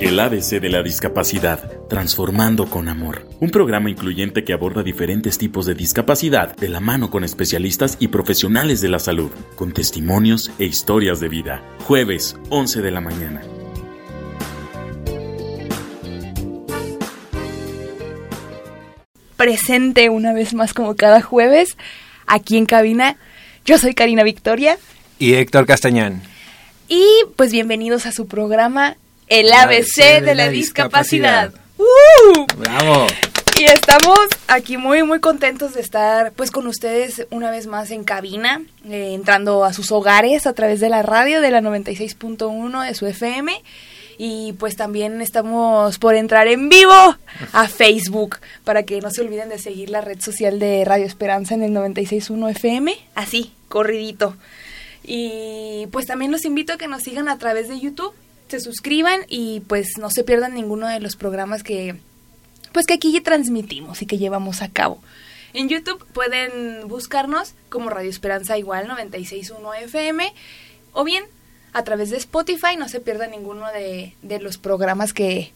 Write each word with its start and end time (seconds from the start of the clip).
El 0.00 0.20
ABC 0.20 0.60
de 0.60 0.68
la 0.68 0.84
discapacidad, 0.84 1.72
transformando 1.88 2.70
con 2.70 2.88
amor. 2.88 3.26
Un 3.40 3.50
programa 3.50 3.90
incluyente 3.90 4.44
que 4.44 4.52
aborda 4.52 4.84
diferentes 4.84 5.38
tipos 5.38 5.66
de 5.66 5.74
discapacidad 5.74 6.54
de 6.54 6.68
la 6.68 6.78
mano 6.78 7.10
con 7.10 7.24
especialistas 7.24 7.96
y 7.98 8.06
profesionales 8.06 8.80
de 8.80 8.90
la 8.90 9.00
salud, 9.00 9.32
con 9.56 9.72
testimonios 9.72 10.52
e 10.60 10.66
historias 10.66 11.18
de 11.18 11.28
vida. 11.28 11.64
Jueves, 11.80 12.36
11 12.48 12.80
de 12.80 12.90
la 12.92 13.00
mañana. 13.00 13.42
Presente 19.36 20.10
una 20.10 20.32
vez 20.32 20.54
más 20.54 20.74
como 20.74 20.94
cada 20.94 21.22
jueves, 21.22 21.76
aquí 22.28 22.56
en 22.56 22.66
cabina. 22.66 23.16
Yo 23.64 23.78
soy 23.78 23.94
Karina 23.94 24.22
Victoria. 24.22 24.78
Y 25.18 25.34
Héctor 25.34 25.66
Castañán. 25.66 26.22
Y 26.86 27.04
pues 27.34 27.50
bienvenidos 27.50 28.06
a 28.06 28.12
su 28.12 28.28
programa 28.28 28.96
El 29.28 29.52
ABC 29.52 30.22
de, 30.22 30.34
la, 30.34 30.48
discapacidad. 30.48 31.52
¡Uh! 31.76 32.46
¡Bravo! 32.56 33.06
Y 33.58 33.64
estamos 33.64 34.18
aquí 34.46 34.76
muy 34.76 35.02
muy 35.02 35.20
contentos 35.20 35.74
de 35.74 35.80
estar 35.80 36.32
pues 36.32 36.50
con 36.50 36.66
ustedes 36.66 37.26
una 37.30 37.50
vez 37.50 37.66
más 37.66 37.90
en 37.90 38.04
cabina, 38.04 38.62
eh, 38.88 39.14
entrando 39.14 39.64
a 39.64 39.72
sus 39.72 39.90
hogares 39.90 40.46
a 40.46 40.52
través 40.52 40.80
de 40.80 40.88
la 40.88 41.02
radio 41.02 41.40
de 41.40 41.50
la 41.50 41.60
96.1 41.60 42.86
de 42.86 42.94
su 42.94 43.06
FM 43.06 43.62
y 44.18 44.52
pues 44.54 44.76
también 44.76 45.20
estamos 45.20 45.98
por 45.98 46.16
entrar 46.16 46.48
en 46.48 46.68
vivo 46.68 47.16
a 47.52 47.68
Facebook 47.68 48.38
para 48.64 48.82
que 48.82 49.00
no 49.00 49.10
se 49.10 49.22
olviden 49.22 49.48
de 49.48 49.58
seguir 49.58 49.90
la 49.90 50.00
red 50.00 50.20
social 50.20 50.58
de 50.58 50.84
Radio 50.84 51.06
Esperanza 51.06 51.54
en 51.54 51.62
el 51.62 51.72
96.1 51.72 52.50
FM, 52.50 52.94
así, 53.14 53.52
corridito. 53.68 54.36
Y 55.04 55.86
pues 55.92 56.06
también 56.06 56.32
los 56.32 56.44
invito 56.44 56.72
a 56.72 56.78
que 56.78 56.88
nos 56.88 57.04
sigan 57.04 57.28
a 57.28 57.38
través 57.38 57.68
de 57.68 57.78
YouTube, 57.78 58.12
se 58.48 58.60
suscriban 58.60 59.20
y 59.28 59.60
pues 59.60 59.98
no 59.98 60.10
se 60.10 60.24
pierdan 60.24 60.54
ninguno 60.54 60.88
de 60.88 61.00
los 61.00 61.16
programas 61.16 61.62
que 61.62 61.96
pues 62.72 62.86
que 62.86 62.94
aquí 62.94 63.18
transmitimos 63.20 64.02
y 64.02 64.06
que 64.06 64.18
llevamos 64.18 64.62
a 64.62 64.68
cabo. 64.68 65.00
En 65.54 65.68
YouTube 65.68 66.04
pueden 66.12 66.86
buscarnos 66.88 67.54
como 67.68 67.90
Radio 67.90 68.10
Esperanza 68.10 68.58
igual 68.58 68.86
961 68.88 69.74
FM 69.74 70.32
o 70.92 71.04
bien 71.04 71.24
a 71.72 71.84
través 71.84 72.10
de 72.10 72.16
Spotify, 72.16 72.76
no 72.78 72.88
se 72.88 73.00
pierdan 73.00 73.30
ninguno 73.30 73.70
de, 73.72 74.14
de 74.22 74.40
los 74.40 74.58
programas 74.58 75.12
que 75.12 75.52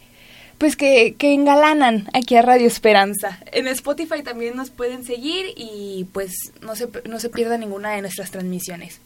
pues 0.59 0.77
que, 0.77 1.17
que 1.19 1.33
engalanan 1.33 2.09
aquí 2.15 2.37
a 2.37 2.43
Radio 2.43 2.69
Esperanza. 2.69 3.41
En 3.51 3.67
Spotify 3.67 4.23
también 4.23 4.55
nos 4.55 4.71
pueden 4.71 5.05
seguir 5.05 5.47
y 5.57 6.07
pues 6.13 6.53
no 6.61 6.77
se, 6.77 6.89
no 7.09 7.19
se 7.19 7.31
pierdan 7.31 7.61
ninguna 7.61 7.91
de 7.91 8.03
nuestras 8.03 8.31
transmisiones. 8.31 9.01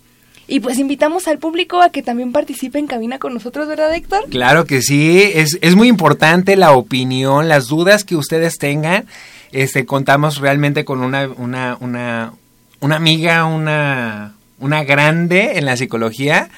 Y 0.48 0.60
pues 0.60 0.78
invitamos 0.78 1.26
al 1.26 1.38
público 1.38 1.82
a 1.82 1.90
que 1.90 2.02
también 2.02 2.30
participe 2.30 2.78
en 2.78 2.86
cabina 2.86 3.18
con 3.18 3.34
nosotros, 3.34 3.66
¿verdad, 3.66 3.92
Héctor? 3.94 4.28
Claro 4.30 4.64
que 4.64 4.80
sí, 4.80 5.22
es, 5.34 5.58
es 5.60 5.74
muy 5.74 5.88
importante 5.88 6.56
la 6.56 6.72
opinión, 6.72 7.48
las 7.48 7.66
dudas 7.66 8.04
que 8.04 8.14
ustedes 8.14 8.56
tengan. 8.58 9.06
Este, 9.50 9.86
contamos 9.86 10.38
realmente 10.38 10.84
con 10.84 11.00
una, 11.00 11.28
una, 11.36 11.76
una, 11.80 12.32
una 12.80 12.96
amiga, 12.96 13.44
una, 13.44 14.34
una 14.60 14.84
grande 14.84 15.58
en 15.58 15.64
la 15.64 15.76
psicología, 15.76 16.48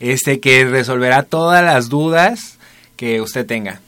este, 0.00 0.40
que 0.40 0.64
resolverá 0.64 1.22
todas 1.22 1.64
las 1.64 1.88
dudas 1.88 2.58
que 2.96 3.20
usted 3.20 3.46
tenga. 3.46 3.80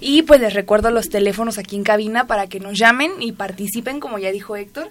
Y 0.00 0.22
pues 0.22 0.40
les 0.40 0.54
recuerdo 0.54 0.90
los 0.90 1.08
teléfonos 1.08 1.58
aquí 1.58 1.76
en 1.76 1.84
cabina 1.84 2.26
para 2.26 2.48
que 2.48 2.58
nos 2.58 2.76
llamen 2.76 3.12
y 3.20 3.32
participen, 3.32 4.00
como 4.00 4.18
ya 4.18 4.32
dijo 4.32 4.56
Héctor. 4.56 4.90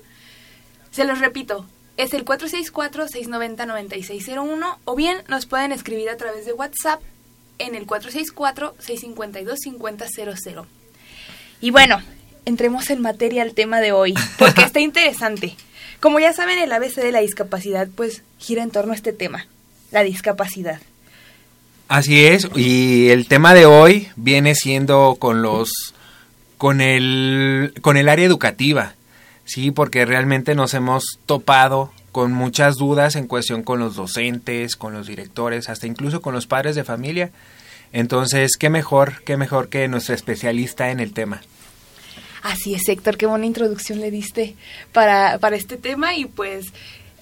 Se 0.91 1.03
los 1.03 1.19
repito, 1.19 1.65
es 1.97 2.13
el 2.13 2.23
464-690-9601 2.25 4.77
o 4.85 4.95
bien 4.95 5.17
nos 5.27 5.45
pueden 5.45 5.71
escribir 5.71 6.09
a 6.09 6.17
través 6.17 6.45
de 6.45 6.53
WhatsApp 6.53 7.01
en 7.59 7.75
el 7.75 7.85
464-652-5000. 7.85 10.65
Y 11.61 11.69
bueno, 11.71 12.01
entremos 12.45 12.89
en 12.89 13.01
materia 13.01 13.43
al 13.43 13.53
tema 13.53 13.79
de 13.79 13.91
hoy, 13.91 14.15
porque 14.37 14.61
está 14.63 14.79
interesante. 14.79 15.55
Como 15.99 16.19
ya 16.19 16.33
saben, 16.33 16.57
el 16.59 16.71
ABC 16.71 16.95
de 16.95 17.11
la 17.11 17.21
discapacidad 17.21 17.87
pues 17.95 18.23
gira 18.37 18.63
en 18.63 18.71
torno 18.71 18.91
a 18.91 18.95
este 18.95 19.13
tema, 19.13 19.47
la 19.91 20.03
discapacidad. 20.03 20.81
Así 21.87 22.25
es, 22.25 22.47
y 22.55 23.09
el 23.09 23.27
tema 23.27 23.53
de 23.53 23.65
hoy 23.65 24.09
viene 24.15 24.55
siendo 24.55 25.15
con 25.19 25.41
los 25.41 25.93
con 26.57 26.81
el 26.81 27.73
con 27.81 27.97
el 27.97 28.09
área 28.09 28.25
educativa. 28.25 28.95
Sí, 29.45 29.71
porque 29.71 30.05
realmente 30.05 30.55
nos 30.55 30.73
hemos 30.73 31.19
topado 31.25 31.91
con 32.11 32.31
muchas 32.31 32.75
dudas 32.75 33.15
en 33.15 33.27
cuestión 33.27 33.63
con 33.63 33.79
los 33.79 33.95
docentes, 33.95 34.75
con 34.75 34.93
los 34.93 35.07
directores, 35.07 35.67
hasta 35.69 35.87
incluso 35.87 36.21
con 36.21 36.33
los 36.33 36.47
padres 36.47 36.75
de 36.75 36.83
familia. 36.83 37.31
Entonces, 37.91 38.57
qué 38.57 38.69
mejor, 38.69 39.23
qué 39.23 39.35
mejor 39.37 39.69
que 39.69 39.87
nuestro 39.87 40.15
especialista 40.15 40.91
en 40.91 40.99
el 40.99 41.13
tema. 41.13 41.41
Así 42.43 42.75
es, 42.75 42.87
Héctor, 42.87 43.17
qué 43.17 43.25
buena 43.25 43.45
introducción 43.45 43.99
le 43.99 44.11
diste 44.11 44.55
para, 44.91 45.37
para 45.39 45.55
este 45.55 45.77
tema 45.77 46.13
y 46.15 46.25
pues 46.25 46.73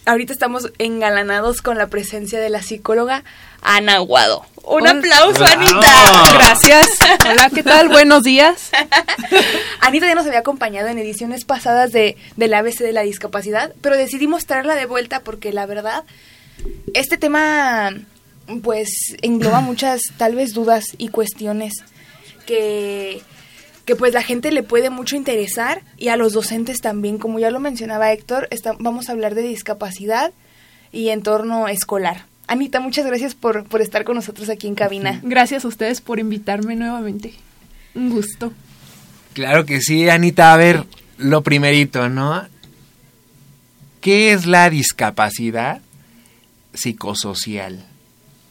ahorita 0.05 0.33
estamos 0.33 0.71
engalanados 0.77 1.61
con 1.61 1.77
la 1.77 1.87
presencia 1.87 2.39
de 2.39 2.49
la 2.49 2.61
psicóloga 2.61 3.23
Ana 3.61 3.95
Aguado. 3.95 4.45
Un 4.63 4.87
aplauso, 4.87 5.43
Anita. 5.45 6.33
Gracias. 6.33 6.97
Hola, 7.29 7.49
¿qué 7.53 7.63
tal? 7.63 7.89
Buenos 7.89 8.23
días. 8.23 8.71
Anita 9.81 10.07
ya 10.07 10.15
nos 10.15 10.25
había 10.25 10.39
acompañado 10.39 10.87
en 10.87 10.97
ediciones 10.97 11.45
pasadas 11.45 11.91
de 11.91 12.17
del 12.35 12.53
ABC 12.53 12.79
de 12.79 12.93
la 12.93 13.01
discapacidad, 13.01 13.73
pero 13.81 13.97
decidimos 13.97 14.45
traerla 14.45 14.75
de 14.75 14.85
vuelta 14.85 15.21
porque 15.21 15.51
la 15.51 15.65
verdad, 15.65 16.03
este 16.93 17.17
tema 17.17 17.91
pues 18.63 18.89
engloba 19.21 19.61
muchas 19.61 20.01
tal 20.17 20.35
vez 20.35 20.53
dudas 20.53 20.85
y 20.97 21.07
cuestiones 21.07 21.73
que 22.45 23.21
que 23.91 23.97
pues 23.97 24.13
la 24.13 24.23
gente 24.23 24.53
le 24.53 24.63
puede 24.63 24.89
mucho 24.89 25.17
interesar 25.17 25.81
y 25.97 26.07
a 26.07 26.15
los 26.15 26.31
docentes 26.31 26.79
también, 26.79 27.17
como 27.17 27.39
ya 27.39 27.51
lo 27.51 27.59
mencionaba 27.59 28.13
Héctor, 28.13 28.47
vamos 28.79 29.09
a 29.09 29.11
hablar 29.11 29.35
de 29.35 29.41
discapacidad 29.41 30.31
y 30.93 31.09
entorno 31.09 31.67
escolar. 31.67 32.25
Anita, 32.47 32.79
muchas 32.79 33.05
gracias 33.05 33.35
por, 33.35 33.65
por 33.65 33.81
estar 33.81 34.05
con 34.05 34.15
nosotros 34.15 34.47
aquí 34.47 34.67
en 34.67 34.75
cabina. 34.75 35.19
Gracias 35.23 35.65
a 35.65 35.67
ustedes 35.67 35.99
por 35.99 36.19
invitarme 36.19 36.77
nuevamente. 36.77 37.33
Un 37.93 38.11
gusto. 38.11 38.53
Claro 39.33 39.65
que 39.65 39.81
sí, 39.81 40.07
Anita. 40.07 40.53
A 40.53 40.57
ver, 40.57 40.85
lo 41.17 41.41
primerito, 41.41 42.07
¿no? 42.07 42.47
¿Qué 43.99 44.31
es 44.31 44.45
la 44.45 44.69
discapacidad 44.69 45.81
psicosocial? 46.73 47.83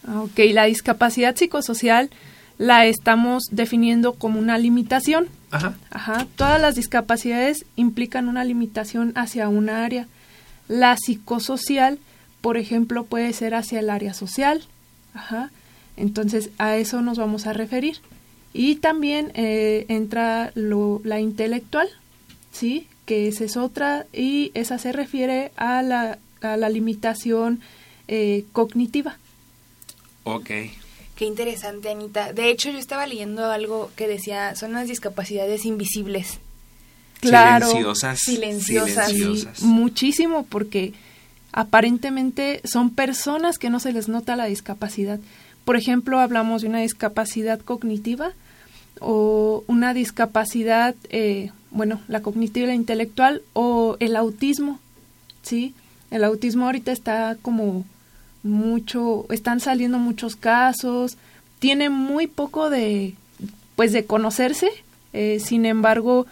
Ok, 0.07 0.39
la 0.53 0.65
discapacidad 0.65 1.34
psicosocial 1.34 2.11
la 2.60 2.84
estamos 2.84 3.44
definiendo 3.50 4.12
como 4.12 4.38
una 4.38 4.59
limitación. 4.59 5.28
Ajá. 5.50 5.78
Ajá. 5.88 6.26
Todas 6.37 6.60
las 6.60 6.75
discapacidades 6.75 7.65
implican 7.75 8.28
una 8.28 8.44
limitación 8.44 9.15
hacia 9.16 9.48
una 9.48 9.82
área. 9.82 10.06
La 10.69 10.94
psicosocial, 10.98 11.98
por 12.43 12.59
ejemplo, 12.59 13.04
puede 13.04 13.32
ser 13.32 13.54
hacia 13.54 13.81
el 13.81 13.88
área 13.88 14.12
social. 14.12 14.62
Ajá. 15.15 15.50
Entonces, 15.97 16.50
a 16.59 16.76
eso 16.76 17.00
nos 17.00 17.16
vamos 17.16 17.47
a 17.47 17.54
referir. 17.54 17.97
Y 18.53 18.75
también 18.75 19.32
eh, 19.37 19.87
entra 19.88 20.53
lo, 20.54 21.00
la 21.03 21.19
intelectual, 21.19 21.88
¿sí? 22.53 22.88
Que 23.06 23.27
esa 23.27 23.44
es 23.44 23.56
otra, 23.56 24.04
y 24.12 24.50
esa 24.53 24.77
se 24.77 24.92
refiere 24.92 25.50
a 25.56 25.81
la, 25.81 26.19
a 26.42 26.59
la 26.59 26.69
limitación 26.69 27.60
eh, 28.06 28.44
cognitiva. 28.53 29.16
Ok. 30.25 30.50
Qué 31.20 31.26
interesante, 31.26 31.91
Anita. 31.91 32.32
De 32.32 32.48
hecho, 32.48 32.70
yo 32.70 32.78
estaba 32.78 33.06
leyendo 33.06 33.44
algo 33.44 33.91
que 33.94 34.08
decía, 34.08 34.56
son 34.56 34.72
las 34.72 34.88
discapacidades 34.88 35.66
invisibles. 35.66 36.38
Claro. 37.20 37.66
Silenciosas. 37.66 38.20
Silenciosas. 38.20 39.08
Silenciosas. 39.08 39.62
Muchísimo, 39.62 40.47
porque 40.48 40.94
aparentemente 41.53 42.62
son 42.64 42.88
personas 42.88 43.59
que 43.59 43.69
no 43.69 43.80
se 43.80 43.92
les 43.92 44.09
nota 44.09 44.34
la 44.34 44.47
discapacidad. 44.47 45.20
Por 45.66 45.76
ejemplo, 45.76 46.20
hablamos 46.20 46.62
de 46.62 46.69
una 46.69 46.80
discapacidad 46.80 47.60
cognitiva 47.60 48.33
o 48.98 49.62
una 49.66 49.92
discapacidad, 49.92 50.95
eh, 51.10 51.50
bueno, 51.71 52.00
la 52.09 52.22
cognitiva 52.22 52.65
y 52.65 52.68
la 52.68 52.74
intelectual 52.74 53.42
o 53.53 53.98
el 54.00 54.16
autismo, 54.16 54.80
¿sí? 55.42 55.74
El 56.10 56.24
autismo 56.24 56.65
ahorita 56.65 56.92
está 56.92 57.36
como 57.42 57.84
mucho, 58.42 59.27
están 59.31 59.60
saliendo 59.60 59.98
muchos 59.98 60.37
casos, 60.37 61.16
tiene 61.59 61.91
muy 61.91 62.27
poco 62.27 62.71
de, 62.71 63.15
pues 63.77 63.92
de 63.92 64.04
conocerse, 64.04 64.71
eh, 65.13 65.41
sin 65.41 65.66
embargo, 65.66 66.27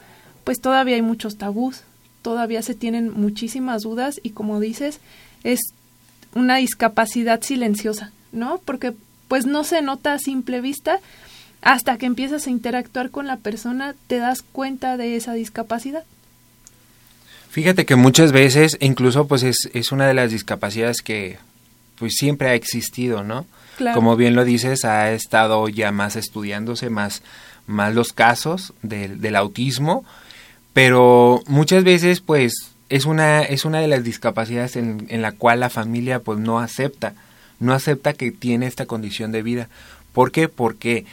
pues 0.44 0.60
todavía 0.60 0.96
hay 0.96 1.02
muchos 1.02 1.36
tabús, 1.36 1.82
todavía 2.22 2.62
se 2.62 2.74
tienen 2.74 3.12
muchísimas 3.12 3.82
dudas 3.82 4.20
y 4.22 4.30
como 4.30 4.60
dices, 4.60 5.00
es 5.44 5.60
una 6.34 6.56
discapacidad 6.56 7.42
silenciosa, 7.42 8.12
¿no? 8.32 8.60
Porque 8.64 8.94
pues 9.28 9.46
no 9.46 9.64
se 9.64 9.82
nota 9.82 10.14
a 10.14 10.18
simple 10.18 10.60
vista, 10.60 11.00
hasta 11.60 11.98
que 11.98 12.06
empiezas 12.06 12.46
a 12.46 12.50
interactuar 12.50 13.10
con 13.10 13.26
la 13.26 13.36
persona 13.36 13.94
te 14.06 14.18
das 14.18 14.42
cuenta 14.42 14.96
de 14.96 15.16
esa 15.16 15.34
discapacidad. 15.34 16.04
Fíjate 17.50 17.84
que 17.86 17.96
muchas 17.96 18.32
veces, 18.32 18.76
incluso 18.80 19.26
pues 19.26 19.42
es, 19.42 19.68
es 19.72 19.90
una 19.90 20.06
de 20.06 20.14
las 20.14 20.30
discapacidades 20.30 21.02
que 21.02 21.38
pues 21.98 22.14
siempre 22.16 22.48
ha 22.48 22.54
existido, 22.54 23.24
¿no? 23.24 23.46
Como 23.94 24.16
bien 24.16 24.34
lo 24.34 24.44
dices, 24.44 24.84
ha 24.84 25.12
estado 25.12 25.68
ya 25.68 25.92
más 25.92 26.16
estudiándose, 26.16 26.90
más, 26.90 27.22
más 27.66 27.94
los 27.94 28.12
casos 28.12 28.72
del, 28.82 29.20
del 29.20 29.36
autismo, 29.36 30.04
pero 30.72 31.42
muchas 31.46 31.84
veces 31.84 32.20
pues 32.20 32.52
es 32.88 33.04
una, 33.04 33.42
es 33.42 33.64
una 33.64 33.80
de 33.80 33.86
las 33.86 34.02
discapacidades 34.02 34.76
en, 34.76 35.06
en 35.10 35.22
la 35.22 35.32
cual 35.32 35.60
la 35.60 35.70
familia 35.70 36.18
pues 36.20 36.40
no 36.40 36.58
acepta, 36.58 37.14
no 37.60 37.72
acepta 37.72 38.14
que 38.14 38.32
tiene 38.32 38.66
esta 38.66 38.86
condición 38.86 39.30
de 39.30 39.42
vida. 39.42 39.68
¿Por 40.12 40.32
qué? 40.32 40.48
Porque 40.48 41.04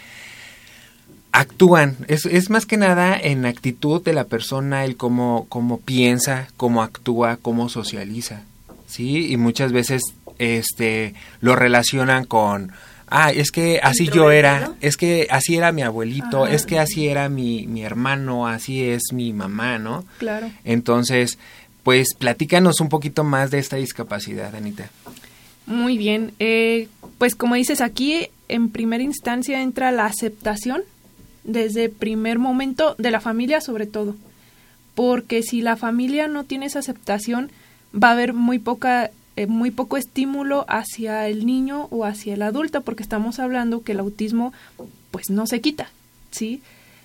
actúan, 1.35 1.97
es, 2.07 2.25
es 2.25 2.49
más 2.49 2.65
que 2.65 2.77
nada 2.77 3.19
en 3.21 3.45
actitud 3.45 4.01
de 4.01 4.13
la 4.13 4.23
persona, 4.23 4.85
el 4.85 4.95
cómo, 4.95 5.45
cómo 5.49 5.79
piensa, 5.81 6.47
cómo 6.55 6.81
actúa, 6.81 7.37
cómo 7.41 7.67
socializa, 7.67 8.43
¿sí? 8.87 9.31
Y 9.31 9.35
muchas 9.35 9.73
veces 9.73 10.01
este 10.39 11.13
lo 11.41 11.55
relacionan 11.55 12.25
con 12.25 12.71
ah, 13.07 13.31
es 13.31 13.51
que 13.51 13.79
así 13.81 14.09
yo 14.09 14.31
era, 14.31 14.73
es 14.81 14.97
que 14.97 15.27
así 15.29 15.55
era 15.55 15.71
mi 15.71 15.81
abuelito, 15.81 16.47
es 16.47 16.65
que 16.65 16.79
así 16.79 17.07
era 17.07 17.29
mi, 17.29 17.67
mi 17.67 17.83
hermano, 17.83 18.47
así 18.47 18.83
es 18.83 19.13
mi 19.13 19.33
mamá, 19.33 19.77
¿no? 19.77 20.05
Claro. 20.17 20.51
Entonces, 20.63 21.37
pues 21.83 22.15
platícanos 22.17 22.81
un 22.81 22.89
poquito 22.89 23.23
más 23.23 23.51
de 23.51 23.59
esta 23.59 23.77
discapacidad, 23.77 24.55
Anita. 24.55 24.89
Muy 25.65 25.97
bien, 25.97 26.33
eh, 26.39 26.87
pues 27.17 27.35
como 27.35 27.55
dices 27.55 27.81
aquí, 27.81 28.27
en 28.49 28.69
primera 28.69 29.03
instancia 29.03 29.61
entra 29.61 29.91
la 29.91 30.05
aceptación 30.05 30.83
desde 31.43 31.89
primer 31.89 32.39
momento 32.39 32.95
de 32.97 33.11
la 33.11 33.19
familia 33.19 33.61
sobre 33.61 33.85
todo, 33.85 34.15
porque 34.93 35.43
si 35.43 35.61
la 35.61 35.75
familia 35.75 36.27
no 36.27 36.43
tiene 36.43 36.67
esa 36.67 36.79
aceptación, 36.79 37.51
va 37.93 38.09
a 38.09 38.13
haber 38.13 38.33
muy 38.33 38.59
poca 38.59 39.11
eh, 39.37 39.47
muy 39.47 39.69
poco 39.69 39.97
estímulo 39.97 40.65
hacia 40.69 41.27
el 41.27 41.45
niño 41.45 41.87
o 41.91 42.05
hacia 42.05 42.35
el 42.35 42.41
adulto, 42.41 42.81
porque 42.81 43.03
estamos 43.03 43.39
hablando 43.39 43.83
que 43.83 43.91
el 43.91 43.99
autismo 43.99 44.53
pues 45.11 45.29
no 45.29 45.45
se 45.45 45.59
quita, 45.59 45.89
¿sí? 46.31 46.61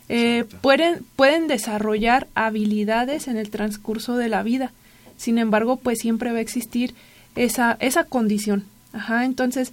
Eh, 0.08 0.44
pueden, 0.60 1.04
pueden 1.16 1.48
desarrollar 1.48 2.28
habilidades 2.36 3.26
en 3.26 3.36
el 3.36 3.50
transcurso 3.50 4.16
de 4.16 4.28
la 4.28 4.44
vida, 4.44 4.72
sin 5.16 5.38
embargo, 5.38 5.76
pues 5.76 5.98
siempre 5.98 6.30
va 6.30 6.38
a 6.38 6.42
existir 6.42 6.94
esa, 7.34 7.76
esa 7.80 8.04
condición. 8.04 8.64
Ajá, 8.92 9.24
entonces, 9.24 9.72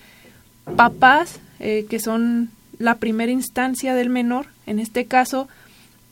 papás 0.75 1.39
eh, 1.59 1.85
que 1.87 1.99
son 1.99 2.49
la 2.79 2.95
primera 2.95 3.31
instancia 3.31 3.93
del 3.93 4.09
menor, 4.09 4.47
en 4.65 4.79
este 4.79 5.05
caso, 5.05 5.47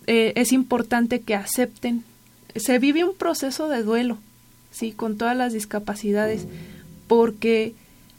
es 0.08 0.52
importante 0.52 1.22
que 1.22 1.34
acepten. 1.34 2.04
Se 2.56 2.78
vive 2.78 3.04
un 3.04 3.16
proceso 3.16 3.68
de 3.70 3.82
duelo, 3.82 4.20
sí, 4.76 4.92
con 4.92 5.18
todas 5.18 5.38
las 5.38 5.54
discapacidades, 5.54 6.46
porque 7.08 7.74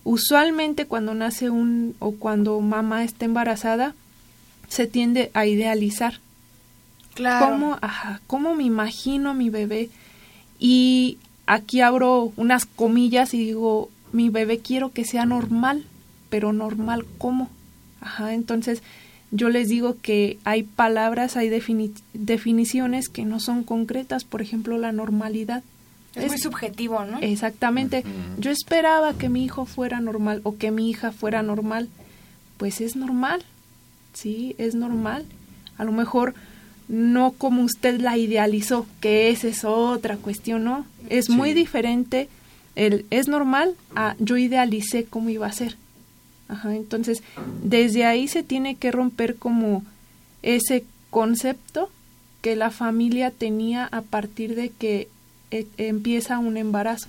usualmente 0.05 0.87
cuando 0.87 1.12
nace 1.14 1.50
un 1.50 1.94
o 1.99 2.12
cuando 2.12 2.58
mamá 2.61 3.05
está 3.05 3.26
embarazada, 3.26 3.94
se 4.69 4.87
tiende 4.87 5.31
a 5.35 5.44
idealizar. 5.47 6.20
Claro. 7.14 7.47
¿Cómo, 7.50 7.79
ajá, 7.82 8.20
cómo 8.26 8.55
me 8.55 8.64
imagino 8.64 9.31
a 9.31 9.35
mi 9.35 9.50
bebé? 9.50 9.91
Y 10.58 11.19
aquí 11.47 11.82
abro 11.82 12.32
unas 12.37 12.64
comillas 12.64 13.35
y 13.35 13.38
digo, 13.38 13.91
mi 14.12 14.31
bebé 14.31 14.58
quiero 14.58 14.93
que 14.93 15.05
sea 15.05 15.26
normal, 15.26 15.85
pero 16.31 16.53
normal 16.55 17.05
cómo? 17.19 17.50
Ajá, 18.00 18.32
entonces 18.32 18.82
yo 19.31 19.50
les 19.50 19.69
digo 19.69 19.97
que 20.00 20.38
hay 20.44 20.62
palabras, 20.62 21.37
hay 21.37 21.50
definiciones 22.14 23.08
que 23.08 23.25
no 23.25 23.41
son 23.41 23.62
concretas, 23.62 24.25
por 24.25 24.41
ejemplo, 24.41 24.79
la 24.79 24.93
normalidad. 24.93 25.62
Es, 26.17 26.29
muy 26.29 26.39
subjetivo, 26.39 27.05
¿no? 27.05 27.19
Exactamente. 27.21 28.03
Yo 28.39 28.51
esperaba 28.51 29.15
que 29.15 29.29
mi 29.29 29.45
hijo 29.45 29.67
fuera 29.67 30.01
normal 30.01 30.41
o 30.45 30.57
que 30.57 30.71
mi 30.71 30.91
hija 30.91 31.13
fuera 31.13 31.43
normal. 31.43 31.89
Pues 32.57 32.81
es 32.81 32.97
normal, 32.97 33.45
sí, 34.15 34.55
es 34.59 34.75
normal. 34.75 35.27
A 35.77 35.85
lo 35.85 35.93
mejor 35.93 36.35
no 36.89 37.33
como 37.33 37.63
usted 37.63 38.01
la 38.01 38.17
idealizó, 38.17 38.87
que 39.01 39.29
esa 39.31 39.49
es 39.49 39.65
otra 39.65 40.17
cuestión, 40.17 40.65
¿no? 40.65 40.87
Es 41.09 41.29
muy 41.29 41.53
diferente 41.53 42.29
el 42.77 43.07
es 43.11 43.29
normal 43.29 43.75
a 43.95 44.15
yo 44.19 44.37
idealicé 44.37 45.05
cómo 45.05 45.31
iba 45.31 45.47
a 45.47 45.53
ser. 45.53 45.77
Ajá, 46.49 46.77
entonces, 46.77 47.23
desde 47.65 48.05
ahí 48.05 48.29
se 48.29 48.43
tiene 48.43 48.77
que 48.77 48.93
romper 48.93 49.37
como 49.37 49.83
ese 50.43 50.85
concepto 51.11 51.91
que 52.41 52.55
la 52.55 52.71
familia 52.71 53.33
tenía 53.33 53.89
a 53.91 54.03
partir 54.03 54.55
de 54.55 54.69
que 54.69 55.09
e, 55.50 55.66
empieza 55.76 56.38
un 56.38 56.56
embarazo. 56.56 57.08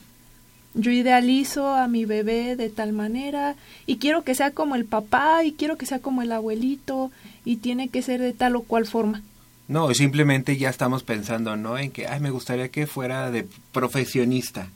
Yo 0.73 0.91
idealizo 0.91 1.73
a 1.73 1.87
mi 1.87 2.05
bebé 2.05 2.55
de 2.55 2.69
tal 2.69 2.93
manera 2.93 3.55
y 3.85 3.97
quiero 3.97 4.23
que 4.23 4.35
sea 4.35 4.51
como 4.51 4.75
el 4.75 4.85
papá 4.85 5.43
y 5.43 5.53
quiero 5.53 5.77
que 5.77 5.87
sea 5.87 5.99
como 5.99 6.21
el 6.21 6.31
abuelito 6.31 7.11
y 7.45 7.57
tiene 7.57 7.89
que 7.89 8.01
ser 8.01 8.21
de 8.21 8.33
tal 8.33 8.55
o 8.55 8.61
cual 8.61 8.85
forma. 8.85 9.23
No, 9.67 9.93
simplemente 9.93 10.55
ya 10.57 10.69
estamos 10.69 11.03
pensando, 11.03 11.57
¿no? 11.57 11.77
En 11.77 11.91
que, 11.91 12.07
ay, 12.07 12.19
me 12.19 12.29
gustaría 12.29 12.69
que 12.69 12.87
fuera 12.87 13.31
de 13.31 13.47
profesionista 13.71 14.69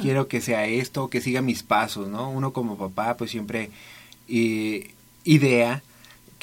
quiero 0.00 0.28
que 0.28 0.40
sea 0.40 0.66
esto, 0.66 1.08
que 1.08 1.20
siga 1.20 1.42
mis 1.42 1.62
pasos, 1.62 2.08
¿no? 2.08 2.30
Uno 2.30 2.52
como 2.52 2.76
papá 2.76 3.16
pues 3.16 3.30
siempre 3.30 3.70
eh, 4.28 4.94
idea 5.24 5.82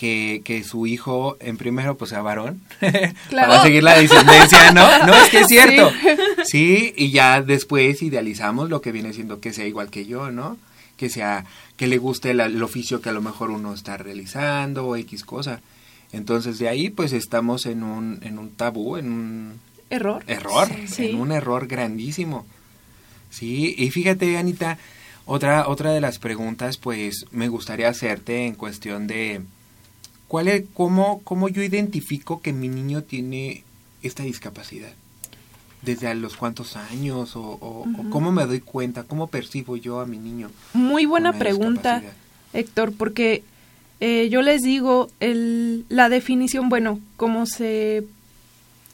que, 0.01 0.41
que, 0.43 0.63
su 0.63 0.87
hijo 0.87 1.37
en 1.39 1.57
primero 1.57 1.95
pues 1.95 2.09
sea 2.09 2.23
varón 2.23 2.59
para 3.29 3.61
seguir 3.61 3.83
la 3.83 3.99
descendencia, 3.99 4.71
¿no? 4.71 5.05
No, 5.05 5.13
es 5.13 5.29
que 5.29 5.41
es 5.41 5.47
cierto. 5.47 5.91
Sí. 6.43 6.91
y 6.97 7.11
ya 7.11 7.43
después 7.43 8.01
idealizamos 8.01 8.71
lo 8.71 8.81
que 8.81 8.91
viene 8.91 9.13
siendo 9.13 9.39
que 9.39 9.53
sea 9.53 9.67
igual 9.67 9.91
que 9.91 10.07
yo, 10.07 10.31
¿no? 10.31 10.57
Que 10.97 11.07
sea, 11.07 11.45
que 11.77 11.85
le 11.85 11.99
guste 11.99 12.31
el 12.31 12.63
oficio 12.63 12.99
que 12.99 13.09
a 13.09 13.11
lo 13.11 13.21
mejor 13.21 13.51
uno 13.51 13.75
está 13.75 13.95
realizando 13.95 14.87
o 14.87 14.95
X 14.95 15.23
cosa. 15.23 15.61
Entonces 16.11 16.57
de 16.57 16.67
ahí 16.67 16.89
pues 16.89 17.13
estamos 17.13 17.67
en 17.67 17.83
un, 17.83 18.21
en 18.23 18.39
un 18.39 18.49
tabú, 18.49 18.97
en 18.97 19.11
un... 19.11 19.59
Error. 19.91 20.23
Error, 20.25 20.67
en 20.97 21.15
un 21.15 21.31
error 21.31 21.67
grandísimo. 21.67 22.47
Sí, 23.29 23.75
y 23.77 23.91
fíjate, 23.91 24.35
Anita, 24.39 24.79
otra, 25.25 25.67
otra 25.67 25.91
de 25.91 26.01
las 26.01 26.17
preguntas, 26.17 26.77
pues, 26.77 27.25
me 27.29 27.49
gustaría 27.49 27.87
hacerte 27.87 28.47
en 28.47 28.55
cuestión 28.55 29.05
de 29.05 29.41
cuál 30.31 30.47
es, 30.47 30.63
cómo, 30.73 31.19
cómo 31.25 31.49
yo 31.49 31.61
identifico 31.61 32.39
que 32.39 32.53
mi 32.53 32.69
niño 32.69 33.03
tiene 33.03 33.65
esta 34.01 34.23
discapacidad. 34.23 34.93
¿Desde 35.81 36.07
a 36.07 36.13
los 36.13 36.37
cuántos 36.37 36.77
años? 36.77 37.33
O, 37.35 37.85
cómo 38.09 38.31
me 38.31 38.45
doy 38.45 38.61
cuenta? 38.61 39.03
¿Cómo 39.03 39.27
percibo 39.27 39.75
yo 39.75 39.99
a 39.99 40.05
mi 40.05 40.17
niño? 40.17 40.49
Muy 40.73 41.05
buena 41.05 41.33
pregunta, 41.33 42.01
Héctor, 42.53 42.93
porque 42.93 43.43
eh, 43.99 44.29
yo 44.29 44.41
les 44.41 44.61
digo, 44.61 45.09
el, 45.19 45.85
la 45.89 46.07
definición, 46.07 46.69
bueno, 46.69 47.01
como 47.17 47.45
se 47.45 48.05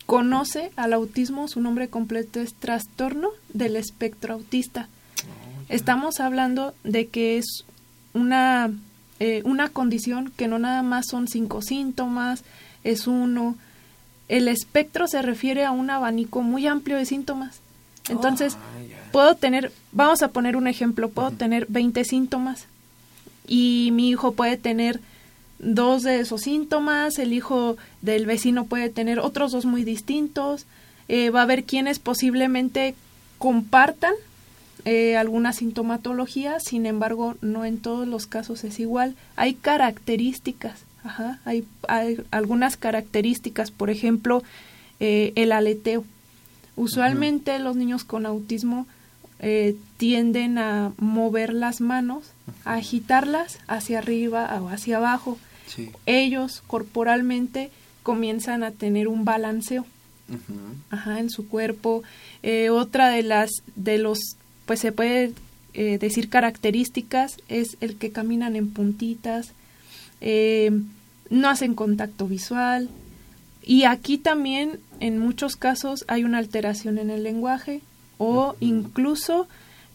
conoce 0.07 0.71
al 0.75 0.91
autismo, 0.91 1.47
su 1.47 1.62
nombre 1.62 1.88
completo 1.88 2.41
es 2.41 2.55
trastorno 2.55 3.29
del 3.53 3.75
espectro 3.75 4.33
autista. 4.33 4.89
Oh, 5.21 5.65
Estamos 5.69 6.19
hablando 6.19 6.73
de 6.83 7.05
que 7.05 7.38
es 7.38 7.45
una, 8.15 8.71
eh, 9.19 9.41
una 9.45 9.69
condición 9.69 10.31
que 10.36 10.47
no 10.47 10.59
nada 10.59 10.83
más 10.83 11.07
son 11.09 11.27
cinco 11.27 11.62
síntomas, 11.62 12.43
es 12.83 13.07
uno. 13.07 13.55
El 14.27 14.47
espectro 14.47 15.07
se 15.07 15.21
refiere 15.21 15.65
a 15.65 15.71
un 15.71 15.89
abanico 15.89 16.41
muy 16.41 16.67
amplio 16.67 16.97
de 16.97 17.05
síntomas. 17.05 17.62
Entonces, 18.09 18.55
oh, 18.55 19.12
puedo 19.12 19.36
tener, 19.36 19.71
vamos 19.91 20.21
a 20.21 20.29
poner 20.29 20.55
un 20.55 20.67
ejemplo, 20.67 21.09
puedo 21.09 21.31
tener 21.31 21.65
20 21.67 22.05
síntomas 22.05 22.67
y 23.47 23.89
mi 23.93 24.09
hijo 24.09 24.33
puede 24.33 24.57
tener 24.57 25.00
dos 25.59 26.03
de 26.03 26.19
esos 26.19 26.41
síntomas, 26.41 27.17
el 27.17 27.33
hijo 27.33 27.77
del 28.01 28.25
vecino 28.25 28.65
puede 28.65 28.89
tener 28.89 29.19
otros 29.19 29.51
dos 29.51 29.65
muy 29.65 29.83
distintos, 29.83 30.65
eh, 31.07 31.29
va 31.29 31.39
a 31.41 31.43
haber 31.43 31.63
quienes 31.63 32.00
posiblemente 32.00 32.95
compartan 33.38 34.13
eh, 34.88 35.17
alguna 35.17 35.53
sintomatología, 35.53 36.60
sin 36.60 36.86
embargo, 36.86 37.36
no 37.41 37.65
en 37.65 37.77
todos 37.77 38.08
los 38.08 38.25
casos 38.25 38.63
es 38.63 38.79
igual. 38.79 39.15
Hay 39.36 39.53
características, 39.53 40.79
ajá, 41.03 41.39
hay, 41.46 41.65
hay 41.88 42.24
algunas 42.32 42.77
características, 42.77 43.72
por 43.72 43.89
ejemplo, 43.89 44.44
eh, 45.00 45.34
el 45.36 45.51
aleteo. 45.51 46.03
Usualmente 46.75 47.60
los 47.60 47.75
niños 47.75 48.03
con 48.03 48.25
autismo 48.25 48.88
tienden 49.98 50.58
a 50.58 50.94
mover 50.98 51.53
las 51.53 51.79
manos, 51.79 52.32
a 52.65 52.75
agitarlas 52.75 53.60
hacia 53.67 54.00
arriba 54.00 54.60
o 54.62 54.70
hacia 54.70 54.98
abajo 54.98 55.38
ellos 56.06 56.63
corporalmente 56.67 57.72
comienzan 58.03 58.63
a 58.63 58.72
tener 58.72 59.08
un 59.08 59.25
balanceo 59.25 59.86
Ajá, 60.89 61.20
en 61.20 61.29
su 61.29 61.48
cuerpo. 61.48 62.03
Eh, 62.44 62.70
otra 62.70 63.10
de 63.10 63.24
las, 63.24 63.50
de 63.75 63.98
los, 63.98 64.20
pues 64.67 64.79
se 64.79 64.91
puede 64.91 65.33
eh, 65.74 65.97
decir 65.97 66.29
características 66.29 67.38
es 67.47 67.77
el 67.81 67.95
que 67.95 68.12
caminan 68.12 68.55
en 68.55 68.69
puntitas, 68.69 69.53
eh, 70.21 70.69
no 71.31 71.50
hacen 71.50 71.74
contacto 71.74 72.27
visual. 72.27 72.89
Y 73.63 73.86
aquí 73.86 74.19
también, 74.19 74.79
en 75.00 75.17
muchos 75.17 75.55
casos, 75.55 76.05
hay 76.07 76.24
una 76.24 76.38
alteración 76.38 77.00
en 77.00 77.09
el 77.09 77.24
lenguaje 77.24 77.81
o 78.19 78.55
incluso 78.59 79.47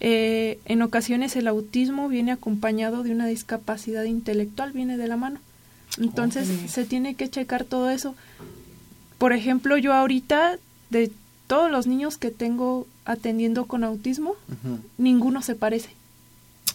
Eh, 0.04 0.58
en 0.64 0.82
ocasiones 0.82 1.36
el 1.36 1.46
autismo 1.46 2.08
viene 2.08 2.32
acompañado 2.32 3.04
de 3.04 3.12
una 3.12 3.28
discapacidad 3.28 4.02
intelectual, 4.02 4.72
viene 4.72 4.96
de 4.96 5.06
la 5.06 5.16
mano. 5.16 5.38
Entonces 5.96 6.48
se 6.66 6.84
tiene 6.84 7.14
que 7.14 7.30
checar 7.30 7.62
todo 7.62 7.88
eso. 7.88 8.16
Por 9.18 9.32
ejemplo, 9.32 9.78
yo 9.78 9.92
ahorita, 9.92 10.58
de 10.90 11.12
todos 11.52 11.70
los 11.70 11.86
niños 11.86 12.16
que 12.16 12.30
tengo 12.30 12.86
atendiendo 13.04 13.66
con 13.66 13.84
autismo, 13.84 14.36
ninguno 14.96 15.42
se 15.42 15.54
parece. 15.54 15.90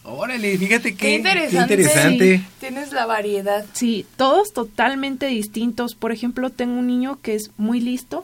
Órale, 0.03 0.55
fíjate 0.55 0.93
qué, 0.95 1.15
interesante. 1.15 1.73
interesante. 1.73 2.43
Tienes 2.59 2.91
la 2.91 3.07
variedad. 3.07 3.65
Sí, 3.73 4.05
todos 4.17 4.53
totalmente 4.53 5.25
distintos. 5.25 5.95
Por 5.95 6.11
ejemplo, 6.11 6.51
tengo 6.51 6.77
un 6.77 6.85
niño 6.85 7.17
que 7.23 7.33
es 7.33 7.49
muy 7.57 7.79
listo 7.81 8.23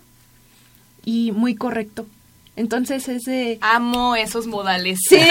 y 1.04 1.32
muy 1.32 1.56
correcto. 1.56 2.06
Entonces 2.56 3.08
es 3.10 3.24
de... 3.24 3.58
Amo 3.62 4.16
esos 4.16 4.46
modales. 4.46 5.00
Sí. 5.10 5.18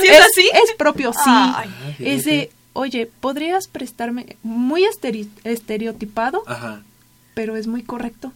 ¿Sí 0.00 0.08
es, 0.08 0.10
es, 0.10 0.20
así? 0.22 0.48
es 0.54 0.72
propio, 0.78 1.12
sí. 1.12 1.18
Ay. 1.26 1.68
es 1.98 2.24
de, 2.24 2.50
oye, 2.72 3.10
¿podrías 3.20 3.68
prestarme 3.68 4.36
muy 4.42 4.84
estere- 4.84 5.28
estereotipado, 5.44 6.42
Ajá. 6.46 6.80
pero 7.34 7.56
es 7.56 7.66
muy 7.66 7.82
correcto? 7.82 8.32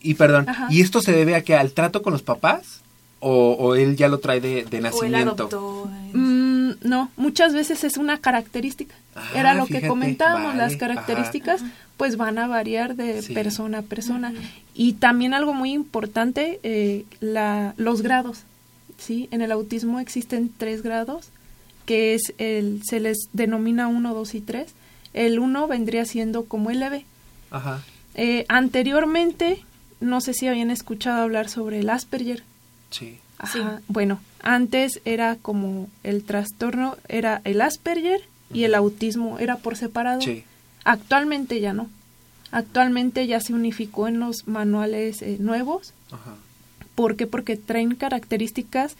Y, 0.00 0.14
perdón, 0.14 0.48
Ajá. 0.48 0.66
¿y 0.70 0.80
esto 0.80 1.00
se 1.00 1.12
debe 1.12 1.34
a 1.34 1.42
que 1.42 1.54
al 1.54 1.72
trato 1.72 2.02
con 2.02 2.12
los 2.12 2.22
papás? 2.22 2.80
¿O, 3.22 3.52
o 3.58 3.74
él 3.74 3.96
ya 3.96 4.08
lo 4.08 4.18
trae 4.18 4.40
de, 4.40 4.64
de 4.64 4.76
O 4.76 4.76
él 4.78 4.82
nacimiento? 4.82 5.30
adoptó. 5.44 5.90
Mm, 6.14 6.70
no, 6.82 7.10
muchas 7.18 7.52
veces 7.52 7.84
es 7.84 7.98
una 7.98 8.18
característica. 8.18 8.94
Ah, 9.14 9.28
Era 9.34 9.52
lo 9.54 9.66
fíjate, 9.66 9.82
que 9.82 9.88
comentábamos, 9.88 10.54
las 10.56 10.76
características 10.76 11.60
pues 11.98 12.16
van 12.16 12.38
a 12.38 12.46
variar 12.46 12.96
de 12.96 13.20
Sí. 13.20 13.34
persona 13.34 13.78
a 13.78 13.82
persona. 13.82 14.32
Y 14.74 14.94
también 14.94 15.34
algo 15.34 15.52
muy 15.52 15.72
importante, 15.72 16.60
eh, 16.62 17.04
la, 17.20 17.74
los 17.76 18.00
grados. 18.00 18.44
¿sí? 18.96 19.28
En 19.32 19.42
el 19.42 19.52
autismo 19.52 20.00
existen 20.00 20.50
tres 20.56 20.82
grados, 20.82 21.28
que 21.84 22.14
es 22.14 22.32
el, 22.38 22.80
se 22.84 23.00
les 23.00 23.28
denomina 23.34 23.86
1, 23.88 24.14
2 24.14 24.34
y 24.34 24.40
3. 24.40 24.72
El 25.12 25.38
1 25.40 25.66
vendría 25.68 26.06
siendo 26.06 26.44
como 26.46 26.70
el 26.70 26.80
leve. 26.80 27.04
Ajá. 27.50 27.82
Eh, 28.14 28.44
anteriormente, 28.48 29.62
no 30.00 30.20
sé 30.20 30.34
si 30.34 30.48
habían 30.48 30.70
escuchado 30.70 31.22
hablar 31.22 31.48
sobre 31.48 31.80
el 31.80 31.90
Asperger. 31.90 32.42
Sí. 32.90 33.18
Ajá. 33.38 33.80
Bueno, 33.88 34.20
antes 34.42 35.00
era 35.04 35.36
como 35.36 35.88
el 36.02 36.24
trastorno, 36.24 36.96
era 37.08 37.40
el 37.44 37.60
Asperger 37.60 38.20
y 38.52 38.64
el 38.64 38.74
autismo, 38.74 39.38
era 39.38 39.56
por 39.56 39.76
separado. 39.76 40.20
Sí. 40.20 40.44
Actualmente 40.84 41.60
ya 41.60 41.72
no. 41.72 41.88
Actualmente 42.52 43.26
ya 43.26 43.40
se 43.40 43.54
unificó 43.54 44.08
en 44.08 44.18
los 44.18 44.46
manuales 44.46 45.22
eh, 45.22 45.36
nuevos. 45.38 45.94
Ajá. 46.10 46.34
¿Por 46.94 47.16
qué? 47.16 47.26
Porque 47.26 47.56
traen 47.56 47.94
características 47.94 48.96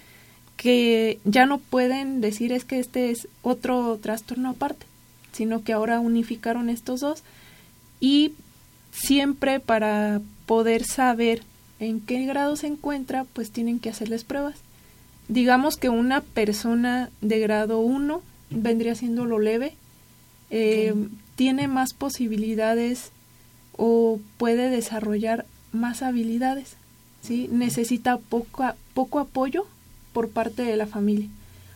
que 0.57 1.19
ya 1.25 1.47
no 1.47 1.59
pueden 1.59 2.21
decir 2.21 2.52
es 2.52 2.64
que 2.64 2.79
este 2.79 3.11
es 3.11 3.29
otro 3.43 3.99
trastorno 4.00 4.50
aparte, 4.50 4.87
sino 5.33 5.64
que 5.64 5.73
ahora 5.73 6.00
unificaron 6.00 6.69
estos 6.69 7.00
dos 7.00 7.23
y 7.99 8.35
siempre 8.93 9.61
para 9.61 10.21
poder 10.47 10.85
saber 10.85 11.43
en 11.79 12.01
qué 12.01 12.25
grado 12.27 12.57
se 12.57 12.67
encuentra, 12.67 13.25
pues 13.33 13.51
tienen 13.51 13.79
que 13.79 13.89
hacerles 13.91 14.25
pruebas. 14.25 14.57
Digamos 15.29 15.77
que 15.77 15.89
una 15.89 16.21
persona 16.21 17.11
de 17.21 17.39
grado 17.41 17.81
1 17.81 18.21
vendría 18.51 18.95
siendo 18.95 19.25
lo 19.27 19.39
leve, 19.39 19.75
eh, 20.51 20.93
tiene 21.37 21.69
más 21.69 21.93
posibilidades 21.95 23.11
o 23.77 24.19
puede 24.37 24.69
desarrollar 24.69 25.47
más 25.73 26.03
habilidades, 26.03 26.75
¿sí? 27.23 27.49
Necesita 27.53 28.19
poco, 28.19 28.65
a- 28.65 28.77
poco 28.93 29.21
apoyo 29.21 29.67
por 30.13 30.29
parte 30.31 30.63
de 30.63 30.77
la 30.77 30.87
familia. 30.87 31.29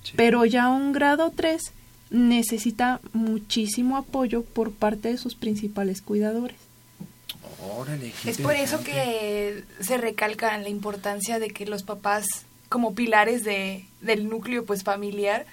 Sí. 0.02 0.12
Pero 0.16 0.44
ya 0.44 0.68
un 0.68 0.92
grado 0.92 1.33
3 1.35 1.62
necesita 2.11 3.00
muchísimo 3.12 3.97
apoyo 3.97 4.42
por 4.42 4.73
parte 4.73 5.09
de 5.09 5.16
sus 5.16 5.35
principales 5.37 6.02
cuidadores. 6.02 6.56
Órale, 7.76 8.12
Es 8.24 8.38
por 8.38 8.54
eso 8.54 8.82
que 8.82 9.64
se 9.80 9.96
recalca 9.98 10.56
la 10.58 10.68
importancia 10.68 11.38
de 11.38 11.48
que 11.50 11.66
los 11.66 11.82
papás, 11.82 12.26
como 12.68 12.94
pilares 12.94 13.44
de, 13.44 13.84
del 14.00 14.28
núcleo 14.28 14.64
pues 14.64 14.82
familiar, 14.82 15.46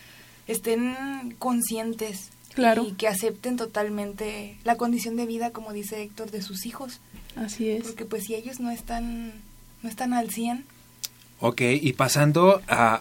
estén 0.47 1.35
conscientes 1.39 2.29
Claro. 2.53 2.83
y 2.85 2.91
que 2.93 3.07
acepten 3.07 3.55
totalmente 3.55 4.57
la 4.65 4.75
condición 4.75 5.15
de 5.15 5.25
vida, 5.25 5.51
como 5.51 5.71
dice 5.71 6.01
Héctor, 6.03 6.31
de 6.31 6.41
sus 6.41 6.65
hijos. 6.65 6.99
Así 7.37 7.69
es. 7.69 7.83
Porque 7.83 8.03
pues 8.03 8.25
si 8.25 8.35
ellos 8.35 8.59
no 8.59 8.71
están, 8.71 9.31
no 9.81 9.89
están 9.89 10.13
al 10.13 10.29
100, 10.31 10.65
Ok, 11.43 11.61
y 11.61 11.93
pasando 11.93 12.61
a- 12.67 12.93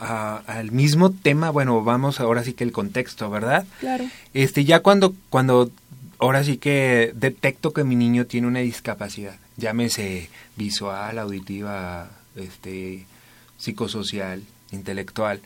a- 0.46 0.58
al 0.58 0.72
mismo 0.72 1.10
tema, 1.12 1.50
bueno, 1.50 1.84
vamos 1.84 2.20
ahora 2.20 2.42
sí 2.42 2.54
que 2.54 2.64
el 2.64 2.72
contexto, 2.72 3.28
¿verdad? 3.28 3.66
Claro. 3.80 4.06
Este, 4.32 4.64
ya 4.64 4.80
cuando, 4.80 5.14
cuando, 5.28 5.70
ahora 6.20 6.44
sí 6.44 6.58
que 6.58 7.12
detecto 7.14 7.72
que 7.72 7.82
mi 7.82 7.96
niño 7.96 8.26
tiene 8.26 8.46
una 8.46 8.60
discapacidad, 8.60 9.36
llámese 9.56 10.28
visual, 10.56 11.18
auditiva, 11.18 12.10
este, 12.36 13.06
psicosocial, 13.58 14.42
intelectual, 14.70 15.40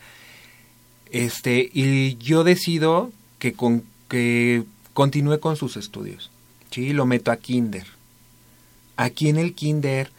este, 1.10 1.70
y 1.72 2.16
yo 2.16 2.42
decido 2.42 3.12
que 3.38 3.52
con, 3.52 3.84
que 4.08 4.64
continúe 4.94 5.38
con 5.38 5.56
sus 5.56 5.76
estudios, 5.76 6.30
¿sí? 6.70 6.92
Lo 6.92 7.06
meto 7.06 7.30
a 7.30 7.36
kinder. 7.36 7.86
Aquí 8.96 9.28
en 9.28 9.38
el 9.38 9.54
kinder, 9.54 10.10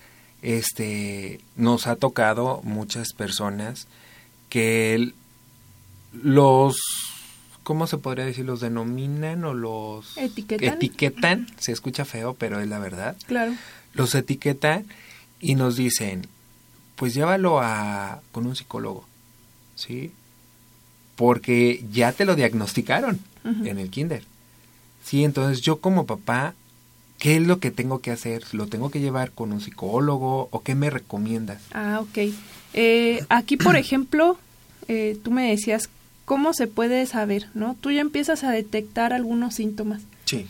este, 0.41 1.41
nos 1.57 1.87
ha 1.87 1.97
tocado 1.97 2.61
muchas 2.63 3.13
personas 3.13 3.87
que 4.49 5.11
los 6.13 6.77
¿cómo 7.65 7.87
se 7.87 7.97
podría 7.97 8.23
decir? 8.25 8.45
¿Los 8.45 8.61
denominan 8.61 9.43
o 9.43 9.53
los 9.53 10.15
Etiquetan. 10.17 10.75
etiquetan? 10.75 11.47
Se 11.59 11.71
escucha 11.73 12.05
feo, 12.05 12.35
pero 12.35 12.61
es 12.61 12.69
la 12.69 12.79
verdad. 12.79 13.17
Claro. 13.25 13.53
Los 13.93 14.13
etiquetan 14.15 14.85
y 15.41 15.55
nos 15.55 15.75
dicen, 15.75 16.27
pues 16.95 17.13
llévalo 17.15 17.59
a 17.59 18.21
con 18.31 18.45
un 18.45 18.55
psicólogo, 18.55 19.05
¿sí? 19.75 20.11
Porque 21.15 21.83
ya 21.91 22.11
te 22.13 22.23
lo 22.25 22.35
diagnosticaron 22.35 23.19
en 23.43 23.77
el 23.79 23.89
kinder. 23.89 24.23
Sí, 25.03 25.23
entonces 25.23 25.61
yo 25.61 25.79
como 25.79 26.05
papá, 26.05 26.53
¿qué 27.19 27.37
es 27.37 27.41
lo 27.41 27.59
que 27.59 27.71
tengo 27.71 27.99
que 27.99 28.11
hacer? 28.11 28.43
¿Lo 28.53 28.67
tengo 28.67 28.89
que 28.91 28.99
llevar 28.99 29.31
con 29.31 29.51
un 29.51 29.61
psicólogo 29.61 30.49
o 30.51 30.61
qué 30.63 30.75
me 30.75 30.89
recomiendas? 30.89 31.61
Ah, 31.73 31.99
ok. 32.01 32.33
Eh, 32.73 33.25
aquí, 33.29 33.55
por 33.57 33.75
ejemplo, 33.75 34.37
eh, 34.87 35.17
tú 35.23 35.31
me 35.31 35.49
decías, 35.49 35.89
¿cómo 36.25 36.53
se 36.53 36.67
puede 36.67 37.05
saber? 37.05 37.47
¿no? 37.53 37.75
Tú 37.79 37.91
ya 37.91 38.01
empiezas 38.01 38.43
a 38.43 38.51
detectar 38.51 39.13
algunos 39.13 39.55
síntomas. 39.55 40.01
Sí. 40.25 40.45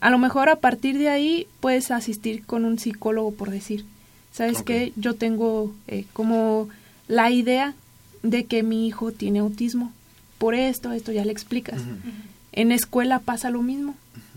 A 0.00 0.10
lo 0.10 0.18
mejor 0.18 0.48
a 0.48 0.56
partir 0.56 0.96
de 0.98 1.08
ahí 1.08 1.46
puedes 1.60 1.90
asistir 1.90 2.44
con 2.44 2.64
un 2.64 2.78
psicólogo, 2.78 3.32
por 3.32 3.50
decir. 3.50 3.84
¿Sabes 4.32 4.58
Ok. 4.58 4.64
qué? 4.66 4.92
Yo 4.96 5.14
tengo 5.14 5.74
eh, 5.88 6.04
como 6.12 6.68
la 7.08 7.30
idea 7.30 7.74
de 8.22 8.44
que 8.44 8.62
mi 8.62 8.86
hijo 8.86 9.10
tiene 9.12 9.40
autismo. 9.40 9.92
Por 10.38 10.54
esto, 10.54 10.92
esto 10.92 11.10
ya 11.10 11.24
le 11.24 11.32
explicas. 11.32 11.80
En 12.52 12.70
escuela 12.70 13.18
pasa 13.18 13.50
lo 13.50 13.62
mismo. 13.62 13.94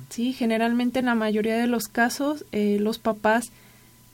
Sí, 0.09 0.33
generalmente 0.33 0.99
en 0.99 1.05
la 1.05 1.15
mayoría 1.15 1.55
de 1.57 1.67
los 1.67 1.83
casos 1.87 2.43
eh, 2.51 2.77
los 2.79 2.97
papás 2.97 3.51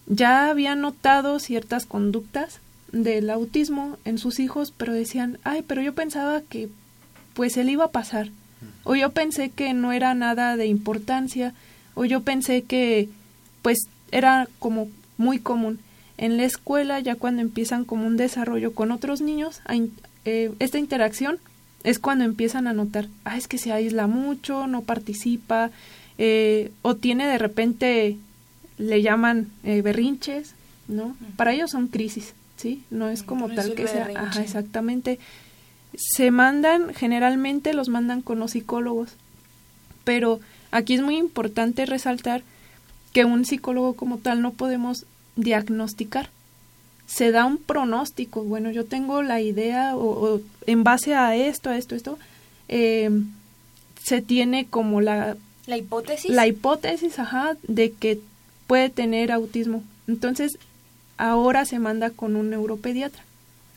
ya 0.05 0.49
habían 0.49 0.81
notado 0.81 1.39
ciertas 1.39 1.85
conductas 1.85 2.59
del 2.91 3.29
autismo 3.29 3.97
en 4.05 4.17
sus 4.17 4.39
hijos, 4.39 4.73
pero 4.75 4.93
decían, 4.93 5.39
ay, 5.43 5.63
pero 5.65 5.81
yo 5.81 5.93
pensaba 5.93 6.41
que 6.41 6.69
pues 7.33 7.57
él 7.57 7.69
iba 7.69 7.85
a 7.85 7.91
pasar. 7.91 8.29
O 8.83 8.95
yo 8.95 9.11
pensé 9.11 9.49
que 9.49 9.73
no 9.73 9.91
era 9.91 10.13
nada 10.13 10.57
de 10.57 10.65
importancia, 10.65 11.53
o 11.93 12.05
yo 12.05 12.21
pensé 12.21 12.63
que 12.63 13.09
pues 13.61 13.77
era 14.11 14.47
como 14.59 14.87
muy 15.17 15.39
común. 15.39 15.79
En 16.17 16.37
la 16.37 16.45
escuela, 16.45 16.99
ya 16.99 17.15
cuando 17.15 17.41
empiezan 17.41 17.85
como 17.85 18.07
un 18.07 18.17
desarrollo 18.17 18.73
con 18.73 18.91
otros 18.91 19.21
niños, 19.21 19.61
eh, 20.25 20.51
esta 20.59 20.79
interacción 20.79 21.39
es 21.83 21.99
cuando 21.99 22.25
empiezan 22.25 22.67
a 22.67 22.73
notar, 22.73 23.07
ah, 23.23 23.37
es 23.37 23.47
que 23.47 23.57
se 23.57 23.71
aísla 23.71 24.07
mucho, 24.07 24.67
no 24.67 24.81
participa, 24.81 25.69
eh, 26.17 26.71
o 26.81 26.95
tiene 26.95 27.27
de 27.27 27.37
repente, 27.37 28.17
le 28.77 29.01
llaman 29.01 29.49
eh, 29.63 29.81
berrinches, 29.81 30.55
¿no? 30.87 31.15
Para 31.35 31.53
ellos 31.53 31.71
son 31.71 31.87
crisis, 31.87 32.33
¿sí? 32.57 32.83
No 32.89 33.09
es 33.09 33.23
como 33.23 33.47
No 33.47 33.55
tal 33.55 33.73
que 33.73 33.87
sea, 33.87 34.09
ajá, 34.15 34.41
exactamente. 34.41 35.19
Se 35.95 36.31
mandan, 36.31 36.93
generalmente 36.93 37.73
los 37.73 37.87
mandan 37.89 38.21
con 38.21 38.39
los 38.39 38.51
psicólogos, 38.51 39.11
pero 40.03 40.39
aquí 40.71 40.95
es 40.95 41.01
muy 41.01 41.17
importante 41.17 41.85
resaltar 41.85 42.43
que 43.13 43.25
un 43.25 43.45
psicólogo 43.45 43.93
como 43.93 44.17
tal 44.17 44.41
no 44.41 44.51
podemos 44.51 45.05
diagnosticar. 45.35 46.29
Se 47.07 47.31
da 47.31 47.45
un 47.45 47.57
pronóstico, 47.57 48.43
bueno, 48.43 48.69
yo 48.69 48.83
tengo 48.83 49.21
la 49.21 49.39
idea 49.39 49.95
o, 49.95 50.35
o 50.35 50.41
en 50.65 50.83
base 50.83 51.15
a 51.15 51.35
esto, 51.35 51.69
a 51.69 51.77
esto, 51.77 51.95
esto, 51.95 52.19
eh, 52.67 53.09
se 54.03 54.21
tiene 54.21 54.65
como 54.67 54.99
la, 54.99 55.37
la 55.65 55.77
hipótesis. 55.77 56.31
la 56.31 56.47
hipótesis, 56.47 57.17
ajá, 57.19 57.55
de 57.63 57.91
que 57.91 58.19
puede 58.67 58.89
tener 58.89 59.31
autismo. 59.31 59.83
Entonces, 60.07 60.57
ahora 61.17 61.65
se 61.65 61.79
manda 61.79 62.09
con 62.09 62.35
un 62.35 62.49
neuropediatra. 62.49 63.23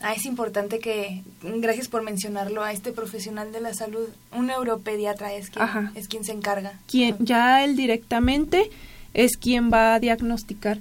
Ah, 0.02 0.14
es 0.14 0.24
importante 0.24 0.78
que, 0.78 1.22
gracias 1.42 1.88
por 1.88 2.02
mencionarlo, 2.02 2.62
a 2.62 2.72
este 2.72 2.90
profesional 2.92 3.52
de 3.52 3.60
la 3.60 3.74
salud, 3.74 4.08
un 4.34 4.46
neuropediatra 4.46 5.34
es 5.34 5.50
quien, 5.50 5.90
es 5.94 6.08
quien 6.08 6.24
se 6.24 6.32
encarga. 6.32 6.72
Quien, 6.86 7.16
ya 7.18 7.62
él 7.64 7.76
directamente 7.76 8.70
es 9.12 9.36
quien 9.36 9.70
va 9.70 9.94
a 9.94 10.00
diagnosticar, 10.00 10.78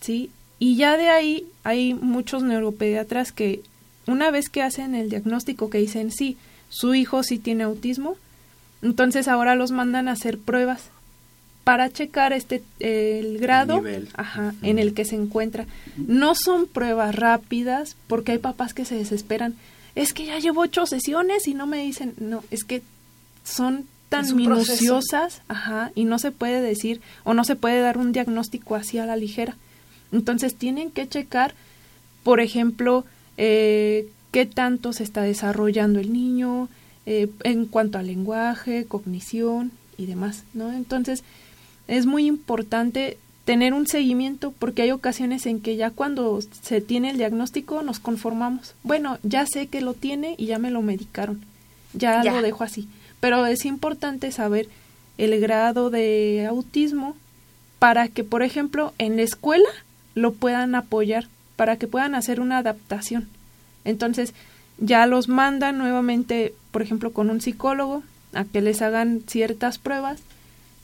¿sí? 0.00 0.30
Y 0.60 0.76
ya 0.76 0.96
de 0.96 1.08
ahí 1.08 1.46
hay 1.64 1.94
muchos 1.94 2.44
neuropediatras 2.44 3.32
que 3.32 3.62
una 4.06 4.30
vez 4.30 4.48
que 4.48 4.62
hacen 4.62 4.94
el 4.94 5.10
diagnóstico 5.10 5.68
que 5.68 5.78
dicen, 5.78 6.12
sí, 6.12 6.36
su 6.68 6.94
hijo 6.94 7.24
sí 7.24 7.38
tiene 7.38 7.64
autismo, 7.64 8.14
entonces 8.80 9.26
ahora 9.26 9.56
los 9.56 9.72
mandan 9.72 10.06
a 10.06 10.12
hacer 10.12 10.38
pruebas 10.38 10.90
para 11.64 11.90
checar 11.90 12.32
este 12.32 12.62
el 12.80 13.38
grado 13.38 13.82
ajá, 14.14 14.54
en 14.62 14.78
el 14.78 14.94
que 14.94 15.04
se 15.04 15.16
encuentra. 15.16 15.66
No 15.96 16.34
son 16.34 16.66
pruebas 16.66 17.14
rápidas 17.14 17.96
porque 18.06 18.32
hay 18.32 18.38
papás 18.38 18.74
que 18.74 18.84
se 18.84 18.96
desesperan. 18.96 19.54
Es 19.94 20.12
que 20.12 20.24
ya 20.24 20.38
llevo 20.38 20.62
ocho 20.62 20.86
sesiones 20.86 21.46
y 21.46 21.54
no 21.54 21.66
me 21.66 21.78
dicen, 21.78 22.14
no, 22.18 22.42
es 22.50 22.64
que 22.64 22.82
son 23.44 23.86
tan 24.08 24.36
minuciosas, 24.36 25.42
ajá, 25.48 25.90
y 25.94 26.04
no 26.04 26.18
se 26.18 26.32
puede 26.32 26.60
decir 26.60 27.00
o 27.24 27.32
no 27.32 27.44
se 27.44 27.56
puede 27.56 27.80
dar 27.80 27.96
un 27.96 28.12
diagnóstico 28.12 28.74
así 28.74 28.98
a 28.98 29.06
la 29.06 29.16
ligera. 29.16 29.56
Entonces 30.12 30.54
tienen 30.54 30.90
que 30.90 31.08
checar, 31.08 31.54
por 32.22 32.40
ejemplo, 32.40 33.04
eh, 33.38 34.08
qué 34.30 34.46
tanto 34.46 34.92
se 34.92 35.04
está 35.04 35.22
desarrollando 35.22 36.00
el 36.00 36.12
niño 36.12 36.68
eh, 37.06 37.30
en 37.44 37.66
cuanto 37.66 37.98
al 37.98 38.06
lenguaje, 38.06 38.84
cognición 38.86 39.72
y 39.96 40.06
demás, 40.06 40.44
¿no? 40.52 40.72
Entonces 40.72 41.24
es 41.88 42.06
muy 42.06 42.26
importante 42.26 43.18
tener 43.44 43.74
un 43.74 43.86
seguimiento 43.86 44.52
porque 44.58 44.82
hay 44.82 44.92
ocasiones 44.92 45.46
en 45.46 45.60
que 45.60 45.76
ya 45.76 45.90
cuando 45.90 46.40
se 46.62 46.80
tiene 46.80 47.10
el 47.10 47.18
diagnóstico 47.18 47.82
nos 47.82 47.98
conformamos. 47.98 48.74
Bueno, 48.82 49.18
ya 49.22 49.46
sé 49.46 49.66
que 49.66 49.80
lo 49.80 49.94
tiene 49.94 50.34
y 50.38 50.46
ya 50.46 50.58
me 50.58 50.70
lo 50.70 50.82
medicaron. 50.82 51.44
Ya, 51.92 52.22
lo 52.22 52.42
dejo 52.42 52.64
así. 52.64 52.88
Pero 53.20 53.44
es 53.46 53.64
importante 53.64 54.32
saber 54.32 54.68
el 55.18 55.38
grado 55.40 55.90
de 55.90 56.46
autismo 56.48 57.16
para 57.78 58.08
que, 58.08 58.24
por 58.24 58.42
ejemplo, 58.42 58.94
en 58.98 59.16
la 59.16 59.22
escuela 59.22 59.68
lo 60.14 60.32
puedan 60.32 60.74
apoyar, 60.74 61.26
para 61.56 61.76
que 61.76 61.88
puedan 61.88 62.14
hacer 62.14 62.40
una 62.40 62.58
adaptación. 62.58 63.28
Entonces, 63.84 64.34
ya 64.78 65.06
los 65.06 65.28
mandan 65.28 65.78
nuevamente, 65.78 66.54
por 66.70 66.82
ejemplo, 66.82 67.12
con 67.12 67.28
un 67.28 67.40
psicólogo 67.40 68.02
a 68.32 68.44
que 68.44 68.62
les 68.62 68.82
hagan 68.82 69.22
ciertas 69.26 69.78
pruebas 69.78 70.20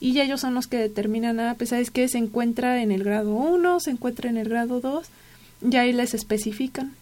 y 0.01 0.13
ya 0.13 0.23
ellos 0.23 0.41
son 0.41 0.55
los 0.55 0.67
que 0.67 0.77
determinan, 0.77 1.41
ah, 1.41 1.55
pues 1.57 1.71
sabes 1.71 1.91
que 1.91 2.07
se 2.09 2.19
encuentra 2.19 2.83
en 2.83 2.93
el 2.93 3.03
grado 3.03 3.33
1, 3.33 3.81
se 3.81 3.91
encuentra 3.91 4.31
en 4.31 4.37
el 4.37 4.49
grado 4.49 4.81
2, 4.81 5.09
ya 5.63 5.83
ahí 5.83 5.93
les 5.93 6.15
especifican. 6.15 6.93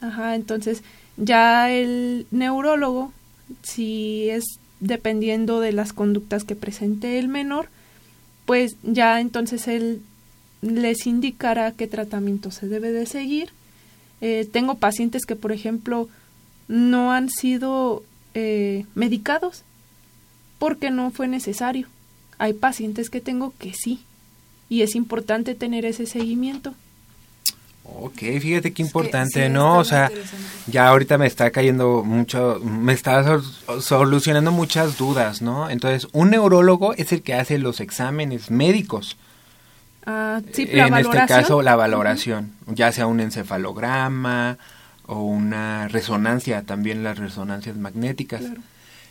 Ajá, 0.00 0.34
entonces 0.34 0.82
ya 1.16 1.70
el 1.70 2.26
neurólogo, 2.30 3.12
si 3.62 4.28
es 4.30 4.44
dependiendo 4.80 5.60
de 5.60 5.72
las 5.72 5.92
conductas 5.92 6.44
que 6.44 6.54
presente 6.54 7.18
el 7.18 7.28
menor, 7.28 7.68
pues 8.46 8.76
ya 8.82 9.20
entonces 9.20 9.66
él 9.66 10.02
les 10.62 11.06
indicará 11.06 11.72
qué 11.72 11.86
tratamiento 11.86 12.50
se 12.50 12.68
debe 12.68 12.92
de 12.92 13.06
seguir. 13.06 13.50
Eh, 14.20 14.48
tengo 14.50 14.76
pacientes 14.76 15.26
que, 15.26 15.36
por 15.36 15.50
ejemplo, 15.50 16.08
no 16.68 17.12
han 17.12 17.30
sido 17.30 18.04
eh, 18.34 18.86
medicados 18.94 19.64
porque 20.58 20.90
no 20.90 21.10
fue 21.10 21.26
necesario 21.28 21.88
hay 22.38 22.52
pacientes 22.52 23.10
que 23.10 23.20
tengo 23.20 23.52
que 23.58 23.72
sí. 23.72 24.04
Y 24.68 24.82
es 24.82 24.94
importante 24.94 25.54
tener 25.54 25.84
ese 25.84 26.06
seguimiento. 26.06 26.74
Ok, 27.84 28.18
fíjate 28.40 28.72
qué 28.72 28.82
importante, 28.82 29.50
¿no? 29.50 29.78
O 29.78 29.84
sea, 29.84 30.10
ya 30.66 30.88
ahorita 30.88 31.18
me 31.18 31.26
está 31.26 31.50
cayendo 31.50 32.02
mucho, 32.02 32.58
me 32.64 32.94
está 32.94 33.40
solucionando 33.80 34.52
muchas 34.52 34.96
dudas, 34.96 35.42
¿no? 35.42 35.68
Entonces, 35.68 36.08
un 36.12 36.30
neurólogo 36.30 36.94
es 36.94 37.12
el 37.12 37.22
que 37.22 37.34
hace 37.34 37.58
los 37.58 37.80
exámenes 37.80 38.50
médicos. 38.50 39.18
Ah, 40.06 40.40
sí, 40.52 40.66
en 40.70 40.94
este 40.94 41.26
caso, 41.26 41.60
la 41.60 41.76
valoración, 41.76 42.52
ya 42.66 42.90
sea 42.90 43.06
un 43.06 43.20
encefalograma 43.20 44.56
o 45.06 45.20
una 45.20 45.88
resonancia, 45.88 46.62
también 46.62 47.04
las 47.04 47.18
resonancias 47.18 47.76
magnéticas. 47.76 48.40
Claro. 48.40 48.62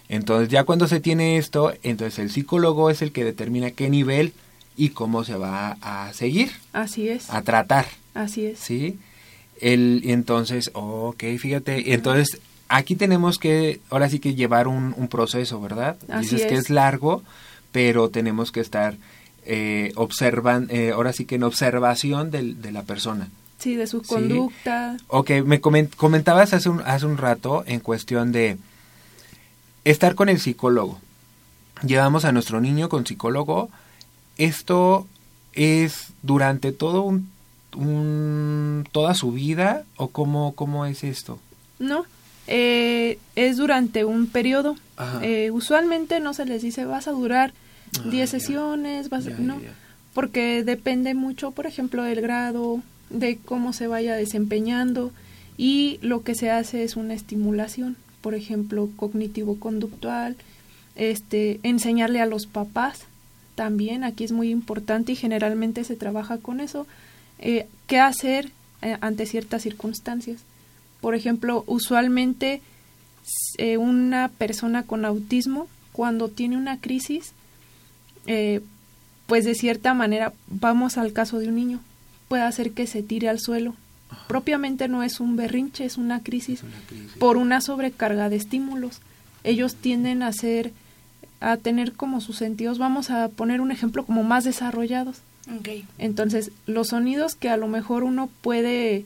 Entonces 0.09 0.49
ya 0.49 0.63
cuando 0.63 0.87
se 0.87 0.99
tiene 0.99 1.37
esto, 1.37 1.73
entonces 1.83 2.19
el 2.19 2.29
psicólogo 2.29 2.89
es 2.89 3.01
el 3.01 3.11
que 3.11 3.23
determina 3.23 3.71
qué 3.71 3.89
nivel 3.89 4.33
y 4.75 4.89
cómo 4.89 5.23
se 5.23 5.35
va 5.35 5.77
a 5.81 6.13
seguir. 6.13 6.51
Así 6.73 7.09
es. 7.09 7.29
A 7.29 7.41
tratar. 7.41 7.85
Así 8.13 8.45
es. 8.45 8.59
¿Sí? 8.59 8.99
El, 9.59 10.01
entonces, 10.05 10.71
ok, 10.73 11.23
fíjate, 11.39 11.93
entonces 11.93 12.39
aquí 12.67 12.95
tenemos 12.95 13.37
que, 13.37 13.79
ahora 13.89 14.09
sí 14.09 14.19
que 14.19 14.35
llevar 14.35 14.67
un, 14.67 15.07
proceso, 15.09 15.61
¿verdad? 15.61 15.95
Así 16.09 16.35
Dices 16.35 16.47
que 16.47 16.55
es 16.55 16.69
largo, 16.69 17.23
pero 17.71 18.09
tenemos 18.09 18.51
que 18.51 18.59
estar 18.59 18.95
eh, 19.45 19.91
observan, 19.95 20.67
eh, 20.69 20.91
ahora 20.93 21.13
sí 21.13 21.25
que 21.25 21.35
en 21.35 21.43
observación 21.43 22.31
de 22.31 22.71
la 22.71 22.83
persona. 22.83 23.29
Sí, 23.63 23.75
de 23.75 23.87
su 23.87 24.01
conducta. 24.01 24.97
Ok, 25.07 25.31
me 25.45 25.61
comentabas 25.61 26.53
hace 26.53 26.67
un, 26.67 26.81
hace 26.81 27.05
un 27.05 27.17
rato 27.17 27.63
en 27.65 27.79
cuestión 27.79 28.33
de 28.33 28.57
estar 29.85 30.15
con 30.15 30.29
el 30.29 30.39
psicólogo. 30.39 30.99
Llevamos 31.85 32.25
a 32.25 32.31
nuestro 32.31 32.61
niño 32.61 32.89
con 32.89 33.05
psicólogo. 33.05 33.69
Esto 34.37 35.07
es 35.53 36.07
durante 36.21 36.71
todo 36.71 37.03
un, 37.03 38.87
toda 38.91 39.13
su 39.15 39.31
vida 39.31 39.83
o 39.97 40.09
cómo, 40.09 40.53
cómo 40.53 40.85
es 40.85 41.03
esto? 41.03 41.39
No, 41.79 42.05
eh, 42.47 43.17
es 43.35 43.57
durante 43.57 44.05
un 44.05 44.27
periodo. 44.27 44.75
Eh, 45.21 45.51
usualmente 45.51 46.19
no 46.19 46.33
se 46.33 46.45
les 46.45 46.61
dice 46.61 46.85
vas 46.85 47.07
a 47.07 47.11
durar 47.11 47.53
10 48.05 48.23
ah, 48.23 48.31
sesiones, 48.31 49.09
vas 49.09 49.25
no, 49.39 49.59
porque 50.13 50.63
depende 50.63 51.13
mucho, 51.13 51.51
por 51.51 51.65
ejemplo, 51.65 52.03
del 52.03 52.21
grado, 52.21 52.81
de 53.09 53.37
cómo 53.37 53.73
se 53.73 53.87
vaya 53.87 54.15
desempeñando 54.15 55.11
y 55.57 55.99
lo 56.01 56.23
que 56.23 56.35
se 56.35 56.51
hace 56.51 56.83
es 56.83 56.95
una 56.95 57.13
estimulación 57.13 57.97
por 58.23 58.35
ejemplo, 58.35 58.89
cognitivo-conductual, 58.95 60.37
este, 60.95 61.59
enseñarle 61.63 62.21
a 62.21 62.25
los 62.25 62.47
papás 62.47 63.01
también, 63.55 64.05
aquí 64.05 64.23
es 64.23 64.31
muy 64.31 64.49
importante 64.49 65.11
y 65.11 65.17
generalmente 65.17 65.83
se 65.83 65.97
trabaja 65.97 66.37
con 66.37 66.61
eso, 66.61 66.87
eh, 67.37 67.67
qué 67.85 67.99
hacer 67.99 68.51
eh, 68.81 68.97
ante 69.01 69.25
ciertas 69.25 69.63
circunstancias. 69.63 70.39
Por 71.01 71.15
ejemplo, 71.15 71.65
usualmente 71.67 72.61
eh, 73.57 73.75
una 73.75 74.29
persona 74.29 74.83
con 74.83 75.03
autismo, 75.03 75.67
cuando 75.91 76.29
tiene 76.29 76.57
una 76.57 76.79
crisis, 76.79 77.33
pues 79.27 79.43
de 79.43 79.53
cierta 79.53 79.93
manera, 79.93 80.31
vamos 80.47 80.97
al 80.97 81.11
caso 81.11 81.39
de 81.39 81.49
un 81.49 81.55
niño, 81.55 81.81
puede 82.29 82.43
hacer 82.43 82.71
que 82.71 82.87
se 82.87 83.03
tire 83.03 83.27
al 83.27 83.41
suelo 83.41 83.75
propiamente 84.27 84.87
no 84.87 85.03
es 85.03 85.19
un 85.19 85.35
berrinche, 85.35 85.85
es 85.85 85.97
una 85.97 86.21
crisis, 86.21 86.61
por 87.19 87.37
una 87.37 87.61
sobrecarga 87.61 88.29
de 88.29 88.35
estímulos. 88.35 89.01
Ellos 89.43 89.75
tienden 89.75 90.23
a 90.23 90.31
ser, 90.31 90.71
a 91.39 91.57
tener 91.57 91.93
como 91.93 92.21
sus 92.21 92.37
sentidos, 92.37 92.77
vamos 92.77 93.09
a 93.09 93.29
poner 93.29 93.61
un 93.61 93.71
ejemplo 93.71 94.05
como 94.05 94.23
más 94.23 94.43
desarrollados. 94.43 95.21
Entonces, 95.97 96.51
los 96.65 96.89
sonidos 96.89 97.35
que 97.35 97.49
a 97.49 97.57
lo 97.57 97.67
mejor 97.67 98.03
uno 98.03 98.29
puede 98.41 99.05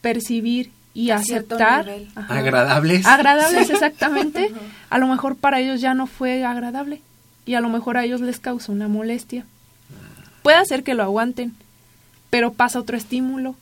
percibir 0.00 0.70
y 0.94 1.10
aceptar 1.10 1.86
agradables. 2.16 3.06
agradables 3.06 3.70
exactamente 3.70 4.52
a 4.90 4.98
lo 4.98 5.06
mejor 5.06 5.36
para 5.36 5.60
ellos 5.60 5.80
ya 5.80 5.94
no 5.94 6.08
fue 6.08 6.44
agradable 6.44 7.00
y 7.46 7.54
a 7.54 7.60
lo 7.60 7.68
mejor 7.68 7.96
a 7.96 8.04
ellos 8.04 8.20
les 8.22 8.40
causa 8.40 8.72
una 8.72 8.88
molestia. 8.88 9.44
Puede 10.42 10.56
hacer 10.56 10.82
que 10.82 10.94
lo 10.94 11.02
aguanten 11.02 11.54
pero 12.30 12.52
pasa 12.52 12.78
otro 12.78 12.96
estímulo 12.96 13.56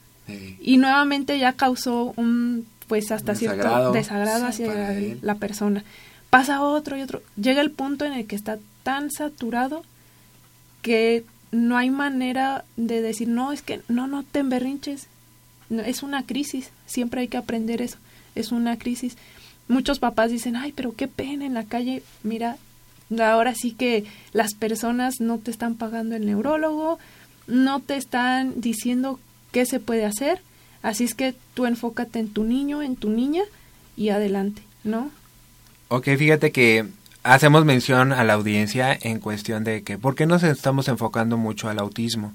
y 0.60 0.76
nuevamente 0.76 1.38
ya 1.38 1.52
causó 1.52 2.12
un, 2.16 2.66
pues 2.86 3.10
hasta 3.10 3.34
cierto 3.34 3.92
desagrado 3.92 4.46
hacia 4.46 4.96
la 5.22 5.34
persona. 5.36 5.84
Pasa 6.30 6.62
otro 6.62 6.96
y 6.96 7.02
otro. 7.02 7.22
Llega 7.40 7.60
el 7.60 7.70
punto 7.70 8.04
en 8.04 8.12
el 8.12 8.26
que 8.26 8.36
está 8.36 8.58
tan 8.82 9.10
saturado 9.10 9.82
que 10.82 11.24
no 11.50 11.76
hay 11.76 11.90
manera 11.90 12.64
de 12.76 13.00
decir, 13.00 13.28
no, 13.28 13.52
es 13.52 13.62
que 13.62 13.80
no, 13.88 14.06
no 14.06 14.22
te 14.22 14.40
emberrinches. 14.40 15.06
No, 15.70 15.82
es 15.82 16.02
una 16.02 16.24
crisis, 16.24 16.70
siempre 16.86 17.22
hay 17.22 17.28
que 17.28 17.36
aprender 17.36 17.82
eso. 17.82 17.98
Es 18.34 18.52
una 18.52 18.78
crisis. 18.78 19.16
Muchos 19.68 19.98
papás 19.98 20.30
dicen, 20.30 20.56
ay, 20.56 20.72
pero 20.72 20.94
qué 20.94 21.08
pena 21.08 21.46
en 21.46 21.54
la 21.54 21.64
calle. 21.64 22.02
Mira, 22.22 22.56
ahora 23.18 23.54
sí 23.54 23.72
que 23.72 24.04
las 24.32 24.54
personas 24.54 25.20
no 25.20 25.38
te 25.38 25.50
están 25.50 25.74
pagando 25.74 26.16
el 26.16 26.26
neurólogo, 26.26 26.98
no 27.46 27.80
te 27.80 27.96
están 27.96 28.60
diciendo 28.60 29.18
qué 29.52 29.66
se 29.66 29.80
puede 29.80 30.04
hacer. 30.04 30.40
Así 30.82 31.04
es 31.04 31.14
que 31.14 31.34
tú 31.54 31.66
enfócate 31.66 32.18
en 32.18 32.28
tu 32.28 32.44
niño, 32.44 32.82
en 32.82 32.96
tu 32.96 33.10
niña 33.10 33.42
y 33.96 34.10
adelante, 34.10 34.62
¿no? 34.84 35.10
Ok, 35.88 36.08
fíjate 36.16 36.52
que 36.52 36.86
hacemos 37.22 37.64
mención 37.64 38.12
a 38.12 38.24
la 38.24 38.34
audiencia 38.34 38.96
en 39.00 39.20
cuestión 39.20 39.64
de 39.64 39.82
que, 39.82 39.98
¿por 39.98 40.14
qué 40.14 40.26
nos 40.26 40.42
estamos 40.42 40.88
enfocando 40.88 41.36
mucho 41.36 41.68
al 41.68 41.78
autismo? 41.78 42.32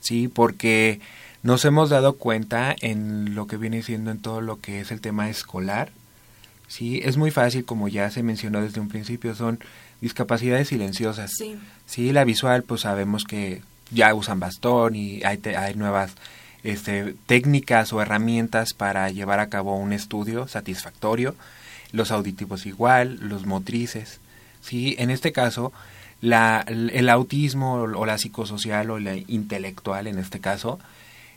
Sí, 0.00 0.28
porque 0.28 1.00
nos 1.42 1.64
hemos 1.64 1.90
dado 1.90 2.14
cuenta 2.14 2.74
en 2.80 3.34
lo 3.34 3.46
que 3.46 3.56
viene 3.56 3.82
siendo 3.82 4.10
en 4.10 4.18
todo 4.18 4.40
lo 4.40 4.60
que 4.60 4.80
es 4.80 4.90
el 4.90 5.00
tema 5.00 5.28
escolar. 5.28 5.90
Sí, 6.68 7.00
es 7.04 7.16
muy 7.16 7.30
fácil, 7.30 7.64
como 7.64 7.88
ya 7.88 8.10
se 8.10 8.22
mencionó 8.22 8.62
desde 8.62 8.80
un 8.80 8.88
principio, 8.88 9.34
son 9.34 9.58
discapacidades 10.00 10.68
silenciosas. 10.68 11.32
Sí. 11.36 11.56
Sí, 11.86 12.12
la 12.12 12.24
visual, 12.24 12.62
pues 12.62 12.82
sabemos 12.82 13.24
que 13.24 13.62
ya 13.90 14.14
usan 14.14 14.40
bastón 14.40 14.94
y 14.96 15.22
hay, 15.24 15.38
te- 15.38 15.56
hay 15.56 15.74
nuevas 15.74 16.12
este, 16.62 17.14
técnicas 17.26 17.92
o 17.92 18.00
herramientas 18.02 18.74
para 18.74 19.08
llevar 19.10 19.40
a 19.40 19.48
cabo 19.48 19.76
un 19.76 19.92
estudio 19.92 20.48
satisfactorio. 20.48 21.34
Los 21.92 22.10
auditivos 22.10 22.66
igual, 22.66 23.18
los 23.20 23.46
motrices. 23.46 24.20
Sí, 24.60 24.94
en 24.98 25.10
este 25.10 25.32
caso, 25.32 25.72
la, 26.20 26.64
el 26.68 27.08
autismo 27.08 27.74
o 27.82 28.06
la 28.06 28.18
psicosocial 28.18 28.90
o 28.90 28.98
la 28.98 29.16
intelectual, 29.16 30.06
en 30.06 30.18
este 30.18 30.38
caso, 30.38 30.78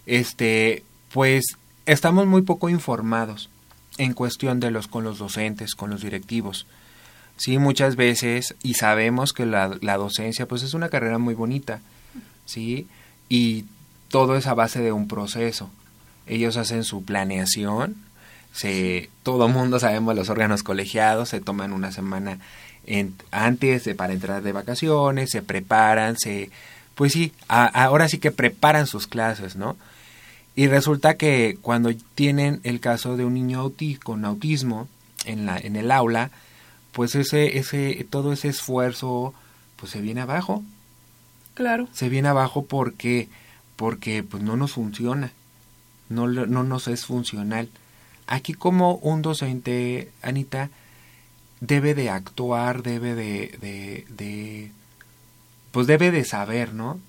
este, 0.05 0.83
pues 1.11 1.43
estamos 1.85 2.27
muy 2.27 2.41
poco 2.41 2.69
informados 2.69 3.49
en 3.97 4.13
cuestión 4.13 4.59
de 4.59 4.71
los 4.71 4.87
con 4.87 5.03
los 5.03 5.17
docentes, 5.17 5.75
con 5.75 5.89
los 5.89 6.01
directivos. 6.01 6.65
Sí, 7.37 7.57
muchas 7.57 7.95
veces 7.95 8.55
y 8.61 8.75
sabemos 8.75 9.33
que 9.33 9.45
la, 9.45 9.75
la 9.81 9.97
docencia 9.97 10.45
pues 10.47 10.61
es 10.63 10.73
una 10.73 10.89
carrera 10.89 11.17
muy 11.17 11.33
bonita, 11.33 11.79
sí, 12.45 12.87
y 13.29 13.65
todo 14.09 14.35
es 14.37 14.47
a 14.47 14.53
base 14.53 14.81
de 14.81 14.91
un 14.91 15.07
proceso. 15.07 15.69
Ellos 16.27 16.57
hacen 16.57 16.83
su 16.83 17.03
planeación, 17.03 17.95
se 18.53 19.09
todo 19.23 19.47
mundo 19.47 19.79
sabemos 19.79 20.15
los 20.15 20.29
órganos 20.29 20.61
colegiados 20.63 21.29
se 21.29 21.41
toman 21.41 21.73
una 21.73 21.91
semana 21.91 22.37
en- 22.85 23.15
antes 23.31 23.83
de 23.85 23.95
para 23.95 24.13
entrar 24.13 24.43
de 24.43 24.51
vacaciones, 24.51 25.31
se 25.31 25.41
preparan, 25.41 26.17
se 26.17 26.49
pues 26.95 27.13
sí, 27.13 27.33
a- 27.47 27.65
ahora 27.65 28.07
sí 28.07 28.19
que 28.19 28.31
preparan 28.31 28.85
sus 28.85 29.07
clases, 29.07 29.55
¿no? 29.55 29.75
Y 30.55 30.67
resulta 30.67 31.15
que 31.17 31.57
cuando 31.61 31.89
tienen 32.13 32.59
el 32.63 32.79
caso 32.79 33.17
de 33.17 33.25
un 33.25 33.33
niño 33.33 33.63
auti- 33.65 33.97
con 33.97 34.23
autismo 34.25 34.87
en, 35.25 35.47
la, 35.47 35.57
en 35.57 35.75
el 35.75 35.89
aula, 35.89 36.29
pues 36.91 37.15
ese, 37.15 37.57
ese, 37.57 38.05
todo 38.11 38.31
ese 38.33 38.49
esfuerzo 38.49 39.33
pues 39.77 39.91
se 39.91 40.01
viene 40.01 40.21
abajo. 40.21 40.63
Claro. 41.53 41.87
Se 41.91 42.09
viene 42.09 42.29
abajo 42.29 42.65
porque, 42.65 43.29
porque 43.75 44.23
pues 44.23 44.43
no 44.43 44.57
nos 44.57 44.73
funciona. 44.73 45.31
No, 46.09 46.27
no 46.27 46.63
nos 46.63 46.87
es 46.87 47.05
funcional. 47.05 47.69
Aquí 48.27 48.53
como 48.53 48.95
un 48.95 49.21
docente, 49.21 50.11
Anita, 50.21 50.69
debe 51.59 51.93
de 51.95 52.09
actuar, 52.09 52.83
debe 52.83 53.15
de, 53.15 53.57
de, 53.61 54.05
de 54.09 54.71
pues 55.71 55.87
debe 55.87 56.11
de 56.11 56.23
saber, 56.23 56.73
¿no? 56.73 56.99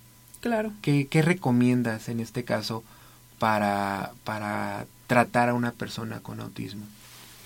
Claro. 0.41 0.73
¿Qué, 0.83 1.07
qué 1.09 1.23
recomiendas 1.23 2.09
en 2.09 2.21
este 2.21 2.45
caso 2.45 2.85
para, 3.39 4.13
para 4.25 4.87
tratar 5.07 5.49
a 5.49 5.55
una 5.55 5.73
persona 5.73 6.21
con 6.21 6.41
autismo? 6.41 6.85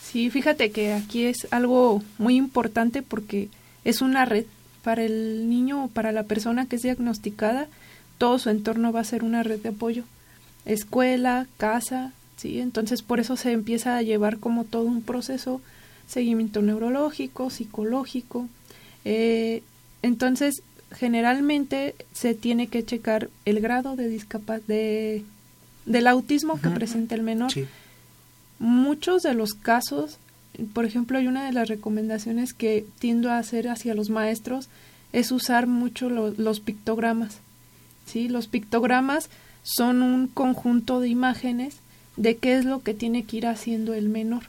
Sí, 0.03 0.31
fíjate 0.31 0.71
que 0.71 0.93
aquí 0.93 1.25
es 1.25 1.47
algo 1.51 2.03
muy 2.19 2.37
importante 2.37 3.03
porque 3.03 3.49
es 3.85 4.01
una 4.01 4.25
red 4.25 4.47
para 4.89 5.03
el 5.05 5.51
niño 5.51 5.85
o 5.85 5.89
para 5.89 6.13
la 6.13 6.23
persona 6.23 6.65
que 6.65 6.77
es 6.77 6.83
diagnosticada, 6.83 7.67
todo 8.17 8.39
su 8.39 8.49
entorno 8.49 8.91
va 8.91 9.01
a 9.01 9.05
ser 9.05 9.23
una 9.23 9.43
red 9.43 9.61
de 9.61 9.69
apoyo. 9.69 10.05
Escuela, 10.65 11.47
casa, 11.59 12.13
sí, 12.39 12.59
entonces 12.59 13.03
por 13.03 13.21
eso 13.21 13.37
se 13.37 13.53
empieza 13.53 13.99
a 13.99 14.03
llevar 14.03 14.39
como 14.39 14.65
todo 14.65 14.85
un 14.85 15.03
proceso, 15.03 15.61
seguimiento 16.07 16.63
neurológico, 16.63 17.51
psicológico. 17.51 18.49
eh, 19.05 19.63
entonces, 20.01 20.63
generalmente 20.91 21.95
se 22.15 22.33
tiene 22.33 22.69
que 22.69 22.83
checar 22.83 23.29
el 23.45 23.61
grado 23.61 23.95
de 23.95 24.09
discapa 24.09 24.59
de 24.61 25.23
del 25.85 26.07
autismo 26.07 26.59
que 26.63 26.71
presenta 26.71 27.15
el 27.15 27.23
menor 27.23 27.53
Sí. 27.53 27.67
muchos 28.59 29.21
de 29.23 29.35
los 29.35 29.53
casos, 29.53 30.17
por 30.73 30.85
ejemplo, 30.85 31.19
hay 31.19 31.27
una 31.27 31.45
de 31.47 31.53
las 31.53 31.69
recomendaciones 31.69 32.53
que 32.53 32.85
tiendo 32.99 33.31
a 33.31 33.39
hacer 33.39 33.69
hacia 33.69 33.95
los 33.95 34.11
maestros 34.11 34.69
es 35.13 35.31
usar 35.33 35.67
mucho 35.67 36.11
lo- 36.11 36.31
los 36.37 36.61
pictogramas. 36.61 37.39
¿sí? 38.07 38.29
Los 38.29 38.47
pictogramas 38.49 39.29
son 39.63 40.03
un 40.03 40.27
conjunto 40.29 41.01
de 41.01 41.09
imágenes 41.09 41.77
de 42.17 42.37
qué 42.37 42.57
es 42.59 42.65
lo 42.65 42.83
que 42.83 42.95
tiene 42.95 43.23
que 43.25 43.37
ir 43.39 43.47
haciendo 43.47 43.95
el 43.95 44.09
menor. 44.09 44.45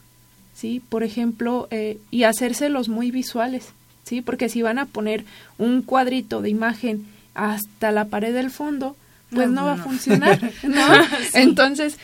¿sí? 0.55 0.81
Por 0.89 1.03
ejemplo, 1.03 1.67
eh, 1.71 1.99
y 2.11 2.23
hacérselos 2.23 2.89
muy 2.89 3.11
visuales. 3.11 3.69
¿sí? 4.03 4.21
Porque 4.21 4.49
si 4.49 4.61
van 4.61 4.79
a 4.79 4.85
poner 4.85 5.25
un 5.57 5.81
cuadrito 5.83 6.41
de 6.41 6.49
imagen 6.49 7.05
hasta 7.35 7.91
la 7.91 8.05
pared 8.05 8.33
del 8.33 8.49
fondo, 8.49 8.95
pues 9.29 9.47
No, 9.47 9.61
no, 9.61 9.65
va 9.67 9.73
a 9.73 9.77
funcionar. 9.77 10.51
¿no? 10.63 10.85
Entonces, 11.33 11.97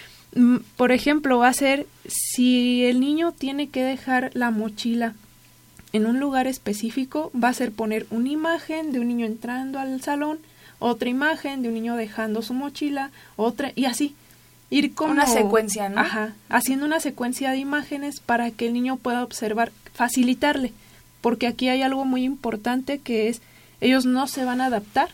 por 0.76 0.92
ejemplo, 0.92 1.38
va 1.38 1.48
a 1.48 1.54
ser 1.54 1.88
si 2.08 2.84
el 2.86 3.00
niño 3.00 3.32
tiene 3.32 3.70
que 3.70 3.84
dejar 3.84 4.32
la 4.34 4.52
mochila 4.52 5.14
en 5.94 6.06
un 6.06 6.20
lugar 6.20 6.46
específico, 6.46 7.32
va 7.42 7.50
a 7.50 7.54
ser 7.54 7.72
poner 7.72 8.06
una 8.10 8.30
imagen 8.30 8.92
de 8.92 9.00
un 9.00 9.08
niño 9.08 9.26
entrando 9.26 9.80
al 9.80 10.02
salón, 10.02 10.40
otra 10.80 11.08
imagen 11.08 11.62
de 11.62 11.70
un 11.70 11.74
niño 11.74 11.96
dejando 11.96 12.42
su 12.42 12.54
mochila, 12.54 13.12
otra 13.38 13.72
y 13.76 13.86
así 13.86 14.14
ir 14.70 14.94
como 14.94 15.14
Una 15.14 15.26
secuencia, 15.26 15.88
¿no? 15.88 16.02
Ajá, 16.02 16.34
haciendo 16.50 16.86
una 16.86 17.00
secuencia 17.00 17.52
de 17.52 17.58
imágenes 17.58 18.20
para 18.20 18.52
que 18.52 18.68
el 18.68 18.74
niño 18.74 18.98
pueda 18.98 19.24
observar, 19.24 19.72
facilitarle, 19.94 20.74
porque 21.22 21.48
aquí 21.48 21.70
hay 21.70 21.82
algo 21.82 22.04
muy 22.04 22.24
importante 22.24 23.00
que 23.00 23.30
es 23.30 23.42
ellos 23.80 24.06
no 24.06 24.28
se 24.28 24.44
van 24.44 24.60
a 24.60 24.66
adaptar, 24.66 25.10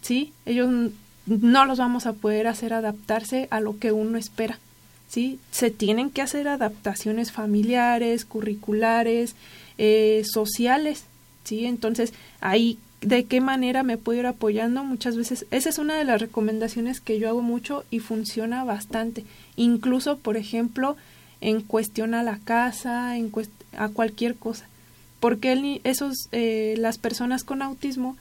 ¿sí? 0.00 0.32
Ellos 0.46 0.92
no 1.26 1.64
los 1.64 1.78
vamos 1.78 2.06
a 2.06 2.12
poder 2.12 2.46
hacer 2.46 2.72
adaptarse 2.72 3.46
a 3.50 3.60
lo 3.60 3.78
que 3.78 3.92
uno 3.92 4.18
espera, 4.18 4.58
¿sí? 5.08 5.38
Se 5.50 5.70
tienen 5.70 6.10
que 6.10 6.22
hacer 6.22 6.48
adaptaciones 6.48 7.32
familiares, 7.32 8.24
curriculares, 8.24 9.34
eh, 9.78 10.22
sociales, 10.24 11.04
¿sí? 11.44 11.66
Entonces, 11.66 12.12
ahí, 12.40 12.78
¿de 13.00 13.24
qué 13.24 13.40
manera 13.40 13.82
me 13.82 13.96
puedo 13.96 14.20
ir 14.20 14.26
apoyando? 14.26 14.84
Muchas 14.84 15.16
veces, 15.16 15.46
esa 15.50 15.68
es 15.68 15.78
una 15.78 15.96
de 15.96 16.04
las 16.04 16.20
recomendaciones 16.20 17.00
que 17.00 17.18
yo 17.18 17.28
hago 17.28 17.42
mucho 17.42 17.84
y 17.90 18.00
funciona 18.00 18.64
bastante. 18.64 19.24
Incluso, 19.56 20.18
por 20.18 20.36
ejemplo, 20.36 20.96
en 21.40 21.62
cuestión 21.62 22.14
a 22.14 22.22
la 22.22 22.38
casa, 22.44 23.16
en 23.16 23.32
a 23.78 23.88
cualquier 23.88 24.34
cosa. 24.36 24.66
Porque 25.20 25.54
ni- 25.56 25.80
esos, 25.84 26.28
eh, 26.32 26.74
las 26.78 26.98
personas 26.98 27.44
con 27.44 27.62
autismo 27.62 28.16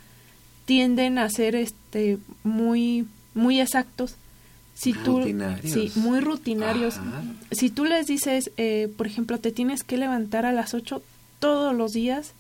tienden 0.70 1.18
a 1.18 1.28
ser 1.32 1.56
este 1.56 2.20
muy 2.44 3.08
muy 3.34 3.60
exactos 3.60 4.14
si 4.76 4.94
tú 4.94 5.18
Rutinarios. 5.22 5.74
sí 5.74 5.92
muy 5.96 6.20
rutinarios 6.20 6.98
Ajá. 6.98 7.24
si 7.50 7.72
tú 7.72 7.86
les 7.86 8.06
dices 8.06 8.52
eh, 8.58 8.88
por 8.96 9.08
ejemplo 9.08 9.40
te 9.40 9.52
tienes 9.52 9.84
que 9.84 9.98
levantar 9.98 10.46
a 10.46 10.52
las 10.52 10.76
8 10.76 11.02
todos 11.40 11.76
los 11.76 11.94
días 11.94 12.34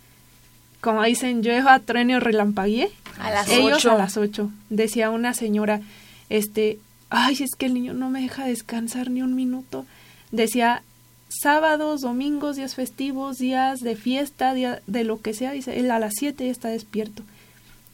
como 0.79 1.01
dicen 1.03 1.41
yo 1.41 1.51
a 1.67 1.79
trueno 1.79 2.19
relampagué 2.19 2.91
A 3.19 3.31
las 3.31 3.49
ellos 3.49 3.77
ocho. 3.79 3.91
a 3.93 3.97
las 3.97 4.15
8 4.15 4.51
decía 4.69 5.09
una 5.09 5.33
señora 5.33 5.81
este 6.29 6.77
ay 7.09 7.33
es 7.41 7.55
que 7.57 7.65
el 7.65 7.73
niño 7.73 7.93
no 7.95 8.11
me 8.11 8.21
deja 8.21 8.45
descansar 8.45 9.09
ni 9.09 9.23
un 9.23 9.33
minuto 9.33 9.87
decía 10.31 10.83
sábados, 11.29 12.01
domingos, 12.01 12.57
días 12.57 12.75
festivos, 12.75 13.37
días 13.39 13.79
de 13.81 13.95
fiesta, 13.95 14.53
día 14.53 14.81
de 14.87 15.03
lo 15.03 15.21
que 15.21 15.33
sea, 15.35 15.51
dice, 15.51 15.79
él 15.79 15.91
a 15.91 15.99
las 15.99 16.13
7 16.17 16.43
ya 16.43 16.51
está 16.51 16.69
despierto. 16.69 17.21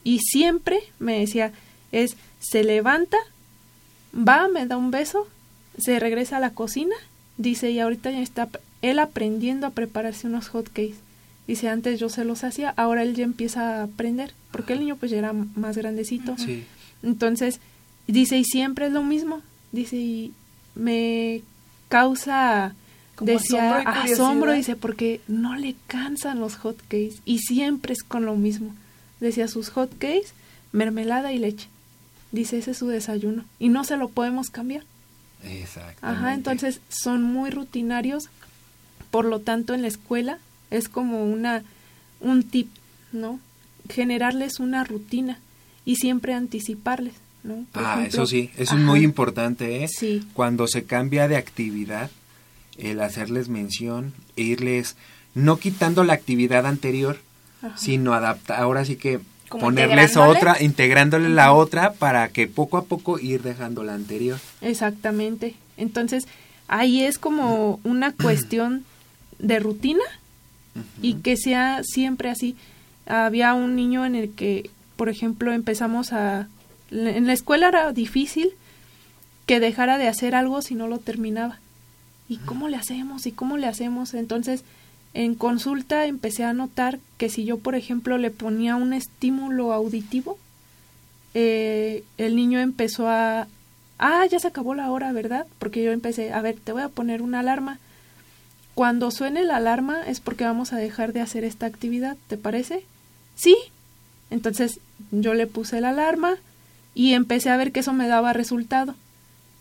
Y 0.05 0.19
siempre 0.19 0.79
me 0.99 1.19
decía, 1.19 1.51
es, 1.91 2.15
se 2.39 2.63
levanta, 2.63 3.17
va, 4.15 4.47
me 4.47 4.65
da 4.67 4.77
un 4.77 4.91
beso, 4.91 5.27
se 5.79 5.99
regresa 5.99 6.37
a 6.37 6.39
la 6.39 6.51
cocina, 6.51 6.95
dice, 7.37 7.71
y 7.71 7.79
ahorita 7.79 8.11
ya 8.11 8.21
está 8.21 8.47
él 8.83 8.99
aprendiendo 8.99 9.65
a 9.65 9.71
prepararse 9.71 10.27
unos 10.27 10.47
hot 10.49 10.67
cakes. 10.67 10.95
Dice, 11.47 11.69
antes 11.69 11.99
yo 11.99 12.09
se 12.09 12.23
los 12.23 12.43
hacía, 12.43 12.69
ahora 12.77 13.01
él 13.01 13.15
ya 13.15 13.23
empieza 13.23 13.79
a 13.79 13.83
aprender, 13.83 14.33
porque 14.51 14.73
el 14.73 14.79
niño 14.79 14.95
pues 14.95 15.11
ya 15.11 15.17
era 15.17 15.33
más 15.33 15.75
grandecito. 15.75 16.37
Sí. 16.37 16.65
Entonces, 17.01 17.59
dice, 18.07 18.37
y 18.37 18.43
siempre 18.43 18.85
es 18.85 18.91
lo 18.91 19.01
mismo. 19.01 19.41
Dice, 19.71 19.95
y 19.97 20.33
me 20.75 21.41
causa, 21.89 22.75
Como 23.15 23.31
decía, 23.31 23.79
asombro 23.79 24.07
y 24.07 24.13
asombro, 24.13 24.53
dice, 24.53 24.75
porque 24.75 25.21
no 25.27 25.55
le 25.55 25.75
cansan 25.87 26.39
los 26.39 26.57
hot 26.57 26.77
cakes 26.83 27.15
y 27.25 27.39
siempre 27.39 27.93
es 27.93 28.03
con 28.03 28.25
lo 28.25 28.35
mismo. 28.35 28.75
Decía, 29.19 29.47
sus 29.47 29.69
hot 29.69 29.91
cakes, 29.97 30.33
mermelada 30.71 31.31
y 31.33 31.39
leche. 31.39 31.67
Dice, 32.31 32.57
ese 32.57 32.71
es 32.71 32.77
su 32.77 32.87
desayuno 32.87 33.45
y 33.59 33.69
no 33.69 33.83
se 33.83 33.97
lo 33.97 34.09
podemos 34.09 34.49
cambiar. 34.49 34.83
Exactamente. 35.43 35.99
Ajá, 36.01 36.33
entonces 36.33 36.81
son 36.89 37.23
muy 37.23 37.49
rutinarios, 37.49 38.29
por 39.11 39.25
lo 39.25 39.39
tanto 39.39 39.73
en 39.73 39.81
la 39.83 39.87
escuela 39.87 40.39
es 40.71 40.89
como 40.89 41.23
una 41.25 41.63
un 42.19 42.43
tip, 42.43 42.69
¿no? 43.11 43.39
Generarles 43.89 44.59
una 44.59 44.83
rutina 44.83 45.39
y 45.85 45.97
siempre 45.97 46.33
anticiparles, 46.33 47.13
¿no? 47.43 47.65
Por 47.71 47.83
Ah, 47.85 47.93
ejemplo, 47.99 48.23
eso 48.23 48.25
sí, 48.25 48.49
eso 48.57 48.75
es 48.75 48.81
muy 48.81 49.01
importante, 49.03 49.83
¿eh? 49.83 49.87
Sí. 49.87 50.25
Cuando 50.33 50.67
se 50.67 50.85
cambia 50.85 51.27
de 51.27 51.37
actividad, 51.37 52.09
el 52.77 52.99
hacerles 53.01 53.47
mención, 53.47 54.13
e 54.35 54.41
irles, 54.41 54.95
no 55.35 55.57
quitando 55.57 56.03
la 56.03 56.13
actividad 56.13 56.65
anterior, 56.65 57.19
Ajá. 57.65 57.77
sino 57.77 58.13
adapta, 58.13 58.57
ahora 58.57 58.85
sí 58.85 58.95
que 58.95 59.19
ponerles 59.49 60.17
otra, 60.17 60.61
integrándole 60.61 61.29
la 61.29 61.53
otra 61.53 61.93
para 61.93 62.29
que 62.29 62.47
poco 62.47 62.77
a 62.77 62.85
poco 62.85 63.19
ir 63.19 63.41
dejando 63.41 63.83
la 63.83 63.93
anterior. 63.93 64.39
Exactamente. 64.61 65.55
Entonces, 65.77 66.27
ahí 66.67 67.03
es 67.03 67.17
como 67.17 67.79
una 67.83 68.11
cuestión 68.21 68.85
de 69.39 69.59
rutina 69.59 70.03
y 71.01 71.15
que 71.15 71.37
sea 71.37 71.81
siempre 71.83 72.29
así. 72.29 72.55
Había 73.05 73.53
un 73.53 73.75
niño 73.75 74.05
en 74.05 74.15
el 74.15 74.31
que, 74.33 74.69
por 74.95 75.09
ejemplo, 75.09 75.53
empezamos 75.53 76.11
a... 76.11 76.47
En 76.91 77.27
la 77.27 77.33
escuela 77.33 77.69
era 77.69 77.91
difícil 77.91 78.51
que 79.45 79.59
dejara 79.59 79.97
de 79.97 80.07
hacer 80.07 80.35
algo 80.35 80.61
si 80.61 80.75
no 80.75 80.87
lo 80.87 80.97
terminaba. 80.97 81.59
¿Y 82.27 82.37
cómo 82.37 82.67
le 82.67 82.77
hacemos? 82.77 83.25
¿Y 83.25 83.31
cómo 83.31 83.57
le 83.57 83.67
hacemos? 83.67 84.13
Entonces, 84.13 84.63
en 85.15 85.33
consulta 85.33 86.05
empecé 86.05 86.43
a 86.43 86.53
notar 86.53 86.99
que 87.17 87.29
si 87.29 87.45
yo, 87.45 87.57
por 87.57 87.73
ejemplo, 87.73 88.17
le 88.17 88.29
ponía 88.29 88.75
un 88.75 88.93
estímulo 88.93 89.73
auditivo, 89.73 90.37
eh, 91.33 92.03
el 92.17 92.35
niño 92.35 92.59
empezó 92.59 93.09
a... 93.09 93.47
Ah, 93.97 94.25
ya 94.29 94.39
se 94.39 94.47
acabó 94.47 94.75
la 94.75 94.91
hora, 94.91 95.13
¿verdad? 95.13 95.47
Porque 95.57 95.81
yo 95.83 95.91
empecé, 95.91 96.33
a 96.33 96.41
ver, 96.41 96.57
te 96.61 96.73
voy 96.73 96.81
a 96.81 96.89
poner 96.89 97.21
una 97.21 97.39
alarma. 97.39 97.79
Cuando 98.73 99.09
suene 99.09 99.45
la 99.45 99.55
alarma 99.55 100.01
es 100.05 100.19
porque 100.19 100.43
vamos 100.43 100.73
a 100.73 100.77
dejar 100.77 101.13
de 101.13 101.21
hacer 101.21 101.45
esta 101.45 101.65
actividad, 101.65 102.17
¿te 102.27 102.37
parece? 102.37 102.83
Sí. 103.35 103.55
Entonces 104.29 104.81
yo 105.11 105.33
le 105.33 105.47
puse 105.47 105.79
la 105.79 105.89
alarma 105.89 106.35
y 106.93 107.13
empecé 107.13 107.49
a 107.49 107.57
ver 107.57 107.71
que 107.71 107.79
eso 107.79 107.93
me 107.93 108.07
daba 108.07 108.33
resultado 108.33 108.95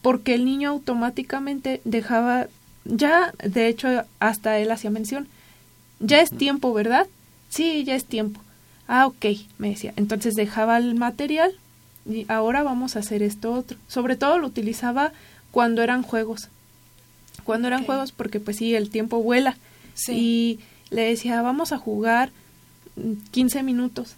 porque 0.03 0.35
el 0.35 0.45
niño 0.45 0.69
automáticamente 0.69 1.81
dejaba, 1.85 2.49
ya 2.85 3.33
de 3.43 3.69
hecho 3.69 4.05
hasta 4.19 4.59
él 4.59 4.71
hacía 4.71 4.91
mención, 4.91 5.29
ya 6.01 6.21
es 6.21 6.31
tiempo, 6.31 6.73
¿verdad? 6.73 7.07
Sí, 7.49 7.85
ya 7.85 7.95
es 7.95 8.05
tiempo. 8.05 8.41
Ah, 8.89 9.07
ok, 9.07 9.27
me 9.59 9.71
decía. 9.71 9.93
Entonces 9.97 10.35
dejaba 10.35 10.77
el 10.79 10.95
material 10.95 11.53
y 12.09 12.27
ahora 12.29 12.63
vamos 12.63 12.97
a 12.97 13.01
hacer 13.01 13.23
esto 13.23 13.53
otro. 13.53 13.79
Sobre 13.89 14.17
todo 14.17 14.39
lo 14.39 14.47
utilizaba 14.47 15.13
cuando 15.51 15.83
eran 15.83 16.03
juegos. 16.03 16.49
Cuando 17.45 17.69
eran 17.69 17.85
juegos 17.85 18.13
porque 18.13 18.41
pues 18.41 18.59
sí, 18.59 18.75
el 18.75 18.91
tiempo 18.91 19.23
vuela. 19.23 19.57
Sí. 19.95 20.13
Y 20.13 20.61
le 20.91 21.03
decía, 21.03 21.41
vamos 21.43 21.73
a 21.73 21.79
jugar 21.79 22.31
15 23.31 23.63
minutos. 23.63 24.15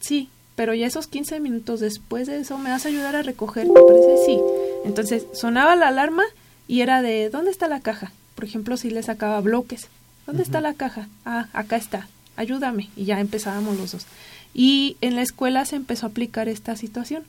Sí, 0.00 0.28
pero 0.54 0.74
ya 0.74 0.86
esos 0.86 1.06
15 1.06 1.40
minutos 1.40 1.80
después 1.80 2.26
de 2.26 2.40
eso 2.40 2.58
me 2.58 2.70
vas 2.70 2.84
a 2.84 2.88
ayudar 2.88 3.16
a 3.16 3.22
recoger, 3.22 3.66
¿te 3.66 3.72
parece? 3.72 4.16
Sí. 4.26 4.38
Entonces 4.84 5.26
sonaba 5.32 5.76
la 5.76 5.88
alarma 5.88 6.24
y 6.66 6.82
era 6.82 7.02
de 7.02 7.30
¿dónde 7.30 7.50
está 7.50 7.68
la 7.68 7.80
caja? 7.80 8.12
Por 8.34 8.44
ejemplo, 8.44 8.76
si 8.76 8.90
le 8.90 9.02
sacaba 9.02 9.40
bloques. 9.40 9.88
¿Dónde 10.28 10.44
está 10.44 10.60
la 10.60 10.74
caja? 10.74 11.08
Ah, 11.24 11.48
acá 11.52 11.76
está. 11.76 12.06
Ayúdame. 12.36 12.90
Y 12.96 13.04
ya 13.04 13.18
empezábamos 13.18 13.76
los 13.76 13.92
dos. 13.92 14.06
Y 14.54 14.96
en 15.00 15.16
la 15.16 15.22
escuela 15.22 15.64
se 15.64 15.74
empezó 15.74 16.06
a 16.06 16.10
aplicar 16.10 16.48
esta 16.48 16.76
situación. 16.76 17.24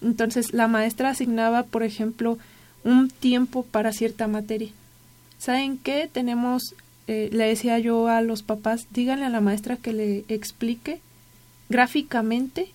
Entonces 0.00 0.52
la 0.52 0.68
maestra 0.68 1.10
asignaba, 1.10 1.64
por 1.64 1.82
ejemplo, 1.82 2.38
un 2.84 3.10
tiempo 3.10 3.64
para 3.64 3.92
cierta 3.92 4.28
materia. 4.28 4.68
¿Saben 5.38 5.78
qué? 5.78 6.08
Tenemos, 6.12 6.74
eh, 7.08 7.30
le 7.32 7.48
decía 7.48 7.80
yo 7.80 8.06
a 8.06 8.20
los 8.20 8.42
papás, 8.42 8.86
díganle 8.92 9.24
a 9.24 9.30
la 9.30 9.40
maestra 9.40 9.76
que 9.76 9.92
le 9.92 10.24
explique 10.28 11.00
gráficamente 11.68 12.68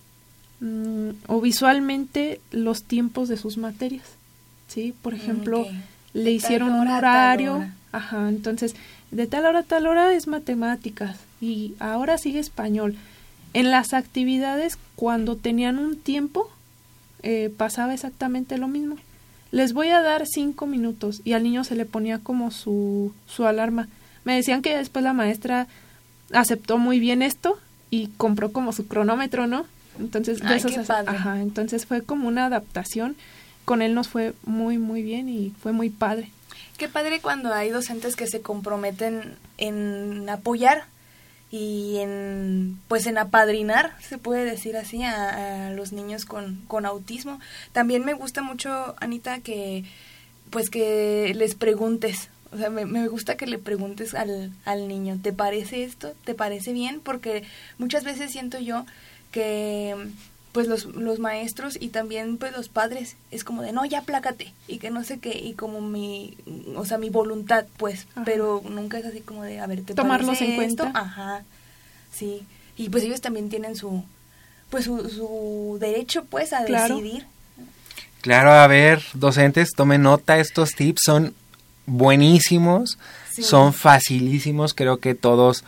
Mm, 0.60 1.12
o 1.26 1.40
visualmente 1.40 2.38
los 2.50 2.82
tiempos 2.82 3.28
de 3.28 3.38
sus 3.38 3.56
materias. 3.56 4.04
¿Sí? 4.68 4.94
Por 5.02 5.14
mm, 5.14 5.16
ejemplo, 5.16 5.66
le 6.12 6.30
hicieron 6.30 6.72
un 6.72 6.88
horario, 6.88 7.66
ajá, 7.92 8.28
entonces 8.28 8.76
de 9.10 9.26
tal 9.26 9.46
hora 9.46 9.60
a 9.60 9.64
tal 9.64 9.86
hora 9.86 10.12
es 10.14 10.26
matemáticas 10.26 11.16
y 11.40 11.74
ahora 11.78 12.18
sigue 12.18 12.38
español. 12.38 12.96
En 13.52 13.70
las 13.70 13.92
actividades, 13.92 14.78
cuando 14.94 15.36
tenían 15.36 15.78
un 15.78 15.96
tiempo, 15.96 16.48
eh, 17.22 17.52
pasaba 17.56 17.94
exactamente 17.94 18.58
lo 18.58 18.68
mismo. 18.68 18.96
Les 19.50 19.72
voy 19.72 19.88
a 19.88 20.00
dar 20.00 20.26
cinco 20.26 20.66
minutos 20.66 21.22
y 21.24 21.32
al 21.32 21.42
niño 21.42 21.64
se 21.64 21.74
le 21.74 21.84
ponía 21.84 22.18
como 22.18 22.52
su, 22.52 23.12
su 23.26 23.46
alarma. 23.46 23.88
Me 24.24 24.36
decían 24.36 24.62
que 24.62 24.76
después 24.76 25.02
la 25.02 25.12
maestra 25.12 25.66
aceptó 26.32 26.78
muy 26.78 27.00
bien 27.00 27.22
esto 27.22 27.58
y 27.90 28.08
compró 28.16 28.52
como 28.52 28.72
su 28.72 28.86
cronómetro, 28.86 29.48
¿no? 29.48 29.66
Entonces, 29.98 30.40
Ajá, 31.10 31.40
entonces 31.40 31.84
fue 31.84 32.02
como 32.02 32.28
una 32.28 32.46
adaptación. 32.46 33.16
Con 33.64 33.82
él 33.82 33.94
nos 33.94 34.08
fue 34.08 34.34
muy, 34.44 34.78
muy 34.78 35.02
bien 35.02 35.28
y 35.28 35.52
fue 35.60 35.72
muy 35.72 35.90
padre. 35.90 36.30
Qué 36.80 36.88
padre 36.88 37.20
cuando 37.20 37.52
hay 37.52 37.68
docentes 37.68 38.16
que 38.16 38.26
se 38.26 38.40
comprometen 38.40 39.36
en 39.58 40.26
apoyar 40.30 40.84
y 41.50 41.98
en 41.98 42.78
pues 42.88 43.06
en 43.06 43.18
apadrinar, 43.18 43.94
se 44.00 44.16
puede 44.16 44.46
decir 44.46 44.78
así, 44.78 45.02
a, 45.02 45.72
los 45.74 45.92
niños 45.92 46.24
con, 46.24 46.64
con 46.68 46.86
autismo. 46.86 47.38
También 47.72 48.06
me 48.06 48.14
gusta 48.14 48.40
mucho, 48.40 48.94
Anita, 48.98 49.40
que 49.40 49.84
pues 50.48 50.70
que 50.70 51.34
les 51.36 51.54
preguntes, 51.54 52.30
o 52.50 52.56
sea, 52.56 52.70
me, 52.70 52.86
me, 52.86 53.08
gusta 53.08 53.36
que 53.36 53.46
le 53.46 53.58
preguntes 53.58 54.14
al, 54.14 54.50
al 54.64 54.88
niño, 54.88 55.20
¿te 55.22 55.34
parece 55.34 55.84
esto? 55.84 56.14
¿Te 56.24 56.34
parece 56.34 56.72
bien? 56.72 57.00
Porque 57.00 57.42
muchas 57.76 58.04
veces 58.04 58.32
siento 58.32 58.58
yo 58.58 58.86
que 59.32 59.94
pues 60.52 60.66
los, 60.66 60.84
los 60.84 61.18
maestros 61.18 61.76
y 61.80 61.88
también 61.88 62.36
pues 62.36 62.52
los 62.52 62.68
padres. 62.68 63.16
Es 63.30 63.44
como 63.44 63.62
de 63.62 63.72
no 63.72 63.84
ya 63.84 64.02
plácate 64.02 64.52
y 64.66 64.78
que 64.78 64.90
no 64.90 65.04
sé 65.04 65.18
qué 65.18 65.38
y 65.38 65.54
como 65.54 65.80
mi 65.80 66.36
o 66.76 66.84
sea 66.84 66.98
mi 66.98 67.10
voluntad 67.10 67.66
pues. 67.76 68.06
Pero 68.24 68.62
nunca 68.68 68.98
es 68.98 69.06
así 69.06 69.20
como 69.20 69.44
de 69.44 69.60
a 69.60 69.66
ver 69.66 69.82
te 69.82 69.94
tomarlos 69.94 70.40
en 70.40 70.56
cuenta. 70.56 70.90
Ajá 70.94 71.44
sí. 72.12 72.42
Y 72.76 72.88
pues 72.88 73.04
ellos 73.04 73.20
también 73.20 73.48
tienen 73.48 73.76
su 73.76 74.04
pues 74.70 74.84
su, 74.84 75.78
derecho 75.80 76.24
pues 76.24 76.52
a 76.52 76.62
decidir. 76.62 77.26
Claro 78.20 78.52
a 78.52 78.66
ver 78.66 79.02
docentes 79.14 79.70
tomen 79.74 80.02
nota 80.02 80.38
estos 80.38 80.72
tips 80.72 81.00
son 81.04 81.34
buenísimos 81.86 82.98
son 83.30 83.72
facilísimos 83.72 84.74
creo 84.74 84.98
que 84.98 85.14
todos 85.14 85.64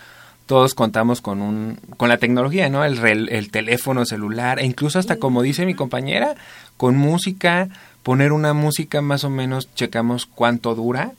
todos 0.52 0.74
contamos 0.74 1.22
con 1.22 1.40
un 1.40 1.78
con 1.96 2.10
la 2.10 2.18
tecnología, 2.18 2.68
¿no? 2.68 2.84
El, 2.84 2.98
el 3.30 3.50
teléfono 3.50 4.04
celular 4.04 4.58
e 4.58 4.66
incluso 4.66 4.98
hasta 4.98 5.16
como 5.16 5.40
dice 5.40 5.64
mi 5.64 5.72
compañera, 5.72 6.34
con 6.76 6.94
música, 6.94 7.70
poner 8.02 8.32
una 8.32 8.52
música 8.52 9.00
más 9.00 9.24
o 9.24 9.30
menos 9.30 9.74
checamos 9.74 10.26
cuánto 10.26 10.74
dura 10.74 11.12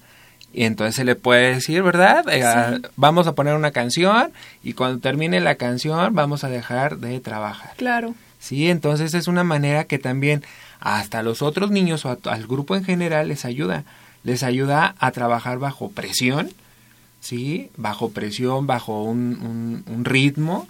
y 0.54 0.66
entonces 0.66 0.94
se 0.94 1.04
le 1.04 1.16
puede 1.16 1.56
decir, 1.56 1.82
¿verdad? 1.82 2.26
Eh, 2.30 2.80
vamos 2.96 3.26
a 3.26 3.34
poner 3.34 3.56
una 3.56 3.72
canción 3.72 4.32
y 4.62 4.74
cuando 4.74 5.00
termine 5.00 5.42
la 5.42 5.56
canción 5.56 6.14
vamos 6.14 6.44
a 6.44 6.50
dejar 6.50 6.98
de 6.98 7.20
trabajar. 7.20 7.72
Claro. 7.78 8.14
Sí, 8.40 8.70
entonces 8.70 9.16
es 9.16 9.28
una 9.28 9.44
manera 9.44 9.86
que 9.86 9.98
también 9.98 10.44
hasta 10.80 11.24
los 11.24 11.42
otros 11.42 11.72
niños 11.72 12.06
o 12.06 12.20
al 12.26 12.46
grupo 12.46 12.76
en 12.76 12.86
general 12.86 13.30
les 13.30 13.46
ayuda, 13.46 13.84
les 14.24 14.44
ayuda 14.44 14.94
a 15.00 15.10
trabajar 15.10 15.58
bajo 15.58 15.90
presión 15.90 16.52
¿sí? 17.24 17.72
Bajo 17.78 18.12
presión, 18.12 18.68
bajo 18.68 19.02
un, 19.02 19.84
un, 19.88 20.06
ritmo, 20.06 20.68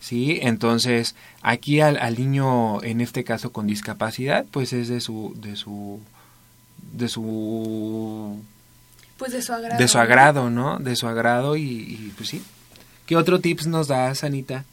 ¿sí? 0.00 0.38
Entonces, 0.40 1.14
aquí 1.42 1.80
al, 1.80 1.98
al, 1.98 2.16
niño, 2.16 2.82
en 2.82 3.02
este 3.02 3.24
caso 3.24 3.52
con 3.52 3.66
discapacidad, 3.66 4.46
pues 4.50 4.72
es 4.72 4.88
de 4.88 5.00
su, 5.00 5.34
de 5.36 5.54
su, 5.54 6.00
de 6.92 7.08
su... 7.08 8.42
Pues 9.18 9.32
de 9.32 9.42
su 9.42 9.52
agrado. 9.52 9.78
De 9.78 9.88
su 9.88 9.98
agrado, 9.98 10.50
¿no? 10.50 10.78
De 10.78 10.96
su 10.96 11.06
agrado 11.06 11.56
y, 11.56 12.12
pues 12.16 12.30
sí. 12.30 12.42
¿Qué 13.04 13.14
otro 13.14 13.40
tips 13.40 13.66
nos 13.66 13.86
das, 13.86 14.24
Anita? 14.24 14.64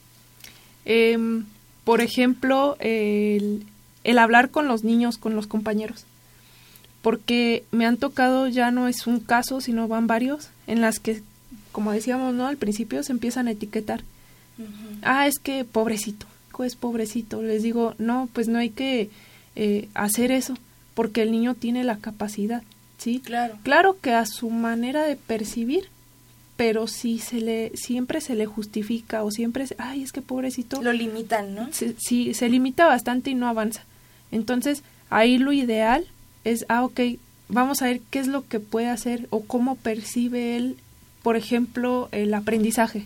Em, 0.86 1.46
por 1.84 2.00
ejemplo, 2.00 2.78
el, 2.80 3.66
el 4.06 4.18
hablar 4.18 4.52
con 4.52 4.70
los 4.70 4.86
niños, 4.86 5.18
con 5.18 5.36
los 5.36 5.48
compañeros 5.48 6.06
porque 7.04 7.66
me 7.72 7.86
han 7.86 7.98
tocado 7.98 8.48
ya 8.48 8.72
no 8.72 8.88
es 8.88 9.06
un 9.06 9.20
caso, 9.20 9.60
sino 9.60 9.90
van 9.90 10.08
varios 10.08 10.50
en 10.68 10.80
las 10.80 11.00
que, 11.00 11.22
como 11.74 11.92
decíamos, 11.92 12.34
¿no? 12.34 12.48
Al 12.48 12.56
principio 12.56 13.04
se 13.04 13.12
empiezan 13.12 13.48
a 13.48 13.52
etiquetar. 13.52 14.02
Ah, 15.02 15.28
es 15.28 15.38
que 15.38 15.66
pobrecito, 15.66 16.26
es 16.64 16.76
pobrecito. 16.78 17.42
Les 17.42 17.62
digo, 17.62 17.94
no, 17.98 18.30
pues 18.32 18.48
no 18.48 18.58
hay 18.58 18.70
que 18.70 19.10
eh, 19.58 19.90
hacer 19.94 20.32
eso, 20.32 20.56
porque 20.94 21.24
el 21.24 21.32
niño 21.34 21.56
tiene 21.56 21.84
la 21.84 21.98
capacidad, 21.98 22.64
¿sí? 22.98 23.20
Claro. 23.20 23.58
Claro 23.64 23.98
que 24.00 24.14
a 24.14 24.26
su 24.26 24.50
manera 24.50 25.04
de 25.04 25.18
percibir, 25.18 25.90
pero 26.56 26.88
si 26.88 27.20
se 27.20 27.42
le, 27.42 27.72
siempre 27.76 28.22
se 28.22 28.36
le 28.36 28.46
justifica 28.46 29.24
o 29.24 29.32
siempre, 29.32 29.66
ay, 29.78 30.04
es 30.04 30.14
que 30.14 30.22
pobrecito. 30.22 30.82
Lo 30.82 30.94
limitan, 30.94 31.54
¿no? 31.54 31.68
sí, 31.74 32.34
se 32.34 32.48
limita 32.48 32.86
bastante 32.86 33.32
y 33.32 33.36
no 33.36 33.50
avanza. 33.50 33.84
Entonces, 34.32 34.84
ahí 35.10 35.38
lo 35.38 35.52
ideal 35.52 36.06
es, 36.44 36.66
ah, 36.70 36.84
ok, 36.84 37.00
vamos 37.50 37.82
a 37.82 37.86
ver 37.86 38.02
qué 38.10 38.20
es 38.20 38.28
lo 38.28 38.48
que 38.48 38.60
puede 38.60 38.88
hacer 38.88 39.28
o 39.30 39.42
cómo 39.42 39.76
percibe 39.76 40.56
él, 40.56 40.78
por 41.22 41.36
ejemplo, 41.36 42.10
el 42.12 42.34
aprendizaje. 42.34 43.06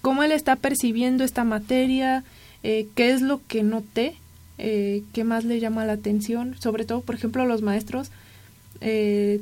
Cómo 0.00 0.22
él 0.22 0.32
está 0.32 0.56
percibiendo 0.56 1.24
esta 1.24 1.44
materia, 1.44 2.24
eh, 2.62 2.88
qué 2.94 3.12
es 3.12 3.22
lo 3.22 3.40
que 3.46 3.62
noté, 3.62 4.16
eh, 4.58 5.02
qué 5.12 5.24
más 5.24 5.44
le 5.44 5.60
llama 5.60 5.84
la 5.84 5.94
atención. 5.94 6.56
Sobre 6.60 6.84
todo, 6.84 7.00
por 7.00 7.14
ejemplo, 7.14 7.46
los 7.46 7.62
maestros 7.62 8.10
eh, 8.80 9.40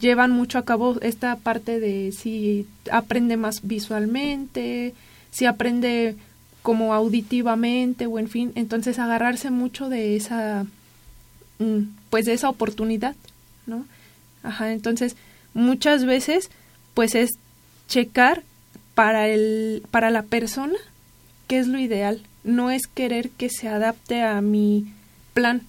llevan 0.00 0.30
mucho 0.30 0.58
a 0.58 0.64
cabo 0.64 1.00
esta 1.00 1.36
parte 1.36 1.80
de 1.80 2.12
si 2.12 2.66
aprende 2.90 3.36
más 3.36 3.66
visualmente, 3.66 4.94
si 5.30 5.46
aprende 5.46 6.16
como 6.62 6.94
auditivamente 6.94 8.06
o 8.06 8.18
en 8.18 8.28
fin, 8.28 8.52
entonces 8.54 8.98
agarrarse 8.98 9.50
mucho 9.50 9.88
de 9.88 10.16
esa 10.16 10.66
pues 12.10 12.24
de 12.24 12.32
esa 12.34 12.48
oportunidad, 12.48 13.16
¿no? 13.66 13.84
Ajá, 14.42 14.72
entonces 14.72 15.16
muchas 15.54 16.04
veces 16.04 16.50
pues 16.94 17.14
es 17.14 17.30
checar 17.88 18.42
para 18.94 19.28
el 19.28 19.82
para 19.90 20.10
la 20.10 20.22
persona 20.22 20.78
qué 21.46 21.58
es 21.58 21.66
lo 21.66 21.78
ideal, 21.78 22.22
no 22.44 22.70
es 22.70 22.86
querer 22.86 23.30
que 23.30 23.48
se 23.48 23.68
adapte 23.68 24.22
a 24.22 24.40
mi 24.40 24.92
plan, 25.34 25.62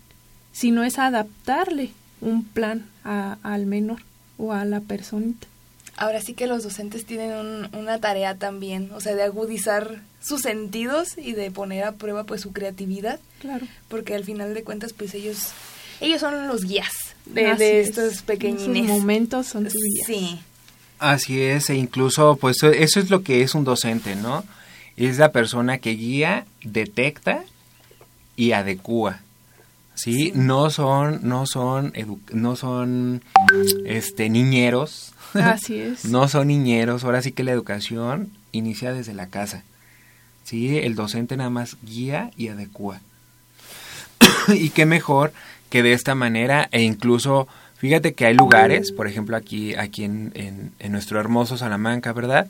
sino 0.52 0.84
es 0.84 1.00
adaptarle 1.00 1.92
un 2.22 2.44
plan 2.44 2.86
al 3.04 3.66
menor 3.66 4.02
o 4.38 4.54
a 4.54 4.66
la 4.66 4.82
personita. 4.82 5.48
Ahora 5.96 6.22
sí 6.22 6.34
que 6.34 6.48
los 6.48 6.64
docentes 6.64 7.06
tienen 7.06 7.70
una 7.74 8.00
tarea 8.00 8.36
también, 8.36 8.90
o 8.94 9.02
sea, 9.02 9.16
de 9.16 9.24
agudizar 9.24 10.02
sus 10.22 10.42
sentidos 10.42 11.18
y 11.18 11.34
de 11.34 11.52
poner 11.52 11.84
a 11.84 11.94
prueba 11.94 12.24
pues 12.26 12.42
su 12.42 12.54
creatividad. 12.54 13.20
Claro. 13.40 13.68
Porque 13.88 14.16
al 14.16 14.24
final 14.24 14.54
de 14.54 14.64
cuentas 14.64 14.94
pues 14.94 15.14
ellos 15.14 15.52
ellos 16.02 16.22
son 16.22 16.48
los 16.48 16.64
guías 16.64 16.92
de, 17.26 17.82
estos 17.82 18.22
pequeñines. 18.22 18.86
momentos 18.86 19.48
son 19.48 19.70
sus 19.70 19.82
guías. 19.82 20.08
Sí. 20.08 20.40
Así 21.00 21.42
es, 21.42 21.70
e 21.70 21.76
incluso 21.76 22.36
pues 22.36 22.62
eso 22.64 23.00
es 23.00 23.10
lo 23.10 23.24
que 23.24 23.42
es 23.42 23.56
un 23.56 23.64
docente, 23.64 24.16
¿no? 24.16 24.44
Es 24.98 25.18
la 25.18 25.32
persona 25.32 25.78
que 25.78 25.92
guía, 25.92 26.46
detecta 26.64 27.44
y 28.36 28.52
adecua. 28.52 29.22
¿sí? 30.00 30.32
No 30.34 30.70
son, 30.70 31.20
no 31.24 31.46
son, 31.46 31.94
no 32.32 32.56
son, 32.56 33.22
este, 33.86 34.30
niñeros. 34.30 35.14
Así 35.34 35.76
es. 35.80 36.06
no 36.06 36.28
son 36.28 36.48
niñeros. 36.48 37.04
Ahora 37.04 37.22
sí 37.22 37.32
que 37.32 37.44
la 37.44 37.52
educación 37.52 38.32
inicia 38.52 38.94
desde 38.94 39.14
la 39.14 39.28
casa. 39.28 39.64
¿sí? 40.44 40.78
El 40.78 40.96
docente 40.96 41.36
nada 41.38 41.50
más 41.50 41.78
guía 41.84 42.32
y 42.38 42.48
adecua. 42.48 43.02
y 44.48 44.70
qué 44.70 44.86
mejor 44.86 45.34
que 45.70 45.84
de 45.84 45.94
esta 45.94 46.16
manera 46.16 46.68
e 46.72 46.82
incluso 46.82 47.48
fíjate 47.78 48.14
que 48.14 48.26
hay 48.26 48.34
lugares, 48.34 48.92
por 48.92 49.08
ejemplo 49.08 49.38
aquí 49.38 49.76
aquí 49.76 50.04
en, 50.04 50.32
en, 50.36 50.72
en, 50.80 50.92
nuestro 50.92 51.20
hermoso 51.20 51.58
Salamanca, 51.58 52.14
¿verdad? 52.14 52.48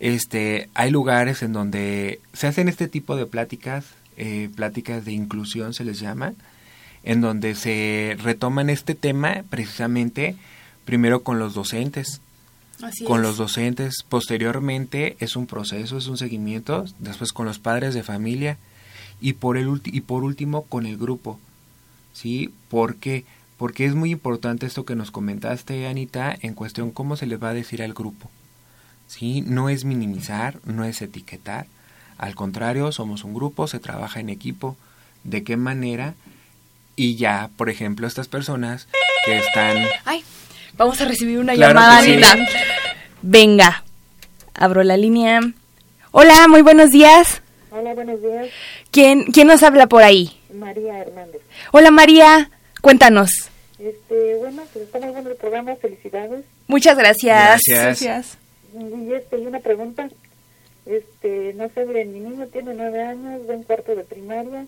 Este 0.00 0.68
hay 0.74 0.90
lugares 0.90 1.42
en 1.42 1.52
donde 1.52 2.20
se 2.32 2.46
hacen 2.46 2.68
este 2.68 2.88
tipo 2.88 3.16
de 3.16 3.26
pláticas, 3.26 3.84
eh, 4.16 4.48
pláticas 4.54 5.04
de 5.04 5.12
inclusión 5.12 5.74
se 5.74 5.84
les 5.84 6.00
llama, 6.00 6.34
en 7.02 7.20
donde 7.20 7.54
se 7.54 8.16
retoman 8.22 8.70
este 8.70 8.94
tema 8.94 9.44
precisamente 9.50 10.36
primero 10.84 11.22
con 11.22 11.38
los 11.38 11.54
docentes. 11.54 12.20
con 13.06 13.22
los 13.22 13.36
docentes, 13.36 14.04
posteriormente 14.08 15.16
es 15.20 15.36
un 15.36 15.46
proceso, 15.46 15.96
es 15.96 16.08
un 16.08 16.18
seguimiento, 16.18 16.84
después 16.98 17.32
con 17.32 17.46
los 17.46 17.58
padres 17.58 17.94
de 17.94 18.02
familia 18.02 18.58
y 19.20 19.34
por 19.34 19.56
el 19.56 19.80
y 19.84 20.00
por 20.02 20.24
último 20.24 20.62
con 20.62 20.84
el 20.84 20.96
grupo. 20.96 21.38
¿Sí? 22.14 22.54
Porque 22.70 23.26
porque 23.58 23.84
es 23.84 23.94
muy 23.94 24.10
importante 24.10 24.66
esto 24.66 24.84
que 24.84 24.96
nos 24.96 25.10
comentaste, 25.10 25.86
Anita, 25.86 26.36
en 26.40 26.54
cuestión 26.54 26.90
cómo 26.90 27.16
se 27.16 27.26
les 27.26 27.40
va 27.42 27.50
a 27.50 27.54
decir 27.54 27.82
al 27.82 27.92
grupo. 27.92 28.30
¿Sí? 29.06 29.42
No 29.42 29.68
es 29.68 29.84
minimizar, 29.84 30.58
no 30.64 30.84
es 30.84 31.02
etiquetar, 31.02 31.66
al 32.18 32.34
contrario, 32.34 32.92
somos 32.92 33.24
un 33.24 33.34
grupo, 33.34 33.66
se 33.66 33.80
trabaja 33.80 34.20
en 34.20 34.28
equipo. 34.28 34.76
¿De 35.24 35.42
qué 35.42 35.56
manera 35.56 36.14
y 36.96 37.16
ya, 37.16 37.50
por 37.56 37.70
ejemplo, 37.70 38.06
estas 38.06 38.28
personas 38.28 38.88
que 39.24 39.38
están... 39.38 39.84
Ay, 40.04 40.22
vamos 40.76 41.00
a 41.00 41.06
recibir 41.06 41.38
una 41.38 41.54
llamada, 41.54 41.98
Anita. 41.98 42.36
Venga, 43.22 43.84
abro 44.54 44.84
la 44.84 44.96
línea. 44.96 45.40
Hola, 46.12 46.46
muy 46.48 46.62
buenos 46.62 46.90
días. 46.90 47.42
Hola, 47.70 47.94
buenos 47.94 48.22
días. 48.22 48.48
¿Quién, 48.92 49.24
quién 49.24 49.48
nos 49.48 49.62
habla 49.62 49.88
por 49.88 50.02
ahí? 50.02 50.38
María 50.52 50.98
Hernández. 50.98 51.40
Hola, 51.72 51.90
María. 51.90 52.50
Cuéntanos. 52.80 53.50
Este, 53.78 54.36
bueno, 54.36 54.62
pues 54.72 54.84
está 54.84 54.98
muy 55.00 55.10
bueno 55.10 55.30
el 55.30 55.36
programa. 55.36 55.76
Felicidades. 55.76 56.44
Muchas 56.66 56.96
gracias. 56.96 57.60
Gracias. 57.66 58.38
Y 58.74 59.12
este, 59.12 59.38
y 59.38 59.46
una 59.46 59.60
pregunta. 59.60 60.08
Este, 60.86 61.54
no 61.54 61.68
sé, 61.70 61.86
mi 61.86 62.20
niño 62.20 62.46
tiene 62.48 62.74
nueve 62.74 63.02
años, 63.02 63.48
va 63.48 63.54
en 63.54 63.62
cuarto 63.62 63.94
de 63.94 64.04
primaria 64.04 64.66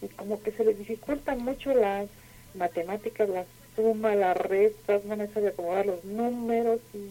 y 0.00 0.06
como 0.08 0.40
que 0.40 0.52
se 0.52 0.64
les 0.64 0.78
dificultan 0.78 1.42
mucho 1.42 1.74
las 1.74 2.08
matemáticas, 2.54 3.28
las 3.28 3.46
sumas, 3.74 4.16
las 4.16 4.36
restas, 4.36 5.04
no 5.04 5.16
me 5.16 5.26
sabe 5.28 5.48
acomodar 5.48 5.86
los 5.86 6.04
números 6.04 6.80
y 6.94 7.10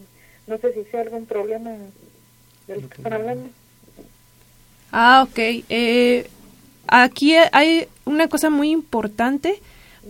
no 0.50 0.56
sé 0.58 0.72
si 0.72 0.84
sea 0.90 1.02
algún 1.02 1.26
problema 1.26 1.70
de 2.66 2.80
lo 2.80 2.88
que 2.88 2.96
están 2.96 3.12
hablando. 3.12 3.50
Ah, 4.92 5.26
ok. 5.28 5.38
Eh, 5.68 6.30
aquí 6.86 7.36
hay 7.36 7.86
una 8.08 8.28
cosa 8.28 8.50
muy 8.50 8.70
importante. 8.70 9.60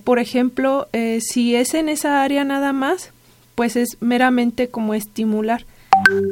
Por 0.04 0.18
ejemplo, 0.18 0.88
eh, 0.92 1.20
si 1.20 1.54
es 1.54 1.74
en 1.74 1.88
esa 1.88 2.22
área 2.22 2.44
nada 2.44 2.72
más, 2.72 3.12
pues 3.54 3.76
es 3.76 3.98
meramente 4.00 4.68
como 4.68 4.94
estimular. 4.94 5.64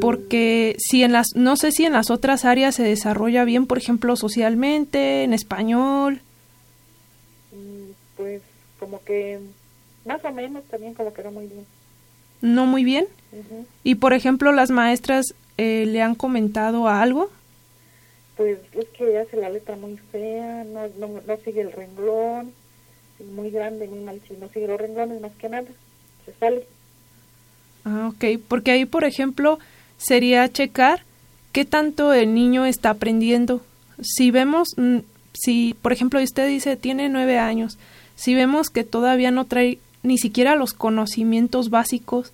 Porque 0.01 0.77
si 0.79 1.03
en 1.03 1.13
las, 1.13 1.35
no 1.35 1.57
sé 1.57 1.73
si 1.73 1.85
en 1.85 1.93
las 1.93 2.11
otras 2.11 2.45
áreas 2.45 2.77
se 2.77 2.85
desarrolla 2.85 3.45
bien, 3.45 3.67
por 3.67 3.79
ejemplo, 3.79 4.15
socialmente, 4.15 5.25
en 5.25 5.33
español, 5.33 6.21
pues 8.17 8.43
como 8.79 9.03
que 9.03 9.41
más 10.05 10.25
o 10.25 10.33
menos 10.33 10.65
también 10.65 10.95
como 10.95 11.13
que 11.13 11.23
no 11.23 11.33
muy 11.33 11.47
bien. 11.47 11.67
¿No 12.41 12.67
muy 12.67 12.85
bien? 12.85 13.07
Y 13.83 13.97
por 13.97 14.13
ejemplo, 14.13 14.53
las 14.53 14.71
maestras 14.71 15.35
eh, 15.59 15.85
le 15.87 16.03
han 16.03 16.15
comentado 16.15 16.89
algo. 16.89 17.31
Pues 18.37 18.59
es 18.73 18.87
que 18.89 19.19
hace 19.19 19.37
la 19.37 19.49
letra 19.49 19.77
muy 19.77 19.97
fea, 19.97 20.65
no, 20.65 20.89
no, 20.99 21.21
no 21.27 21.37
sigue 21.39 21.63
el 21.63 21.73
renglón, 21.73 22.53
muy 23.35 23.51
grande, 23.51 23.89
muy 23.89 24.01
mal, 24.01 24.21
si 24.29 24.35
no 24.35 24.49
sigue 24.49 24.67
los 24.67 24.81
renglones 24.81 25.21
más 25.21 25.33
que 25.37 25.49
nada, 25.49 25.69
se 26.25 26.33
sale. 26.35 26.67
Ah, 27.85 28.11
ok, 28.13 28.41
porque 28.47 28.73
ahí, 28.73 28.85
por 28.85 29.05
ejemplo, 29.05 29.59
sería 29.97 30.53
checar 30.53 31.03
qué 31.53 31.65
tanto 31.65 32.13
el 32.13 32.35
niño 32.35 32.67
está 32.67 32.91
aprendiendo. 32.91 33.63
Si 34.03 34.31
vemos, 34.31 34.69
mm, 34.77 34.99
si 35.33 35.75
por 35.81 35.93
ejemplo 35.93 36.21
usted 36.23 36.47
dice 36.49 36.77
tiene 36.77 37.09
nueve 37.09 37.39
años, 37.39 37.79
si 38.15 38.35
vemos 38.35 38.71
que 38.71 38.85
todavía 38.85 39.31
no 39.31 39.45
trae 39.45 39.79
ni 40.03 40.19
siquiera 40.19 40.57
los 40.57 40.73
conocimientos 40.73 41.71
básicos 41.71 42.33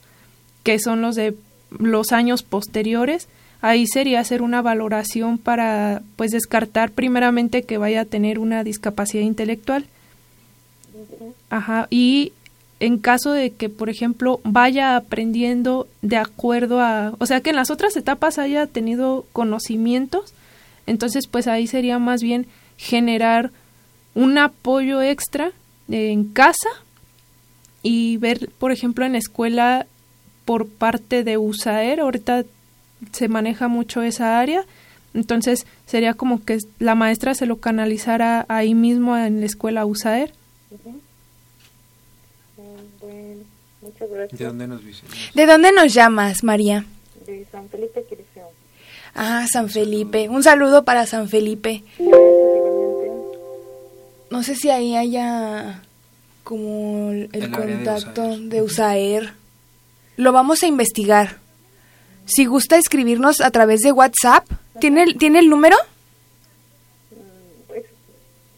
que 0.62 0.79
son 0.79 1.03
los 1.03 1.17
de 1.17 1.35
los 1.71 2.12
años 2.12 2.43
posteriores, 2.43 3.29
ahí 3.62 3.87
sería 3.87 4.20
hacer 4.20 4.42
una 4.42 4.61
valoración 4.61 5.38
para 5.38 6.03
pues 6.16 6.33
descartar 6.33 6.90
primeramente 6.90 7.62
que 7.62 7.79
vaya 7.79 8.03
a 8.03 8.05
tener 8.05 8.38
una 8.38 8.64
discapacidad 8.64 9.22
intelectual. 9.22 9.87
Ajá, 11.48 11.87
y 11.88 12.33
en 12.81 12.98
caso 12.98 13.31
de 13.33 13.53
que, 13.53 13.68
por 13.68 13.88
ejemplo, 13.88 14.40
vaya 14.42 14.96
aprendiendo 14.96 15.87
de 16.03 16.16
acuerdo 16.16 16.81
a, 16.81 17.14
o 17.18 17.27
sea, 17.27 17.40
que 17.40 17.51
en 17.51 17.57
las 17.57 17.70
otras 17.70 17.96
etapas 17.96 18.38
haya 18.38 18.66
tenido 18.66 19.25
conocimientos, 19.33 20.35
entonces 20.87 21.29
pues 21.29 21.46
ahí 21.46 21.68
sería 21.68 22.01
más 22.01 22.20
bien 22.20 22.46
generar 22.77 23.53
un 24.14 24.37
apoyo 24.38 25.01
extra 25.01 25.53
en 25.88 26.25
casa 26.25 26.68
y 27.85 28.16
ver, 28.16 28.51
por 28.59 28.72
ejemplo, 28.72 29.07
en 29.07 29.14
escuela 29.14 29.87
por 30.44 30.68
parte 30.68 31.22
de 31.22 31.38
USAER, 31.38 32.01
ahorita 32.01 32.44
se 33.12 33.29
maneja 33.29 33.69
mucho 33.69 34.03
esa 34.03 34.38
área, 34.38 34.65
entonces 35.15 35.67
sería 35.87 36.15
como 36.15 36.45
que 36.45 36.59
la 36.79 36.95
maestra 36.95 37.35
se 37.35 37.47
lo 37.47 37.59
canalizara 37.59 38.47
ahí 38.49 38.75
mismo 38.75 39.17
en 39.17 39.41
la 39.41 39.47
escuela 39.47 39.85
USAER. 39.85 40.33
¿De 44.33 44.45
dónde 44.45 44.67
nos 44.67 44.81
¿De 45.35 45.47
dónde 45.47 45.73
nos 45.73 45.93
llamas, 45.93 46.45
María? 46.45 46.85
De 47.27 47.45
San 47.51 47.69
Felipe, 47.69 48.05
Ah, 49.15 49.47
San 49.53 49.69
Felipe. 49.69 50.29
Un 50.31 50.43
saludo 50.43 50.85
para 50.85 51.05
San 51.05 51.29
Felipe 51.29 51.85
no 54.33 54.43
sé 54.43 54.57
si 54.57 54.71
ahí 54.71 54.97
haya 54.97 55.83
como 56.43 57.11
el, 57.11 57.51
contacto 57.53 58.38
de 58.38 58.63
USAER. 58.63 59.35
Lo 60.17 60.33
vamos 60.33 60.63
a 60.63 60.67
investigar. 60.67 61.38
Si 62.27 62.46
gusta 62.46 62.77
escribirnos 62.77 63.40
a 63.40 63.50
través 63.50 63.81
de 63.81 63.92
WhatsApp, 63.92 64.46
¿tiene 64.81 65.02
el, 65.02 65.18
¿tiene 65.18 65.40
el 65.40 65.48
número? 65.48 65.77
Pues, 67.66 67.85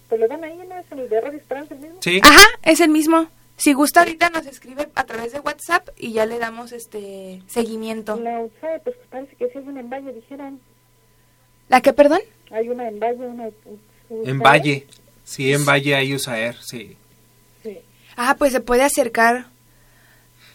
pues 0.09 0.21
lo 0.21 0.29
dan 0.29 0.45
ahí, 0.45 0.57
¿no? 0.69 0.79
¿Es 0.79 0.93
el 0.93 1.09
de 1.09 1.21
Radio 1.21 1.39
Esperanza 1.39 1.75
el 1.75 1.81
mismo? 1.81 1.97
Sí. 2.01 2.21
Ajá, 2.23 2.47
es 2.63 2.81
el 2.81 2.91
mismo. 2.91 3.29
Si 3.57 3.73
gusta, 3.73 4.01
ahorita 4.01 4.31
nos 4.31 4.47
escribe 4.47 4.89
a 4.95 5.05
través 5.05 5.33
de 5.33 5.41
WhatsApp 5.41 5.89
y 5.97 6.13
ya 6.13 6.27
le 6.27 6.39
damos 6.39 6.73
este 6.73 7.43
seguimiento. 7.47 8.17
La 8.17 8.41
USAER, 8.41 8.81
pues 8.83 8.97
parece 9.11 9.37
que 9.37 9.47
sí 9.47 9.59
hay 9.59 9.65
una 9.69 9.81
en 9.81 9.91
Valle, 9.91 10.13
dijeron. 10.13 10.61
¿La 11.69 11.81
qué, 11.81 11.93
perdón? 11.93 12.21
Hay 12.51 12.69
una 12.69 12.89
en 12.89 12.99
Valle, 12.99 13.27
una... 13.27 13.49
En 14.11 14.39
Valle. 14.41 14.87
Sí, 15.25 15.53
en 15.53 15.65
Valle 15.65 15.95
hay 15.95 16.15
USAER, 16.15 16.57
sí. 16.63 16.97
sí. 17.63 17.79
Ah, 18.17 18.37
pues 18.39 18.53
se 18.53 18.61
puede 18.61 18.83
acercar. 18.83 19.47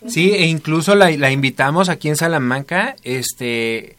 Sí, 0.08 0.32
e 0.32 0.48
incluso 0.48 0.96
la, 0.96 1.32
invitamos 1.32 1.90
aquí 1.90 2.08
en 2.08 2.16
Salamanca, 2.16 2.96
este, 3.04 3.98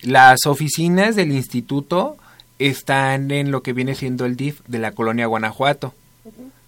las 0.00 0.46
oficinas 0.46 1.14
del 1.14 1.32
instituto 1.32 2.16
están 2.58 3.30
en 3.30 3.50
lo 3.50 3.62
que 3.62 3.72
viene 3.72 3.94
siendo 3.94 4.24
el 4.24 4.36
DIF 4.36 4.60
de 4.66 4.78
la 4.78 4.92
colonia 4.92 5.26
Guanajuato. 5.26 5.94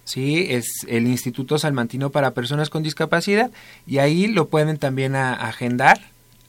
Sí, 0.03 0.45
es 0.49 0.85
el 0.87 1.07
Instituto 1.07 1.57
Salmantino 1.57 2.11
para 2.11 2.31
Personas 2.31 2.69
con 2.69 2.83
Discapacidad 2.83 3.49
y 3.87 3.97
ahí 3.97 4.27
lo 4.27 4.49
pueden 4.49 4.77
también 4.77 5.15
agendar 5.15 5.99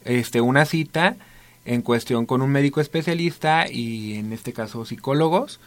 este 0.04 0.42
una 0.42 0.66
cita 0.66 1.16
en 1.64 1.80
cuestión 1.80 2.26
con 2.26 2.42
un 2.42 2.50
médico 2.50 2.82
especialista 2.82 3.66
y 3.70 4.16
en 4.16 4.34
este 4.34 4.52
caso 4.52 4.84
psicólogos 4.84 5.58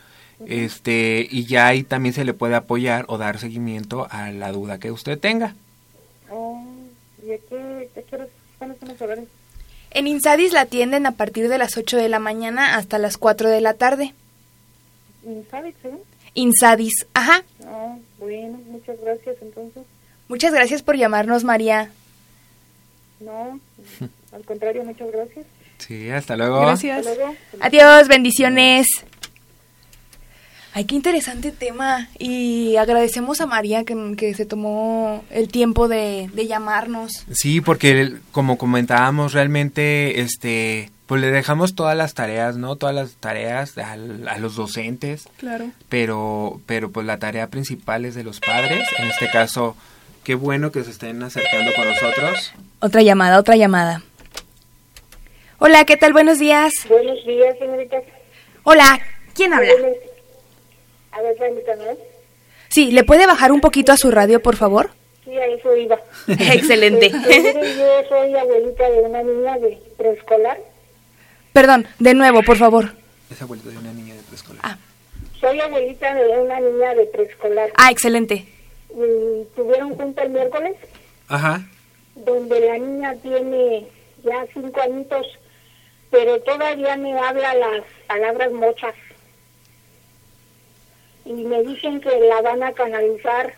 este 0.46 1.28
y 1.30 1.46
ya 1.46 1.66
ahí 1.66 1.82
también 1.82 2.14
se 2.14 2.26
le 2.26 2.36
puede 2.36 2.54
apoyar 2.54 3.06
o 3.08 3.18
dar 3.18 3.40
seguimiento 3.40 4.08
a 4.12 4.32
la 4.32 4.52
duda 4.52 4.78
que 4.78 4.92
usted 4.92 5.20
tenga. 5.20 5.56
Oh, 8.60 8.66
¿Y 8.66 8.72
aquí, 8.72 9.28
En 9.92 10.08
Insadis 10.08 10.54
la 10.54 10.62
atienden 10.62 11.06
a 11.06 11.12
partir 11.14 11.50
de 11.50 11.58
las 11.58 11.78
8 11.78 11.98
de 11.98 12.10
la 12.10 12.20
mañana 12.20 12.76
hasta 12.76 12.98
las 12.98 13.18
4 13.18 13.50
de 13.50 13.62
la 13.62 13.74
tarde. 13.74 14.14
¿Insadis, 15.26 15.76
sí? 15.82 15.90
Insadis, 16.34 17.06
ajá. 17.14 17.44
Ah, 17.66 17.98
bueno, 18.20 18.60
muchas 18.68 19.00
gracias 19.02 19.38
entonces. 19.42 19.84
Muchas 20.28 20.54
gracias 20.54 20.84
por 20.84 20.96
llamarnos, 20.96 21.44
María. 21.44 21.92
No, 23.20 23.60
al 24.32 24.46
contrario, 24.46 24.84
muchas 24.84 25.12
gracias. 25.12 25.46
Sí, 25.80 26.10
hasta 26.10 26.36
luego. 26.36 26.62
Gracias. 26.62 27.08
Adiós, 27.60 28.08
bendiciones. 28.08 28.88
Ay, 30.74 30.86
qué 30.86 30.96
interesante 30.96 31.52
tema. 31.52 32.10
Y 32.20 32.76
agradecemos 32.76 33.42
a 33.42 33.48
María 33.48 33.84
que, 33.84 34.16
que 34.18 34.34
se 34.34 34.46
tomó 34.46 35.24
el 35.32 35.50
tiempo 35.50 35.88
de, 35.88 36.30
de, 36.34 36.48
llamarnos. 36.48 37.26
Sí, 37.32 37.60
porque 37.60 38.14
como 38.32 38.58
comentábamos, 38.58 39.34
realmente, 39.34 40.22
este, 40.22 40.92
pues 41.08 41.22
le 41.22 41.32
dejamos 41.32 41.74
todas 41.74 41.98
las 41.98 42.14
tareas, 42.14 42.56
¿no? 42.56 42.76
Todas 42.76 42.94
las 42.94 43.16
tareas 43.16 43.78
a, 43.80 43.94
a, 43.94 44.38
los 44.38 44.56
docentes. 44.56 45.28
Claro. 45.38 45.72
Pero, 45.90 46.62
pero 46.68 46.92
pues 46.92 47.06
la 47.06 47.18
tarea 47.18 47.48
principal 47.48 48.06
es 48.06 48.14
de 48.14 48.24
los 48.24 48.40
padres. 48.40 48.88
En 49.00 49.08
este 49.08 49.28
caso, 49.30 49.76
qué 50.24 50.36
bueno 50.36 50.72
que 50.72 50.84
se 50.84 50.92
estén 50.92 51.24
acercando 51.24 51.72
con 51.74 51.88
nosotros. 51.88 52.54
Otra 52.80 53.02
llamada, 53.02 53.40
otra 53.40 53.56
llamada. 53.56 54.04
Hola, 55.58 55.84
¿qué 55.84 55.98
tal? 55.98 56.14
Buenos 56.14 56.38
días. 56.38 56.72
Buenos 56.88 57.26
días, 57.26 57.58
señorita. 57.58 57.98
Hola, 58.64 59.00
¿quién 59.34 59.52
habla? 59.52 59.72
A 61.12 61.22
ver, 61.22 61.36
permítame. 61.38 61.98
Sí, 62.70 62.92
¿le 62.92 63.04
puede 63.04 63.26
bajar 63.26 63.52
un 63.52 63.62
poquito 63.62 63.92
a 63.92 63.98
su 63.98 64.12
radio, 64.12 64.42
por 64.42 64.56
favor? 64.56 64.92
Sí, 65.26 65.36
a 65.36 65.46
eso 65.46 65.76
iba. 65.76 66.00
Excelente. 66.28 67.08
Este, 67.08 67.76
yo 67.78 68.10
soy 68.10 68.36
abuelita 68.36 68.90
de 68.90 69.02
una 69.02 69.24
niña 69.24 69.58
de 69.58 69.82
preescolar. 69.98 70.60
Perdón, 71.54 71.88
de 71.98 72.14
nuevo, 72.14 72.44
por 72.44 72.58
favor. 72.58 72.94
Es 73.32 73.42
abuelita 73.42 73.70
de 73.70 73.78
una 73.78 73.92
niña 73.92 74.16
de 74.16 74.22
preescolar. 74.22 74.62
Ah. 74.64 74.78
Soy 75.40 75.60
abuelita 75.60 76.14
de 76.14 76.40
una 76.40 76.60
niña 76.60 76.94
de 76.96 77.06
preescolar. 77.06 77.72
Ah, 77.76 77.92
excelente. 77.92 78.46
Y 78.92 79.46
tuvieron 79.56 79.96
junta 79.96 80.24
el 80.24 80.30
miércoles. 80.30 80.76
Ajá. 81.28 81.62
Donde 82.16 82.60
la 82.60 82.78
niña 82.78 83.16
tiene 83.22 83.88
ya 84.24 84.46
cinco 84.54 84.82
añitos, 84.82 85.26
pero 86.12 86.40
todavía 86.42 86.98
me 86.98 87.18
habla 87.18 87.54
las 87.56 87.84
palabras 88.08 88.52
mochas 88.52 88.94
y 91.26 91.34
me 91.34 91.64
dicen 91.64 92.02
que 92.02 92.20
la 92.20 92.42
van 92.42 92.64
a 92.64 92.72
canalizar 92.74 93.54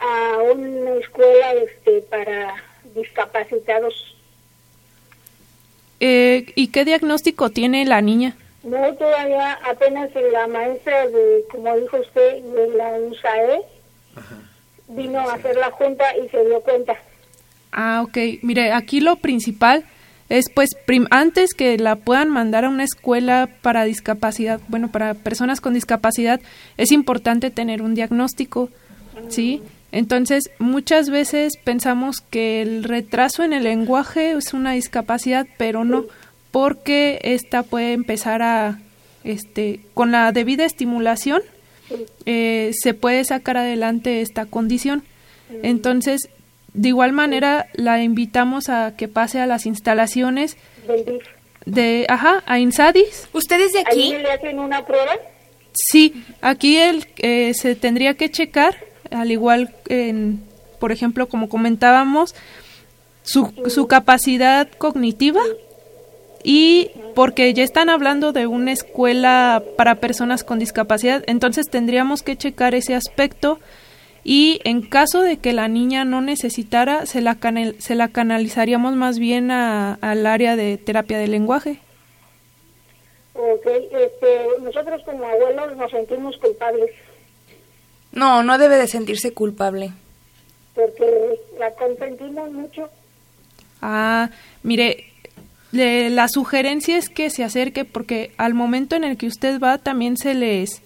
a 0.00 0.38
una 0.52 0.94
escuela 0.94 1.52
este 1.54 2.02
para 2.02 2.54
discapacitados. 2.94 4.16
Eh, 6.00 6.52
¿Y 6.54 6.68
qué 6.68 6.84
diagnóstico 6.84 7.50
tiene 7.50 7.84
la 7.84 8.00
niña? 8.00 8.36
No, 8.62 8.94
todavía 8.94 9.58
apenas 9.64 10.10
la 10.14 10.46
maestra 10.46 11.06
de, 11.08 11.44
como 11.50 11.76
dijo 11.76 11.98
usted, 11.98 12.42
de 12.42 12.68
la 12.76 12.90
USAE, 12.98 13.62
vino 14.88 15.20
a 15.20 15.34
hacer 15.34 15.56
la 15.56 15.70
junta 15.70 16.04
y 16.16 16.28
se 16.28 16.44
dio 16.44 16.60
cuenta. 16.60 16.96
Ah, 17.72 18.02
ok. 18.06 18.16
Mire, 18.42 18.72
aquí 18.72 19.00
lo 19.00 19.16
principal 19.16 19.84
es 20.28 20.46
pues 20.54 20.70
antes 21.10 21.54
que 21.54 21.78
la 21.78 21.96
puedan 21.96 22.28
mandar 22.28 22.64
a 22.64 22.68
una 22.68 22.84
escuela 22.84 23.48
para 23.62 23.84
discapacidad, 23.84 24.60
bueno, 24.68 24.90
para 24.90 25.14
personas 25.14 25.60
con 25.60 25.74
discapacidad, 25.74 26.40
es 26.76 26.92
importante 26.92 27.50
tener 27.50 27.82
un 27.82 27.94
diagnóstico, 27.94 28.68
¿sí? 29.28 29.62
Entonces, 29.90 30.50
muchas 30.58 31.08
veces 31.08 31.54
pensamos 31.56 32.20
que 32.20 32.60
el 32.60 32.84
retraso 32.84 33.42
en 33.42 33.54
el 33.54 33.64
lenguaje 33.64 34.32
es 34.32 34.52
una 34.52 34.72
discapacidad, 34.72 35.46
pero 35.56 35.84
no, 35.84 36.04
porque 36.50 37.18
esta 37.22 37.62
puede 37.62 37.94
empezar 37.94 38.42
a, 38.42 38.80
este, 39.24 39.80
con 39.94 40.12
la 40.12 40.30
debida 40.32 40.66
estimulación, 40.66 41.40
eh, 42.26 42.72
se 42.78 42.92
puede 42.92 43.24
sacar 43.24 43.56
adelante 43.56 44.20
esta 44.20 44.44
condición. 44.44 45.04
Entonces, 45.62 46.28
de 46.78 46.90
igual 46.90 47.12
manera, 47.12 47.66
la 47.74 48.00
invitamos 48.04 48.68
a 48.68 48.94
que 48.96 49.08
pase 49.08 49.40
a 49.40 49.46
las 49.46 49.66
instalaciones 49.66 50.56
de, 51.66 52.06
ajá, 52.08 52.44
a 52.46 52.60
Insadis. 52.60 53.26
¿Ustedes 53.32 53.72
de 53.72 53.80
aquí? 53.80 54.10
le 54.10 54.30
hacen 54.30 54.60
una 54.60 54.86
prueba? 54.86 55.10
Sí, 55.72 56.24
aquí 56.40 56.76
el, 56.76 57.08
eh, 57.16 57.52
se 57.54 57.74
tendría 57.74 58.14
que 58.14 58.30
checar, 58.30 58.76
al 59.10 59.32
igual, 59.32 59.74
en, 59.88 60.40
por 60.78 60.92
ejemplo, 60.92 61.28
como 61.28 61.48
comentábamos, 61.48 62.36
su, 63.24 63.52
su 63.66 63.88
capacidad 63.88 64.68
cognitiva 64.70 65.42
y 66.44 66.92
porque 67.16 67.52
ya 67.54 67.64
están 67.64 67.90
hablando 67.90 68.30
de 68.32 68.46
una 68.46 68.70
escuela 68.70 69.64
para 69.76 69.96
personas 69.96 70.44
con 70.44 70.60
discapacidad, 70.60 71.24
entonces 71.26 71.66
tendríamos 71.68 72.22
que 72.22 72.36
checar 72.36 72.76
ese 72.76 72.94
aspecto 72.94 73.58
y 74.30 74.60
en 74.64 74.82
caso 74.82 75.22
de 75.22 75.38
que 75.38 75.54
la 75.54 75.68
niña 75.68 76.04
no 76.04 76.20
necesitara, 76.20 77.06
se 77.06 77.22
la, 77.22 77.38
se 77.78 77.94
la 77.94 78.08
canalizaríamos 78.08 78.94
más 78.94 79.18
bien 79.18 79.50
a, 79.50 79.94
al 80.02 80.26
área 80.26 80.54
de 80.54 80.76
terapia 80.76 81.16
de 81.16 81.28
lenguaje. 81.28 81.80
Ok, 83.32 83.64
este, 83.64 84.46
nosotros 84.60 85.00
como 85.06 85.24
abuelos 85.24 85.74
nos 85.78 85.90
sentimos 85.90 86.36
culpables. 86.36 86.90
No, 88.12 88.42
no 88.42 88.58
debe 88.58 88.76
de 88.76 88.86
sentirse 88.86 89.32
culpable. 89.32 89.92
Porque 90.74 91.40
la 91.58 91.70
consentimos 91.70 92.52
mucho. 92.52 92.90
Ah, 93.80 94.28
mire, 94.62 95.06
le, 95.72 96.10
la 96.10 96.28
sugerencia 96.28 96.98
es 96.98 97.08
que 97.08 97.30
se 97.30 97.44
acerque 97.44 97.86
porque 97.86 98.32
al 98.36 98.52
momento 98.52 98.94
en 98.94 99.04
el 99.04 99.16
que 99.16 99.26
usted 99.26 99.58
va 99.58 99.78
también 99.78 100.18
se 100.18 100.34
les, 100.34 100.82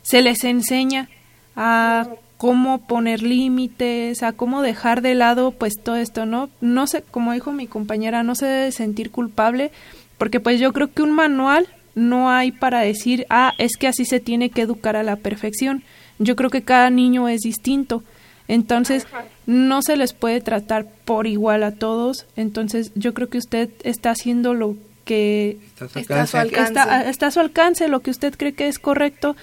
se 0.00 0.22
les 0.22 0.44
enseña 0.44 1.10
a 1.56 2.08
cómo 2.36 2.86
poner 2.86 3.22
límites, 3.22 4.22
a 4.22 4.32
cómo 4.32 4.62
dejar 4.62 5.02
de 5.02 5.14
lado 5.14 5.52
pues 5.52 5.74
todo 5.82 5.96
esto, 5.96 6.26
¿no? 6.26 6.50
No 6.60 6.86
sé, 6.86 7.02
como 7.10 7.32
dijo 7.32 7.52
mi 7.52 7.66
compañera, 7.66 8.22
no 8.22 8.34
se 8.34 8.46
debe 8.46 8.72
sentir 8.72 9.10
culpable 9.10 9.70
porque 10.18 10.40
pues 10.40 10.60
yo 10.60 10.72
creo 10.72 10.92
que 10.92 11.02
un 11.02 11.12
manual 11.12 11.68
no 11.94 12.30
hay 12.30 12.52
para 12.52 12.80
decir, 12.80 13.26
ah, 13.30 13.52
es 13.58 13.76
que 13.76 13.88
así 13.88 14.04
se 14.04 14.20
tiene 14.20 14.50
que 14.50 14.62
educar 14.62 14.96
a 14.96 15.02
la 15.02 15.16
perfección. 15.16 15.82
Yo 16.18 16.36
creo 16.36 16.50
que 16.50 16.62
cada 16.62 16.90
niño 16.90 17.28
es 17.28 17.40
distinto. 17.40 18.02
Entonces, 18.48 19.06
no 19.46 19.82
se 19.82 19.96
les 19.96 20.12
puede 20.12 20.40
tratar 20.40 20.86
por 21.04 21.26
igual 21.26 21.62
a 21.62 21.72
todos. 21.72 22.26
Entonces, 22.36 22.92
yo 22.94 23.12
creo 23.12 23.28
que 23.28 23.38
usted 23.38 23.70
está 23.82 24.10
haciendo 24.10 24.54
lo 24.54 24.76
que 25.04 25.58
está 25.94 26.22
a 26.22 26.26
su 26.26 26.36
alcance, 26.36 26.72
está, 26.72 27.08
está 27.08 27.26
a 27.28 27.30
su 27.30 27.40
alcance 27.40 27.86
lo 27.86 28.00
que 28.00 28.10
usted 28.10 28.34
cree 28.36 28.54
que 28.54 28.66
es 28.66 28.80
correcto 28.80 29.36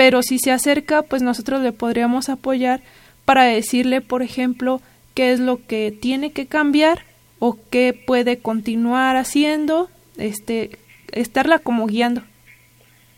pero 0.00 0.22
si 0.22 0.38
se 0.38 0.50
acerca, 0.50 1.02
pues 1.02 1.20
nosotros 1.20 1.60
le 1.60 1.72
podríamos 1.72 2.30
apoyar 2.30 2.80
para 3.26 3.44
decirle, 3.44 4.00
por 4.00 4.22
ejemplo, 4.22 4.80
qué 5.14 5.30
es 5.30 5.40
lo 5.40 5.58
que 5.66 5.92
tiene 5.92 6.32
que 6.32 6.46
cambiar 6.46 7.04
o 7.38 7.58
qué 7.70 7.92
puede 7.92 8.38
continuar 8.38 9.16
haciendo, 9.16 9.90
este, 10.16 10.70
estarla 11.12 11.58
como 11.58 11.86
guiando. 11.86 12.22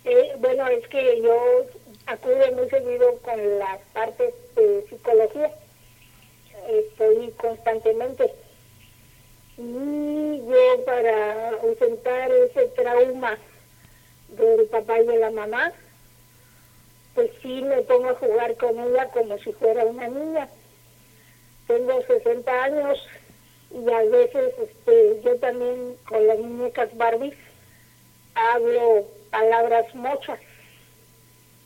Eh, 0.04 0.32
bueno, 0.40 0.66
es 0.66 0.88
que 0.88 1.22
yo 1.22 1.66
acudo 2.06 2.52
muy 2.56 2.68
seguido 2.68 3.16
con 3.18 3.38
las 3.60 3.78
partes 3.92 4.34
de 4.56 4.84
psicología, 4.90 5.52
estoy 6.68 7.30
constantemente. 7.36 8.24
Y 9.56 10.38
yo 10.48 10.84
para 10.84 11.50
ausentar 11.62 12.28
ese 12.32 12.66
trauma 12.74 13.38
del 14.30 14.66
papá 14.66 14.98
y 14.98 15.06
de 15.06 15.18
la 15.18 15.30
mamá, 15.30 15.72
pues 17.14 17.30
sí 17.42 17.62
me 17.62 17.82
pongo 17.82 18.10
a 18.10 18.14
jugar 18.14 18.56
con 18.56 18.78
ella 18.78 19.08
como 19.08 19.38
si 19.38 19.52
fuera 19.52 19.84
una 19.84 20.08
niña. 20.08 20.48
Tengo 21.66 22.00
60 22.02 22.64
años 22.64 23.06
y 23.70 23.90
a 23.90 24.02
veces 24.04 24.54
este, 24.58 25.20
yo 25.22 25.36
también 25.36 25.96
con 26.08 26.26
las 26.26 26.38
muñecas 26.38 26.96
Barbie 26.96 27.34
hablo 28.34 29.06
palabras 29.30 29.94
mochas 29.94 30.38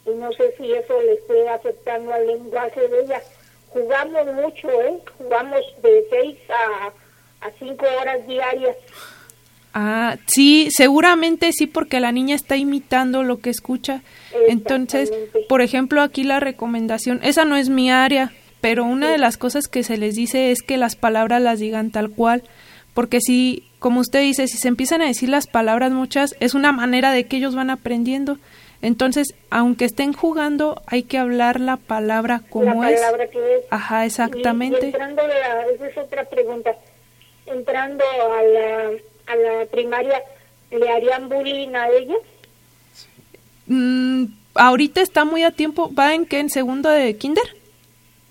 y 0.05 0.11
no 0.11 0.32
sé 0.32 0.55
si 0.57 0.72
eso 0.72 1.01
le 1.03 1.14
esté 1.14 1.49
afectando 1.49 2.12
al 2.12 2.26
lenguaje 2.26 2.88
de 2.88 3.01
ella. 3.01 3.22
Jugamos 3.70 4.26
mucho, 4.26 4.70
¿eh? 4.70 5.01
Jugamos 5.18 5.61
de 5.82 6.07
6 6.09 6.38
a, 6.49 6.92
a 7.47 7.51
5 7.59 7.84
horas 8.01 8.26
diarias. 8.26 8.76
Ah, 9.79 10.16
sí, 10.27 10.68
seguramente 10.70 11.53
sí, 11.53 11.66
porque 11.66 12.01
la 12.01 12.11
niña 12.11 12.35
está 12.35 12.57
imitando 12.57 13.22
lo 13.22 13.41
que 13.41 13.51
escucha. 13.51 14.01
Entonces, 14.49 15.12
por 15.51 15.61
ejemplo, 15.61 16.01
aquí 16.01 16.24
la 16.24 16.41
recomendación, 16.41 17.20
esa 17.22 17.45
no 17.45 17.57
es 17.57 17.68
mi 17.68 17.91
área, 17.91 18.33
pero 18.62 18.87
una 18.87 19.12
de 19.12 19.18
las 19.18 19.37
cosas 19.37 19.68
que 19.68 19.83
se 19.83 19.99
les 19.99 20.14
dice 20.14 20.51
es 20.51 20.62
que 20.62 20.79
las 20.79 20.97
palabras 20.97 21.43
las 21.43 21.59
digan 21.59 21.91
tal 21.91 22.09
cual, 22.09 22.43
porque 22.95 23.20
si, 23.20 23.68
como 23.79 24.01
usted 24.01 24.22
dice, 24.22 24.49
si 24.49 24.57
se 24.57 24.68
empiezan 24.68 25.03
a 25.03 25.09
decir 25.09 25.29
las 25.29 25.47
palabras 25.47 25.93
muchas, 25.93 26.35
es 26.41 26.55
una 26.55 26.72
manera 26.72 27.12
de 27.12 27.27
que 27.27 27.37
ellos 27.37 27.55
van 27.55 27.68
aprendiendo. 27.68 28.39
Entonces, 28.81 29.35
aunque 29.51 29.85
estén 29.85 30.14
jugando, 30.14 30.81
hay 30.87 31.03
que 31.03 31.18
hablar 31.18 31.61
la 31.61 31.77
palabra 31.77 32.41
como 32.49 32.83
la 32.83 32.93
es. 32.93 33.01
palabra 33.03 33.27
que 33.27 33.57
es. 33.57 33.64
Ajá, 33.68 34.07
exactamente. 34.07 34.87
Y, 34.87 34.87
entrando, 34.87 35.20
a 35.20 35.29
la, 35.29 35.66
esa 35.66 35.87
es 35.87 35.99
otra 35.99 36.24
pregunta. 36.24 36.74
Entrando 37.45 38.05
a 38.05 38.43
la, 38.43 38.91
a 39.27 39.35
la 39.37 39.66
primaria, 39.66 40.20
¿le 40.70 40.89
harían 40.91 41.29
bullying 41.29 41.74
a 41.74 41.89
ella? 41.89 42.14
Mm, 43.66 44.27
ahorita 44.55 45.01
está 45.01 45.24
muy 45.24 45.43
a 45.43 45.51
tiempo. 45.51 45.93
¿Va 45.95 46.14
en 46.14 46.27
qué? 46.27 46.39
¿En 46.41 46.51
segundo 46.51 46.89
de 46.89 47.16
kinder? 47.16 47.45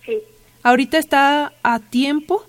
Sí. 0.05 0.19
Ahorita 0.63 0.97
está 0.97 1.53
a 1.63 1.79
tiempo 1.79 2.43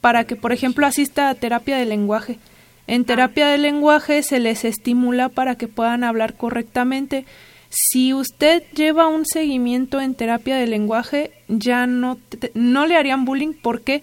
para 0.00 0.24
que, 0.24 0.36
por 0.36 0.52
ejemplo, 0.52 0.86
asista 0.86 1.28
a 1.28 1.34
terapia 1.34 1.76
de 1.76 1.84
lenguaje. 1.86 2.38
En 2.86 3.04
terapia 3.04 3.46
de 3.48 3.58
lenguaje 3.58 4.22
se 4.22 4.40
les 4.40 4.64
estimula 4.64 5.28
para 5.28 5.54
que 5.56 5.68
puedan 5.68 6.02
hablar 6.04 6.34
correctamente. 6.36 7.24
Si 7.70 8.12
usted 8.12 8.64
lleva 8.74 9.06
un 9.06 9.24
seguimiento 9.24 10.00
en 10.00 10.14
terapia 10.14 10.56
de 10.56 10.66
lenguaje, 10.66 11.30
ya 11.48 11.86
no, 11.86 12.16
te- 12.16 12.50
no 12.54 12.86
le 12.86 12.96
harían 12.96 13.24
bullying. 13.24 13.52
¿Por 13.54 13.82
qué? 13.82 14.02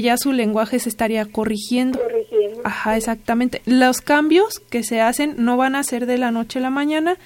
ya 0.00 0.16
su 0.16 0.32
lenguaje 0.32 0.78
se 0.78 0.88
estaría 0.88 1.24
corrigiendo. 1.26 1.98
Corrigiendo. 1.98 2.60
Ajá, 2.64 2.96
exactamente. 2.96 3.62
Los 3.66 4.00
cambios 4.00 4.60
que 4.60 4.82
se 4.82 5.00
hacen 5.00 5.34
no 5.38 5.56
van 5.56 5.74
a 5.74 5.82
ser 5.82 6.06
de 6.06 6.18
la 6.18 6.30
noche 6.30 6.58
a 6.58 6.62
la 6.62 6.70
mañana, 6.70 7.16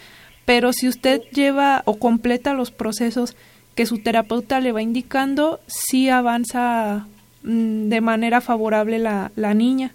pero 0.44 0.72
si 0.72 0.88
usted 0.88 1.22
lleva 1.32 1.82
o 1.84 1.98
completa 1.98 2.54
los 2.54 2.70
procesos 2.70 3.36
que 3.74 3.86
su 3.86 4.02
terapeuta 4.02 4.60
le 4.60 4.72
va 4.72 4.82
indicando, 4.82 5.60
sí 5.66 6.08
avanza 6.08 7.06
mm, 7.42 7.88
de 7.88 8.00
manera 8.00 8.40
favorable 8.40 8.98
la, 8.98 9.30
la 9.36 9.54
niña. 9.54 9.94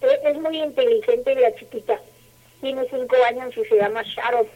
Es, 0.00 0.34
es 0.34 0.40
muy 0.40 0.56
inteligente 0.62 1.34
la 1.34 1.54
chiquita. 1.54 2.00
Tiene 2.60 2.86
cinco 2.90 3.16
años 3.28 3.56
y 3.56 3.64
se 3.64 3.76
llama 3.76 4.02
Sharon. 4.02 4.46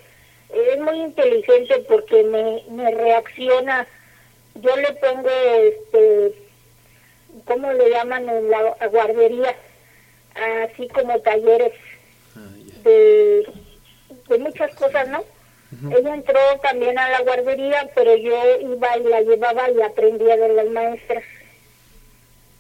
Es 0.53 0.81
muy 0.81 1.01
inteligente 1.01 1.85
porque 1.89 2.23
me, 2.25 2.63
me 2.71 2.91
reacciona. 2.91 3.87
Yo 4.55 4.77
le 4.77 4.93
pongo, 4.95 5.29
este, 5.65 6.35
¿cómo 7.45 7.73
le 7.73 7.91
llaman 7.91 8.29
en 8.29 8.51
la 8.51 8.77
guardería? 8.89 9.55
Así 10.65 10.89
como 10.89 11.19
talleres 11.21 11.73
de, 12.83 13.47
de 14.29 14.39
muchas 14.39 14.75
cosas, 14.75 15.09
¿no? 15.09 15.25
Ella 15.91 16.15
entró 16.15 16.39
también 16.63 16.99
a 16.99 17.09
la 17.09 17.23
guardería, 17.23 17.91
pero 17.95 18.15
yo 18.15 18.37
iba 18.61 18.99
y 18.99 19.05
la 19.05 19.23
llevaba 19.23 19.71
y 19.71 19.81
aprendía 19.81 20.37
de 20.37 20.49
las 20.51 20.67
maestras. 20.67 21.25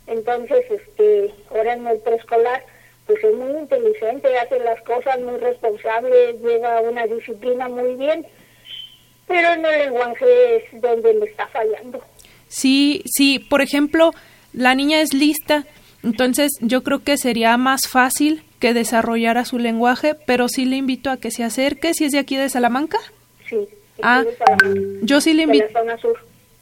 Entonces, 0.06 0.64
este, 0.70 1.30
ahora 1.50 1.74
en 1.74 1.86
el 1.86 1.98
preescolar, 1.98 2.64
pues 3.06 3.22
es 3.22 3.34
muy 3.34 3.52
inteligente, 3.52 4.38
hace 4.38 4.58
las 4.60 4.80
cosas 4.82 5.20
muy 5.20 5.36
responsable, 5.38 6.38
lleva 6.42 6.80
una 6.80 7.06
disciplina 7.06 7.68
muy 7.68 7.96
bien, 7.96 8.26
pero 9.28 9.52
en 9.52 9.66
el 9.66 9.78
lenguaje 9.78 10.56
es 10.56 10.80
donde 10.80 11.14
me 11.14 11.26
está 11.26 11.46
fallando. 11.48 12.02
Sí, 12.48 13.02
sí, 13.06 13.38
por 13.38 13.60
ejemplo, 13.60 14.12
la 14.52 14.74
niña 14.74 15.00
es 15.00 15.14
lista, 15.14 15.64
entonces 16.02 16.52
yo 16.60 16.82
creo 16.82 17.00
que 17.02 17.16
sería 17.16 17.56
más 17.56 17.88
fácil 17.88 18.42
que 18.58 18.74
desarrollara 18.74 19.44
su 19.44 19.58
lenguaje, 19.58 20.14
pero 20.14 20.48
sí 20.48 20.64
le 20.64 20.76
invito 20.76 21.10
a 21.10 21.16
que 21.16 21.30
se 21.30 21.44
acerque, 21.44 21.94
si 21.94 22.04
es 22.04 22.12
de 22.12 22.18
aquí 22.18 22.36
de 22.36 22.48
Salamanca. 22.48 22.98
Sí, 23.48 23.56
Ah, 24.02 24.24
Yo 25.02 25.20
sí 25.20 25.32
le 25.34 25.42
invito. 25.44 25.66
sur. 26.00 26.18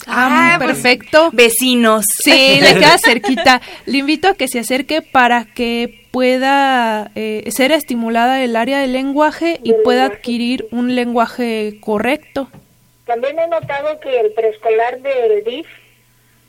Ah, 0.06 0.54
pues, 0.58 0.70
perfecto. 0.72 1.30
Vecinos. 1.32 2.04
Sí, 2.22 2.58
le 2.60 2.74
queda 2.74 2.96
cerquita. 3.04 3.60
Le 3.86 3.98
invito 3.98 4.28
a 4.28 4.34
que 4.34 4.48
se 4.48 4.58
acerque 4.58 5.00
para 5.02 5.44
que 5.44 6.06
pueda 6.10 7.10
eh, 7.14 7.48
ser 7.50 7.70
estimulada 7.72 8.42
el 8.42 8.56
área 8.56 8.80
del 8.80 8.92
lenguaje 8.92 9.60
y 9.62 9.72
pueda 9.84 10.02
lenguaje. 10.02 10.16
adquirir 10.18 10.66
un 10.70 10.94
lenguaje 10.94 11.76
correcto. 11.80 12.48
También 13.06 13.38
he 13.38 13.46
notado 13.48 14.00
que 14.00 14.20
el 14.20 14.32
preescolar 14.32 15.00
del 15.02 15.44
DIF, 15.44 15.66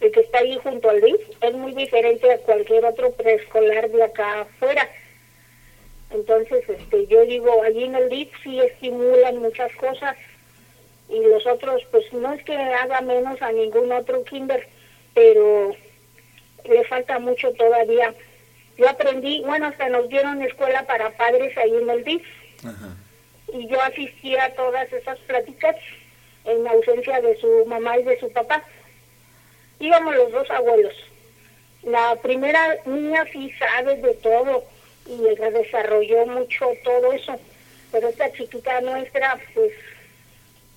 el 0.01 0.11
que 0.11 0.21
está 0.21 0.39
ahí 0.39 0.59
junto 0.63 0.89
al 0.89 0.99
DIF, 0.99 1.21
es 1.41 1.53
muy 1.53 1.73
diferente 1.73 2.31
a 2.31 2.37
cualquier 2.39 2.85
otro 2.85 3.11
preescolar 3.11 3.89
de 3.89 4.03
acá 4.03 4.41
afuera. 4.41 4.89
Entonces, 6.09 6.67
este, 6.67 7.07
yo 7.07 7.21
digo, 7.25 7.63
allí 7.63 7.83
en 7.83 7.95
el 7.95 8.09
DIF 8.09 8.29
sí 8.43 8.59
estimulan 8.59 9.37
muchas 9.37 9.71
cosas 9.75 10.17
y 11.07 11.19
los 11.19 11.45
otros, 11.45 11.83
pues 11.91 12.11
no 12.13 12.33
es 12.33 12.43
que 12.43 12.55
haga 12.55 13.01
menos 13.01 13.41
a 13.41 13.51
ningún 13.51 13.91
otro 13.91 14.23
kinder, 14.23 14.67
pero 15.13 15.75
le 16.67 16.83
falta 16.85 17.19
mucho 17.19 17.51
todavía. 17.53 18.13
Yo 18.77 18.89
aprendí, 18.89 19.41
bueno, 19.45 19.67
hasta 19.67 19.89
nos 19.89 20.09
dieron 20.09 20.41
escuela 20.41 20.85
para 20.87 21.11
padres 21.11 21.55
ahí 21.57 21.75
en 21.75 21.89
el 21.89 22.03
DIF 22.03 22.25
y 23.53 23.67
yo 23.67 23.81
asistía 23.81 24.45
a 24.45 24.53
todas 24.53 24.91
esas 24.91 25.19
pláticas 25.19 25.75
en 26.45 26.67
ausencia 26.67 27.21
de 27.21 27.37
su 27.39 27.65
mamá 27.65 27.97
y 27.99 28.03
de 28.03 28.19
su 28.19 28.31
papá. 28.31 28.63
Íbamos 29.81 30.15
los 30.15 30.31
dos 30.31 30.49
abuelos. 30.51 30.93
La 31.83 32.15
primera 32.21 32.75
niña 32.85 33.25
sí 33.33 33.51
sabe 33.57 33.95
de 33.97 34.13
todo 34.15 34.63
y 35.07 35.27
ella 35.27 35.49
desarrolló 35.51 36.25
mucho 36.27 36.67
todo 36.83 37.11
eso, 37.11 37.35
pero 37.91 38.07
esta 38.07 38.31
chiquita 38.31 38.79
nuestra, 38.81 39.37
pues, 39.55 39.71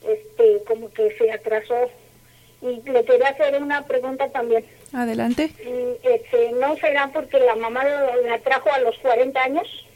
este, 0.09 0.65
como 0.67 0.91
que 0.93 1.15
se 1.19 1.31
atrasó. 1.31 1.91
Y 2.63 2.81
le 2.91 3.05
quería 3.05 3.29
hacer 3.29 3.61
una 3.63 3.83
pregunta 3.87 4.27
también. 4.31 4.65
Adelante. 4.95 5.51
Y, 5.63 5.85
Este, 6.09 6.53
¿No 6.53 6.75
será 6.77 7.09
porque 7.13 7.39
la 7.41 7.55
mamá 7.57 7.85
lo- 7.85 8.23
la 8.27 8.39
trajo 8.39 8.73
a 8.73 8.79
los 8.81 8.97
40 8.99 9.43
años? 9.43 9.87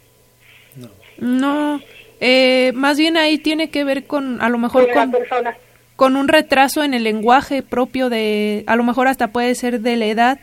No, 1.18 1.80
eh, 2.20 2.72
más 2.74 2.98
bien 2.98 3.16
ahí 3.16 3.38
tiene 3.38 3.70
que 3.70 3.84
ver 3.84 4.04
con, 4.06 4.40
a 4.42 4.48
lo 4.48 4.58
mejor 4.58 4.84
Con 4.84 4.92
con, 4.94 5.12
la 5.12 5.18
persona. 5.18 5.58
Con 5.98 6.14
un 6.14 6.28
retraso 6.28 6.84
en 6.84 6.94
el 6.94 7.02
lenguaje 7.02 7.64
propio 7.64 8.08
de, 8.08 8.62
a 8.68 8.76
lo 8.76 8.84
mejor 8.84 9.08
hasta 9.08 9.32
puede 9.32 9.56
ser 9.56 9.80
de 9.80 9.96
la 9.96 10.06
edad. 10.06 10.38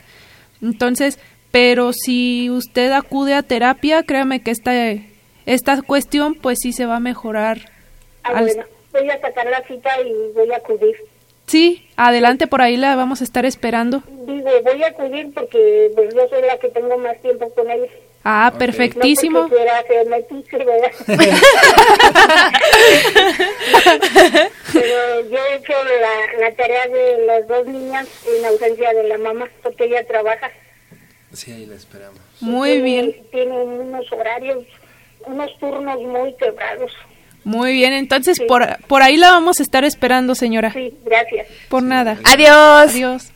Entonces, 0.62 1.18
pero 1.50 1.94
si 1.94 2.50
usted 2.50 2.92
acude 2.92 3.34
a 3.36 3.42
terapia, 3.42 4.04
créame 4.04 4.42
que 4.42 4.52
esta, 4.52 4.74
esta 5.46 5.82
cuestión 5.82 6.36
pues 6.36 6.58
sí 6.62 6.74
se 6.74 6.86
va 6.86 6.98
a 6.98 7.00
mejorar. 7.00 7.70
Ah, 8.24 8.32
al- 8.36 8.44
bueno, 8.48 8.64
voy 8.92 9.10
a 9.10 9.22
sacar 9.22 9.46
la 9.46 9.62
cita 9.66 9.90
y 10.02 10.12
voy 10.34 10.52
a 10.52 10.58
acudir. 10.58 10.94
Sí, 11.48 11.88
adelante, 11.96 12.48
por 12.48 12.62
ahí 12.62 12.76
la 12.76 12.98
vamos 12.98 13.22
a 13.22 13.24
estar 13.24 13.46
esperando. 13.46 14.04
Digo, 14.28 14.50
voy 14.66 14.84
a 14.84 14.88
acudir 14.88 15.32
porque 15.34 15.90
pues, 15.96 16.14
yo 16.14 16.28
soy 16.28 16.42
la 16.42 16.58
que 16.58 16.68
tengo 16.68 16.98
más 16.98 17.18
tiempo 17.22 17.50
con 17.54 17.72
ellos. 17.72 17.88
Ah, 18.28 18.50
Ok. 18.52 18.58
perfectísimo. 18.60 19.42
No 19.42 19.48
porque 19.50 19.62
quiera 19.64 19.78
hacerme 19.80 20.24
tiche, 20.24 20.58
¿verdad? 20.58 20.92
Pero 24.74 25.30
yo 25.30 25.38
he 25.38 25.56
hecho 25.58 25.74
la, 26.02 26.40
la 26.48 26.56
tarea 26.56 26.88
de 26.88 27.26
las 27.26 27.48
dos 27.48 27.66
niñas 27.68 28.08
en 28.28 28.46
ausencia 28.46 28.94
de 28.94 29.04
la 29.08 29.18
mamá 29.18 29.48
porque 29.64 29.86
ella 29.86 30.06
trabaja. 30.08 30.50
Sí, 31.34 31.52
ahí 31.52 31.66
la 31.66 31.76
esperamos. 31.76 32.20
Muy 32.42 32.70
Tiene- 32.72 32.84
bien, 32.84 33.16
Tiene 33.32 33.52
unos 33.62 34.12
horarios, 34.12 34.66
unos 35.26 35.58
turnos 35.60 36.00
muy 36.02 36.34
quebrados. 36.36 36.92
muy 37.44 37.74
bien. 37.74 37.94
Entonces, 37.94 38.38
Sí. 38.38 38.46
por, 38.46 38.66
por 38.88 39.04
ahí 39.04 39.18
la 39.18 39.30
vamos 39.32 39.60
a 39.60 39.64
estar 39.64 39.84
esperando, 39.84 40.34
señora. 40.36 40.72
Sí, 40.74 40.98
gracias. 41.06 41.48
Por 41.70 41.84
nada. 41.84 42.18
Adiós. 42.24 42.92
Adiós. 42.92 43.32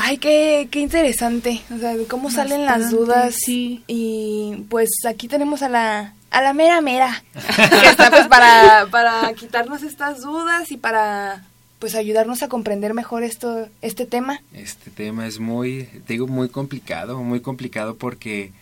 Ay, 0.00 0.18
qué, 0.18 0.68
qué 0.70 0.78
interesante. 0.78 1.60
O 1.74 1.78
sea, 1.78 1.96
de 1.96 2.06
cómo 2.06 2.30
salen 2.30 2.64
las 2.64 2.92
dudas. 2.92 3.34
sí. 3.34 3.82
Y 3.88 4.64
pues 4.70 4.90
aquí 5.08 5.26
tenemos 5.26 5.62
a 5.62 5.68
la, 5.68 6.14
a 6.30 6.40
la 6.40 6.52
mera 6.52 6.80
mera. 6.80 7.24
que 7.34 7.88
está 7.88 8.08
pues 8.08 8.28
para, 8.28 8.86
para 8.92 9.34
quitarnos 9.34 9.82
estas 9.82 10.20
dudas 10.20 10.70
y 10.70 10.76
para 10.76 11.44
pues 11.80 11.96
ayudarnos 11.96 12.44
a 12.44 12.48
comprender 12.48 12.94
mejor 12.94 13.24
esto, 13.24 13.68
este 13.82 14.06
tema. 14.06 14.40
Este 14.52 14.92
tema 14.92 15.26
es 15.26 15.40
muy, 15.40 15.84
te 16.06 16.12
digo, 16.12 16.28
muy 16.28 16.48
complicado, 16.48 17.20
muy 17.24 17.40
complicado 17.40 17.96
porque 17.96 18.52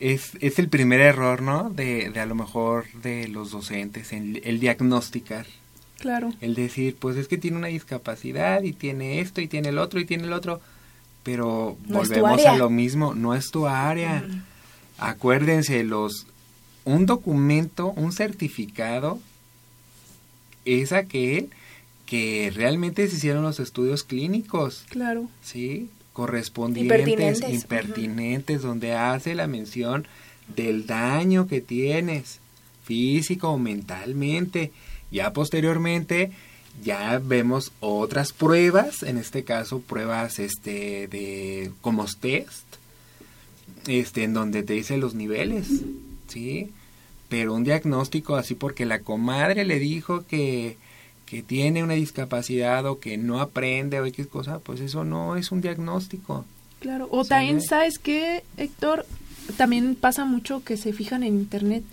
es, 0.00 0.32
es 0.40 0.58
el 0.58 0.68
primer 0.68 1.00
error, 1.00 1.40
¿no? 1.40 1.70
De, 1.70 2.10
de 2.10 2.20
a 2.20 2.26
lo 2.26 2.34
mejor 2.34 2.86
de 2.94 3.28
los 3.28 3.52
docentes, 3.52 4.12
el, 4.12 4.40
el 4.44 4.58
diagnosticar, 4.58 5.46
Claro. 5.98 6.32
el 6.40 6.54
decir, 6.54 6.96
pues 6.98 7.16
es 7.16 7.26
que 7.28 7.38
tiene 7.38 7.56
una 7.56 7.66
discapacidad 7.68 8.62
y 8.62 8.72
tiene 8.72 9.20
esto 9.20 9.40
y 9.40 9.48
tiene 9.48 9.70
el 9.70 9.78
otro 9.78 9.98
y 9.98 10.04
tiene 10.04 10.24
el 10.24 10.32
otro, 10.32 10.60
pero 11.24 11.76
No 11.86 11.98
volvemos 11.98 12.46
a 12.46 12.56
lo 12.56 12.70
mismo, 12.70 13.14
no 13.14 13.34
es 13.34 13.50
tu 13.50 13.66
área. 13.66 14.24
Acuérdense, 14.98 15.82
los 15.84 16.26
un 16.84 17.04
documento, 17.06 17.88
un 17.96 18.12
certificado 18.12 19.18
es 20.64 20.92
aquel 20.92 21.50
que 22.06 22.50
realmente 22.54 23.06
se 23.08 23.16
hicieron 23.16 23.42
los 23.42 23.60
estudios 23.60 24.04
clínicos. 24.04 24.84
Claro. 24.88 25.28
¿sí? 25.42 25.90
correspondientes, 26.18 26.98
Impertinentes. 26.98 27.54
impertinentes, 27.54 28.62
donde 28.62 28.92
hace 28.92 29.36
la 29.36 29.46
mención 29.46 30.08
del 30.56 30.84
daño 30.84 31.46
que 31.46 31.60
tienes, 31.60 32.40
físico 32.82 33.50
o 33.50 33.58
mentalmente. 33.58 34.72
Ya 35.10 35.32
posteriormente 35.32 36.30
ya 36.84 37.20
vemos 37.22 37.72
otras 37.80 38.32
pruebas, 38.32 39.02
en 39.02 39.18
este 39.18 39.44
caso 39.44 39.80
pruebas 39.80 40.38
este 40.38 41.08
de 41.08 41.72
como 41.80 42.06
test, 42.06 42.64
este 43.86 44.24
en 44.24 44.34
donde 44.34 44.62
te 44.62 44.74
dice 44.74 44.96
los 44.96 45.14
niveles, 45.14 45.68
¿sí? 46.28 46.70
Pero 47.28 47.54
un 47.54 47.64
diagnóstico 47.64 48.36
así 48.36 48.54
porque 48.54 48.86
la 48.86 49.00
comadre 49.00 49.64
le 49.64 49.78
dijo 49.78 50.24
que 50.26 50.76
que 51.28 51.42
tiene 51.42 51.84
una 51.84 51.92
discapacidad 51.92 52.86
o 52.86 53.00
que 53.00 53.18
no 53.18 53.40
aprende 53.40 54.00
o 54.00 54.06
X 54.06 54.26
cosa, 54.28 54.60
pues 54.60 54.80
eso 54.80 55.04
no 55.04 55.36
es 55.36 55.52
un 55.52 55.60
diagnóstico. 55.60 56.46
Claro, 56.80 57.06
o 57.10 57.22
también, 57.24 57.60
¿sabes 57.60 57.98
qué, 57.98 58.44
Héctor? 58.56 59.04
También 59.58 59.94
pasa 59.94 60.24
mucho 60.24 60.64
que 60.64 60.78
se 60.78 60.94
fijan 60.94 61.22
en 61.22 61.34
Internet. 61.34 61.84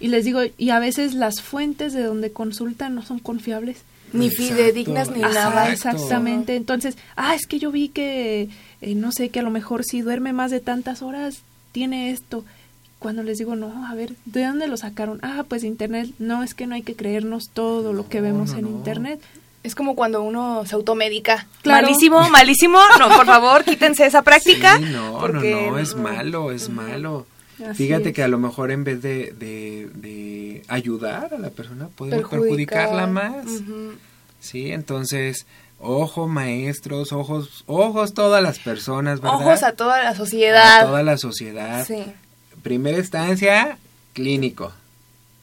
Y 0.00 0.08
les 0.08 0.24
digo, 0.24 0.40
y 0.58 0.70
a 0.70 0.78
veces 0.78 1.14
las 1.14 1.40
fuentes 1.40 1.92
de 1.92 2.02
donde 2.02 2.32
consultan 2.32 2.94
no 2.94 3.02
son 3.02 3.18
confiables. 3.18 3.78
Ni 4.12 4.26
Exacto, 4.26 4.54
fidedignas 4.54 5.10
ni 5.10 5.18
exacto. 5.22 5.38
nada. 5.50 5.72
Exactamente. 5.72 6.56
Entonces, 6.56 6.96
ah, 7.16 7.34
es 7.34 7.46
que 7.46 7.58
yo 7.58 7.70
vi 7.72 7.88
que, 7.88 8.48
eh, 8.80 8.94
no 8.94 9.10
sé, 9.12 9.28
que 9.30 9.40
a 9.40 9.42
lo 9.42 9.50
mejor 9.50 9.84
si 9.84 10.02
duerme 10.02 10.32
más 10.32 10.50
de 10.50 10.60
tantas 10.60 11.02
horas, 11.02 11.38
tiene 11.72 12.10
esto. 12.10 12.44
Cuando 13.00 13.22
les 13.22 13.38
digo, 13.38 13.56
no, 13.56 13.86
a 13.86 13.94
ver, 13.94 14.14
¿de 14.24 14.44
dónde 14.44 14.66
lo 14.68 14.76
sacaron? 14.76 15.18
Ah, 15.22 15.44
pues 15.48 15.62
de 15.62 15.68
internet. 15.68 16.08
No, 16.18 16.42
es 16.42 16.54
que 16.54 16.66
no 16.66 16.74
hay 16.74 16.82
que 16.82 16.94
creernos 16.94 17.48
todo 17.52 17.92
lo 17.92 18.08
que 18.08 18.18
No, 18.18 18.24
vemos 18.24 18.50
no, 18.52 18.58
en 18.58 18.64
no. 18.64 18.70
internet. 18.70 19.20
Es 19.62 19.74
como 19.74 19.96
cuando 19.96 20.22
uno 20.22 20.64
se 20.66 20.74
automedica. 20.74 21.46
Claro. 21.62 21.86
Malísimo, 21.86 22.28
malísimo. 22.30 22.78
No, 22.98 23.08
por 23.16 23.26
favor, 23.26 23.64
quítense 23.64 24.06
esa 24.06 24.22
práctica. 24.22 24.76
Sí, 24.78 24.84
no, 24.92 25.18
porque 25.18 25.52
no, 25.54 25.72
no, 25.72 25.78
es 25.78 25.94
malo, 25.96 26.52
es 26.52 26.68
malo. 26.68 27.26
Así 27.64 27.84
Fíjate 27.84 28.10
es. 28.10 28.14
que 28.14 28.22
a 28.22 28.28
lo 28.28 28.38
mejor 28.38 28.70
en 28.70 28.84
vez 28.84 29.00
de, 29.02 29.32
de, 29.32 29.88
de 29.94 30.62
ayudar 30.68 31.32
a 31.34 31.38
la 31.38 31.50
persona, 31.50 31.88
podemos 31.88 32.28
Perjudicar. 32.28 32.40
perjudicarla 32.88 33.06
más. 33.06 33.46
Sí, 34.40 34.70
entonces, 34.70 35.46
ojo 35.78 36.28
maestros, 36.28 37.12
ojos, 37.12 37.64
ojos 37.66 38.12
todas 38.14 38.42
las 38.42 38.58
personas, 38.58 39.20
¿verdad? 39.20 39.40
Ojos 39.40 39.62
a 39.62 39.72
toda 39.72 40.02
la 40.02 40.14
sociedad. 40.14 40.80
A 40.82 40.86
toda 40.86 41.02
la 41.02 41.16
sociedad. 41.16 41.86
Sí. 41.86 42.04
Primera 42.62 42.98
instancia, 42.98 43.78
clínico. 44.12 44.72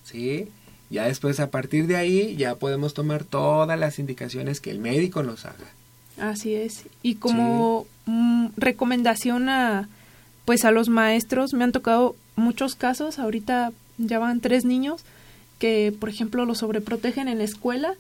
¿Sí? 0.04 0.50
Ya 0.90 1.06
después, 1.06 1.40
a 1.40 1.50
partir 1.50 1.88
de 1.88 1.96
ahí, 1.96 2.36
ya 2.36 2.56
podemos 2.56 2.94
tomar 2.94 3.24
todas 3.24 3.80
las 3.80 3.98
indicaciones 3.98 4.60
que 4.60 4.72
el 4.72 4.80
médico 4.80 5.24
nos 5.24 5.46
haga. 5.46 5.68
Así 6.20 6.54
es. 6.54 6.84
Y 7.02 7.16
como 7.16 7.88
mm, 8.06 8.48
recomendación 8.58 9.48
a 9.50 9.88
pues 10.46 10.66
a 10.66 10.72
los 10.72 10.90
maestros, 10.90 11.54
me 11.54 11.64
han 11.64 11.72
tocado 11.72 12.16
muchos 12.36 12.76
casos, 12.76 13.20
ahorita 13.20 13.72
ya 13.98 14.20
van 14.20 14.40
tres 14.40 14.66
niños 14.66 15.04
que 15.60 15.94
por 15.98 16.10
ejemplo 16.10 16.46
los 16.46 16.58
sobreprotegen 16.60 17.28
en 17.28 17.38
la 17.38 17.44
escuela, 17.44 17.94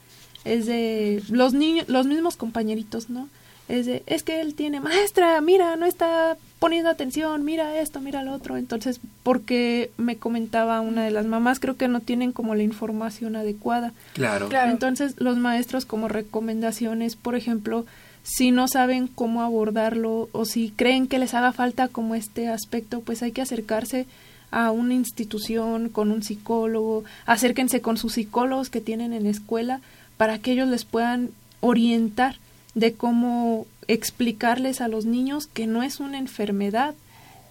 es 0.45 0.65
de 0.65 1.21
los 1.29 1.53
niños, 1.53 1.87
los 1.87 2.07
mismos 2.07 2.35
compañeritos, 2.35 3.09
¿no? 3.09 3.29
Es 3.69 3.85
de, 3.85 4.03
es 4.07 4.23
que 4.23 4.41
él 4.41 4.55
tiene 4.55 4.79
maestra, 4.79 5.39
mira, 5.41 5.75
no 5.75 5.85
está 5.85 6.35
poniendo 6.59 6.89
atención, 6.89 7.45
mira 7.45 7.79
esto, 7.79 8.01
mira 8.01 8.23
lo 8.23 8.33
otro. 8.33 8.57
Entonces, 8.57 8.99
porque 9.23 9.91
me 9.97 10.17
comentaba 10.17 10.81
una 10.81 11.05
de 11.05 11.11
las 11.11 11.25
mamás, 11.25 11.59
creo 11.59 11.77
que 11.77 11.87
no 11.87 12.01
tienen 12.01 12.31
como 12.31 12.53
la 12.55 12.63
información 12.63 13.35
adecuada. 13.35 13.93
Claro. 14.13 14.49
Claro. 14.49 14.71
Entonces, 14.71 15.15
los 15.19 15.37
maestros 15.37 15.85
como 15.85 16.07
recomendaciones, 16.07 17.15
por 17.15 17.35
ejemplo, 17.35 17.85
si 18.23 18.51
no 18.51 18.67
saben 18.67 19.07
cómo 19.07 19.41
abordarlo 19.41 20.29
o 20.31 20.45
si 20.45 20.71
creen 20.75 21.07
que 21.07 21.19
les 21.19 21.33
haga 21.33 21.51
falta 21.53 21.87
como 21.87 22.15
este 22.15 22.47
aspecto, 22.49 23.01
pues 23.01 23.21
hay 23.23 23.31
que 23.31 23.41
acercarse 23.41 24.05
a 24.51 24.71
una 24.71 24.93
institución 24.93 25.89
con 25.89 26.11
un 26.11 26.23
psicólogo, 26.23 27.03
acérquense 27.25 27.81
con 27.81 27.97
sus 27.97 28.13
psicólogos 28.13 28.69
que 28.69 28.81
tienen 28.81 29.13
en 29.13 29.23
la 29.23 29.29
escuela 29.29 29.81
para 30.17 30.39
que 30.39 30.51
ellos 30.51 30.67
les 30.67 30.85
puedan 30.85 31.29
orientar 31.61 32.35
de 32.75 32.93
cómo 32.93 33.65
explicarles 33.87 34.81
a 34.81 34.87
los 34.87 35.05
niños 35.05 35.47
que 35.47 35.67
no 35.67 35.83
es 35.83 35.99
una 35.99 36.17
enfermedad, 36.17 36.93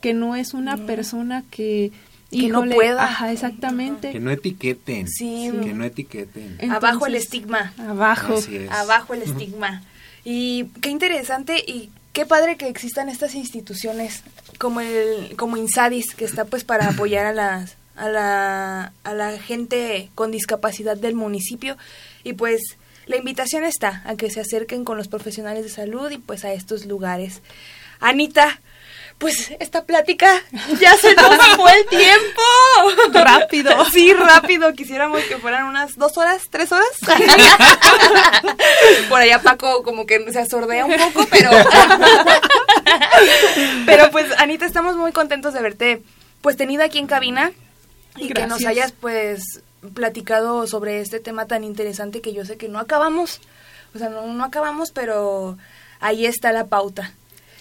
que 0.00 0.14
no 0.14 0.36
es 0.36 0.54
una 0.54 0.76
No. 0.76 0.86
persona 0.86 1.42
que 1.50 1.90
Que 2.30 2.48
no 2.48 2.62
pueda. 2.64 3.02
Ajá, 3.04 3.32
exactamente. 3.32 4.12
Que 4.12 4.20
no 4.20 4.30
etiqueten. 4.30 5.08
Sí. 5.08 5.50
Que 5.64 5.74
no 5.74 5.84
etiqueten. 5.84 6.44
Entonces, 6.60 6.70
Abajo 6.70 7.06
el 7.06 7.16
estigma. 7.16 7.72
Abajo. 7.76 8.34
Abajo 8.70 9.14
el 9.14 9.22
estigma. 9.22 9.82
Y 10.24 10.66
qué 10.80 10.90
interesante 10.90 11.62
y 11.66 11.90
qué 12.12 12.26
padre 12.26 12.56
que 12.56 12.68
existan 12.68 13.08
estas 13.08 13.34
instituciones 13.34 14.22
como 14.58 14.80
el 14.80 15.36
como 15.36 15.56
Insadis 15.56 16.14
que 16.14 16.24
está 16.24 16.44
pues 16.44 16.64
para 16.64 16.88
apoyar 16.90 17.26
a 17.26 17.32
las 17.32 17.76
a 17.96 18.08
la 18.08 18.92
a 19.04 19.14
la 19.14 19.38
gente 19.38 20.10
con 20.14 20.30
discapacidad 20.30 20.96
del 20.96 21.14
municipio 21.14 21.76
y 22.24 22.34
pues 22.34 22.60
la 23.06 23.16
invitación 23.16 23.64
está 23.64 24.02
a 24.04 24.14
que 24.14 24.30
se 24.30 24.40
acerquen 24.40 24.84
con 24.84 24.96
los 24.96 25.08
profesionales 25.08 25.64
de 25.64 25.70
salud 25.70 26.10
y 26.10 26.18
pues 26.18 26.44
a 26.44 26.52
estos 26.52 26.86
lugares. 26.86 27.42
Anita, 27.98 28.60
pues 29.20 29.52
esta 29.60 29.84
plática 29.84 30.42
ya 30.80 30.96
se 30.96 31.14
nos 31.14 31.36
fue 31.56 31.70
el 31.78 31.86
tiempo. 31.86 32.42
Rápido. 33.12 33.70
Sí, 33.92 34.12
rápido. 34.14 34.72
Quisiéramos 34.72 35.20
que 35.24 35.36
fueran 35.36 35.66
unas 35.66 35.96
dos 35.96 36.16
horas, 36.16 36.44
tres 36.48 36.72
horas. 36.72 36.88
Por 39.08 39.20
allá 39.20 39.42
Paco 39.42 39.82
como 39.82 40.06
que 40.06 40.32
se 40.32 40.38
asordea 40.38 40.86
un 40.86 40.96
poco, 40.96 41.26
pero... 41.30 41.50
pero 43.84 44.10
pues 44.10 44.26
Anita, 44.38 44.64
estamos 44.64 44.96
muy 44.96 45.12
contentos 45.12 45.52
de 45.52 45.60
verte 45.60 46.02
pues 46.40 46.56
tenido 46.56 46.82
aquí 46.82 46.98
en 46.98 47.06
cabina 47.06 47.52
y 48.16 48.32
que 48.32 48.46
nos 48.46 48.64
hayas 48.64 48.92
pues 48.92 49.42
platicado 49.94 50.66
sobre 50.66 51.00
este 51.00 51.20
tema 51.20 51.46
tan 51.46 51.64
interesante 51.64 52.22
que 52.22 52.32
yo 52.32 52.44
sé 52.44 52.56
que 52.56 52.68
no 52.68 52.78
acabamos. 52.78 53.40
O 53.94 53.98
sea, 53.98 54.08
no, 54.08 54.26
no 54.28 54.44
acabamos, 54.44 54.92
pero 54.92 55.58
ahí 56.00 56.24
está 56.24 56.52
la 56.52 56.68
pauta. 56.68 57.12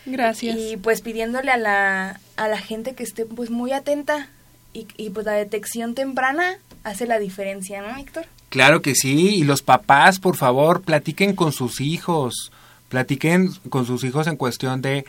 Gracias. 0.09 0.57
Y 0.57 0.77
pues 0.77 1.01
pidiéndole 1.01 1.51
a 1.51 1.57
la, 1.57 2.19
a 2.37 2.47
la 2.47 2.57
gente 2.57 2.93
que 2.95 3.03
esté 3.03 3.25
pues 3.25 3.49
muy 3.49 3.71
atenta 3.71 4.27
y, 4.73 4.87
y 4.97 5.09
pues 5.11 5.25
la 5.25 5.33
detección 5.33 5.95
temprana 5.95 6.57
hace 6.83 7.05
la 7.07 7.19
diferencia, 7.19 7.81
¿no, 7.81 7.97
Héctor? 7.97 8.25
Claro 8.49 8.81
que 8.81 8.95
sí, 8.95 9.35
y 9.35 9.43
los 9.43 9.61
papás, 9.61 10.19
por 10.19 10.35
favor, 10.35 10.81
platiquen 10.81 11.35
con 11.35 11.51
sus 11.51 11.81
hijos, 11.81 12.51
platiquen 12.89 13.51
con 13.69 13.85
sus 13.85 14.03
hijos 14.03 14.25
en 14.27 14.37
cuestión 14.37 14.81
de 14.81 15.05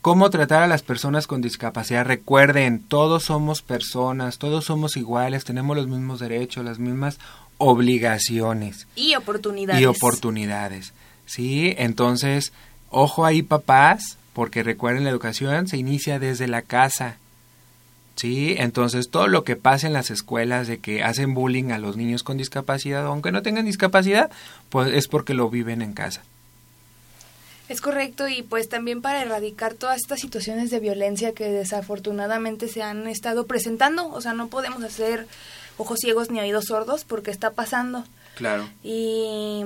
cómo 0.00 0.30
tratar 0.30 0.62
a 0.62 0.66
las 0.66 0.82
personas 0.82 1.26
con 1.26 1.42
discapacidad. 1.42 2.06
Recuerden, 2.06 2.80
todos 2.80 3.24
somos 3.24 3.60
personas, 3.60 4.38
todos 4.38 4.64
somos 4.64 4.96
iguales, 4.96 5.44
tenemos 5.44 5.76
los 5.76 5.88
mismos 5.88 6.20
derechos, 6.20 6.64
las 6.64 6.78
mismas 6.78 7.18
obligaciones 7.58 8.86
Y 8.94 9.14
oportunidades. 9.14 9.82
y 9.82 9.84
oportunidades. 9.86 10.92
¿Sí? 11.26 11.74
Entonces, 11.76 12.52
ojo 12.90 13.24
ahí 13.24 13.42
papás, 13.42 14.18
porque 14.32 14.62
recuerden 14.62 15.04
la 15.04 15.10
educación 15.10 15.68
se 15.68 15.76
inicia 15.76 16.18
desde 16.18 16.48
la 16.48 16.62
casa. 16.62 17.16
¿Sí? 18.16 18.56
Entonces, 18.58 19.10
todo 19.10 19.28
lo 19.28 19.44
que 19.44 19.54
pasa 19.54 19.86
en 19.86 19.92
las 19.92 20.10
escuelas 20.10 20.66
de 20.66 20.78
que 20.78 21.04
hacen 21.04 21.34
bullying 21.34 21.70
a 21.70 21.78
los 21.78 21.96
niños 21.96 22.24
con 22.24 22.36
discapacidad, 22.36 23.06
aunque 23.06 23.30
no 23.30 23.42
tengan 23.42 23.64
discapacidad, 23.64 24.28
pues 24.70 24.92
es 24.92 25.06
porque 25.06 25.34
lo 25.34 25.48
viven 25.50 25.82
en 25.82 25.92
casa. 25.92 26.22
Es 27.68 27.80
correcto 27.80 28.28
y 28.28 28.42
pues 28.42 28.68
también 28.68 29.02
para 29.02 29.22
erradicar 29.22 29.74
todas 29.74 29.98
estas 29.98 30.20
situaciones 30.20 30.70
de 30.70 30.80
violencia 30.80 31.32
que 31.32 31.48
desafortunadamente 31.48 32.66
se 32.66 32.82
han 32.82 33.06
estado 33.06 33.46
presentando, 33.46 34.08
o 34.08 34.20
sea, 34.20 34.32
no 34.32 34.48
podemos 34.48 34.82
hacer 34.82 35.28
ojos 35.76 35.98
ciegos 36.00 36.30
ni 36.30 36.40
oídos 36.40 36.66
sordos 36.66 37.04
porque 37.04 37.30
está 37.30 37.50
pasando. 37.50 38.04
Claro. 38.36 38.68
Y 38.82 39.64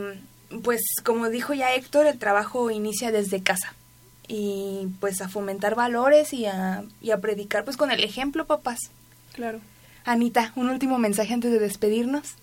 pues 0.63 0.83
como 1.05 1.29
dijo 1.29 1.55
ya 1.55 1.75
Héctor, 1.75 2.07
el 2.07 2.19
trabajo 2.19 2.71
inicia 2.71 3.11
desde 3.13 3.43
casa. 3.43 3.75
Y 4.29 4.87
pues 5.01 5.21
a 5.21 5.29
fomentar 5.29 5.75
valores 5.75 6.33
y 6.33 6.47
a, 6.47 6.85
y 7.01 7.11
a 7.11 7.19
predicar 7.21 7.65
pues 7.65 7.77
con 7.77 7.91
el 7.91 8.03
ejemplo, 8.05 8.47
papás. 8.47 8.79
Claro. 9.35 9.61
Anita, 10.05 10.53
un 10.57 10.69
último 10.71 10.99
mensaje 10.99 11.35
antes 11.35 11.53
de 11.53 11.59
despedirnos. 11.59 12.35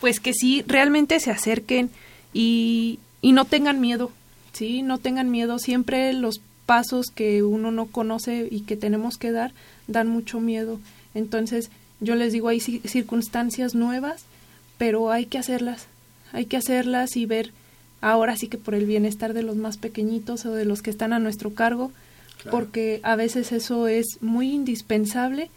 Pues 0.00 0.20
que 0.20 0.32
sí, 0.34 0.64
realmente 0.66 1.20
se 1.20 1.30
acerquen 1.30 1.90
y, 2.32 2.98
y 3.22 3.32
no 3.32 3.44
tengan 3.44 3.80
miedo, 3.80 4.10
¿sí? 4.52 4.82
No 4.82 4.98
tengan 4.98 5.30
miedo. 5.30 5.58
Siempre 5.58 6.12
los 6.12 6.40
pasos 6.66 7.06
que 7.14 7.42
uno 7.42 7.70
no 7.70 7.86
conoce 7.86 8.48
y 8.50 8.62
que 8.62 8.76
tenemos 8.76 9.16
que 9.16 9.32
dar 9.32 9.52
dan 9.86 10.08
mucho 10.08 10.40
miedo. 10.40 10.80
Entonces, 11.14 11.70
yo 12.00 12.14
les 12.16 12.32
digo, 12.32 12.48
hay 12.48 12.58
ci- 12.58 12.82
circunstancias 12.86 13.74
nuevas, 13.74 14.24
pero 14.76 15.10
hay 15.10 15.26
que 15.26 15.38
hacerlas. 15.38 15.86
Hay 16.34 16.44
que 16.44 16.58
hacerlas 16.58 17.16
y 17.16 17.24
ver 17.24 17.52
ahora 18.02 18.36
sí 18.36 18.48
que 18.48 18.58
por 18.58 18.74
el 18.74 18.84
bienestar 18.84 19.32
de 19.32 19.42
los 19.42 19.56
más 19.56 19.78
pequeñitos 19.78 20.44
o 20.44 20.52
de 20.52 20.66
los 20.66 20.82
que 20.82 20.90
están 20.90 21.14
a 21.14 21.18
nuestro 21.18 21.54
cargo, 21.54 21.90
Claro. 22.42 22.58
porque 22.58 23.00
a 23.04 23.16
veces 23.16 23.52
eso 23.52 23.88
es 23.88 24.18
muy 24.20 24.52
indispensable 24.52 25.48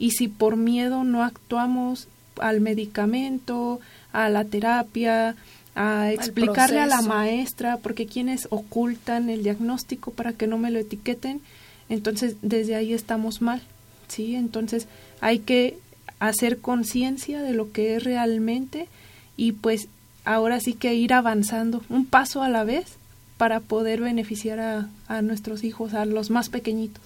y 0.00 0.10
si 0.10 0.26
por 0.26 0.56
miedo 0.56 1.04
no 1.04 1.22
actuamos 1.22 2.08
al 2.40 2.60
medicamento, 2.60 3.78
a 4.12 4.28
la 4.30 4.44
terapia 4.44 5.36
a 5.76 6.10
explicarle 6.12 6.80
a 6.80 6.86
la 6.86 7.00
maestra, 7.02 7.76
porque 7.76 8.06
quienes 8.06 8.48
ocultan 8.50 9.30
el 9.30 9.42
diagnóstico 9.44 10.10
para 10.10 10.32
que 10.32 10.46
no 10.48 10.58
me 10.58 10.70
lo 10.72 10.80
etiqueten, 10.80 11.40
entonces 11.88 12.34
desde 12.42 12.74
ahí 12.74 12.92
estamos 12.92 13.40
mal, 13.40 13.62
¿sí? 14.08 14.34
Entonces 14.34 14.88
hay 15.20 15.38
que 15.38 15.78
hacer 16.18 16.58
conciencia 16.58 17.42
de 17.42 17.52
lo 17.52 17.70
que 17.72 17.94
es 17.96 18.04
realmente 18.04 18.88
y 19.36 19.52
pues 19.52 19.88
ahora 20.24 20.60
sí 20.60 20.74
que 20.74 20.94
ir 20.94 21.12
avanzando 21.12 21.82
un 21.88 22.06
paso 22.06 22.42
a 22.42 22.48
la 22.48 22.64
vez 22.64 22.96
para 23.36 23.60
poder 23.60 24.00
beneficiar 24.00 24.60
a, 24.60 24.88
a 25.08 25.22
nuestros 25.22 25.64
hijos, 25.64 25.94
a 25.94 26.04
los 26.04 26.30
más 26.30 26.48
pequeñitos 26.48 27.02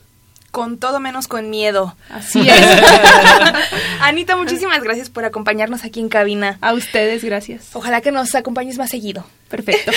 con 0.56 0.78
todo 0.78 1.00
menos 1.00 1.28
con 1.28 1.50
miedo. 1.50 1.94
Así 2.08 2.48
es. 2.48 2.80
Anita, 4.00 4.36
muchísimas 4.36 4.82
gracias 4.82 5.10
por 5.10 5.26
acompañarnos 5.26 5.84
aquí 5.84 6.00
en 6.00 6.08
cabina. 6.08 6.56
A 6.62 6.72
ustedes, 6.72 7.22
gracias. 7.22 7.76
Ojalá 7.76 8.00
que 8.00 8.10
nos 8.10 8.34
acompañes 8.34 8.78
más 8.78 8.88
seguido. 8.88 9.26
Perfecto. 9.48 9.92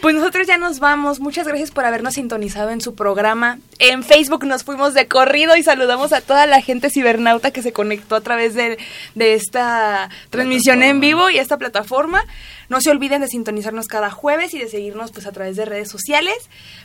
Pues 0.00 0.14
nosotros 0.14 0.46
ya 0.46 0.56
nos 0.56 0.78
vamos. 0.78 1.20
Muchas 1.20 1.46
gracias 1.46 1.70
por 1.70 1.84
habernos 1.84 2.14
sintonizado 2.14 2.70
en 2.70 2.80
su 2.80 2.94
programa. 2.94 3.58
En 3.78 4.02
Facebook 4.02 4.46
nos 4.46 4.64
fuimos 4.64 4.94
de 4.94 5.06
corrido 5.06 5.56
y 5.56 5.62
saludamos 5.62 6.12
a 6.12 6.22
toda 6.22 6.46
la 6.46 6.62
gente 6.62 6.88
cibernauta 6.90 7.50
que 7.50 7.62
se 7.62 7.72
conectó 7.72 8.16
a 8.16 8.20
través 8.22 8.54
de, 8.54 8.78
de 9.14 9.34
esta 9.34 10.08
transmisión 10.30 10.82
en 10.82 11.00
vivo 11.00 11.28
y 11.28 11.38
esta 11.38 11.58
plataforma. 11.58 12.24
No 12.68 12.80
se 12.80 12.90
olviden 12.90 13.20
de 13.20 13.28
sintonizarnos 13.28 13.88
cada 13.88 14.10
jueves 14.10 14.54
y 14.54 14.58
de 14.58 14.68
seguirnos 14.68 15.12
pues 15.12 15.26
a 15.26 15.32
través 15.32 15.56
de 15.56 15.66
redes 15.66 15.90
sociales. 15.90 16.36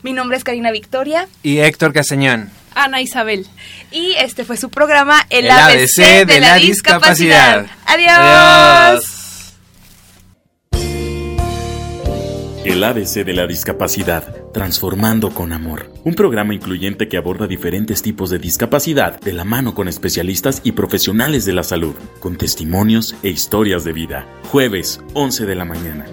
Mi 0.03 0.13
nombre 0.13 0.37
es 0.37 0.43
Karina 0.43 0.71
Victoria. 0.71 1.27
Y 1.41 1.59
Héctor 1.59 1.93
Caseñón. 1.93 2.49
Ana 2.73 3.01
Isabel. 3.01 3.47
Y 3.91 4.13
este 4.17 4.43
fue 4.43 4.57
su 4.57 4.69
programa 4.69 5.25
El, 5.29 5.49
ABC, 5.49 6.25
de, 6.25 6.39
la, 6.41 6.55
discapacidad. 6.55 7.67
Adiós. 7.85 9.14
El 12.65 12.83
ABC 12.83 13.23
de 13.23 13.33
la 13.33 13.45
discapacidad, 13.45 14.23
transformando 14.51 15.29
con 15.29 15.53
amor. 15.53 15.91
Un 16.03 16.15
programa 16.15 16.55
incluyente 16.55 17.07
que 17.07 17.15
aborda 17.15 17.45
diferentes 17.45 18.01
tipos 18.01 18.31
de 18.31 18.39
discapacidad 18.39 19.21
de 19.21 19.33
la 19.33 19.43
mano 19.43 19.75
con 19.75 19.87
especialistas 19.87 20.61
y 20.63 20.71
profesionales 20.71 21.45
de 21.45 21.53
la 21.53 21.61
salud, 21.61 21.93
con 22.19 22.37
testimonios 22.37 23.15
e 23.21 23.29
historias 23.29 23.83
de 23.83 23.93
vida. 23.93 24.25
Jueves, 24.51 24.99
11 25.13 25.45
de 25.45 25.55
la 25.55 25.65
mañana. 25.65 26.07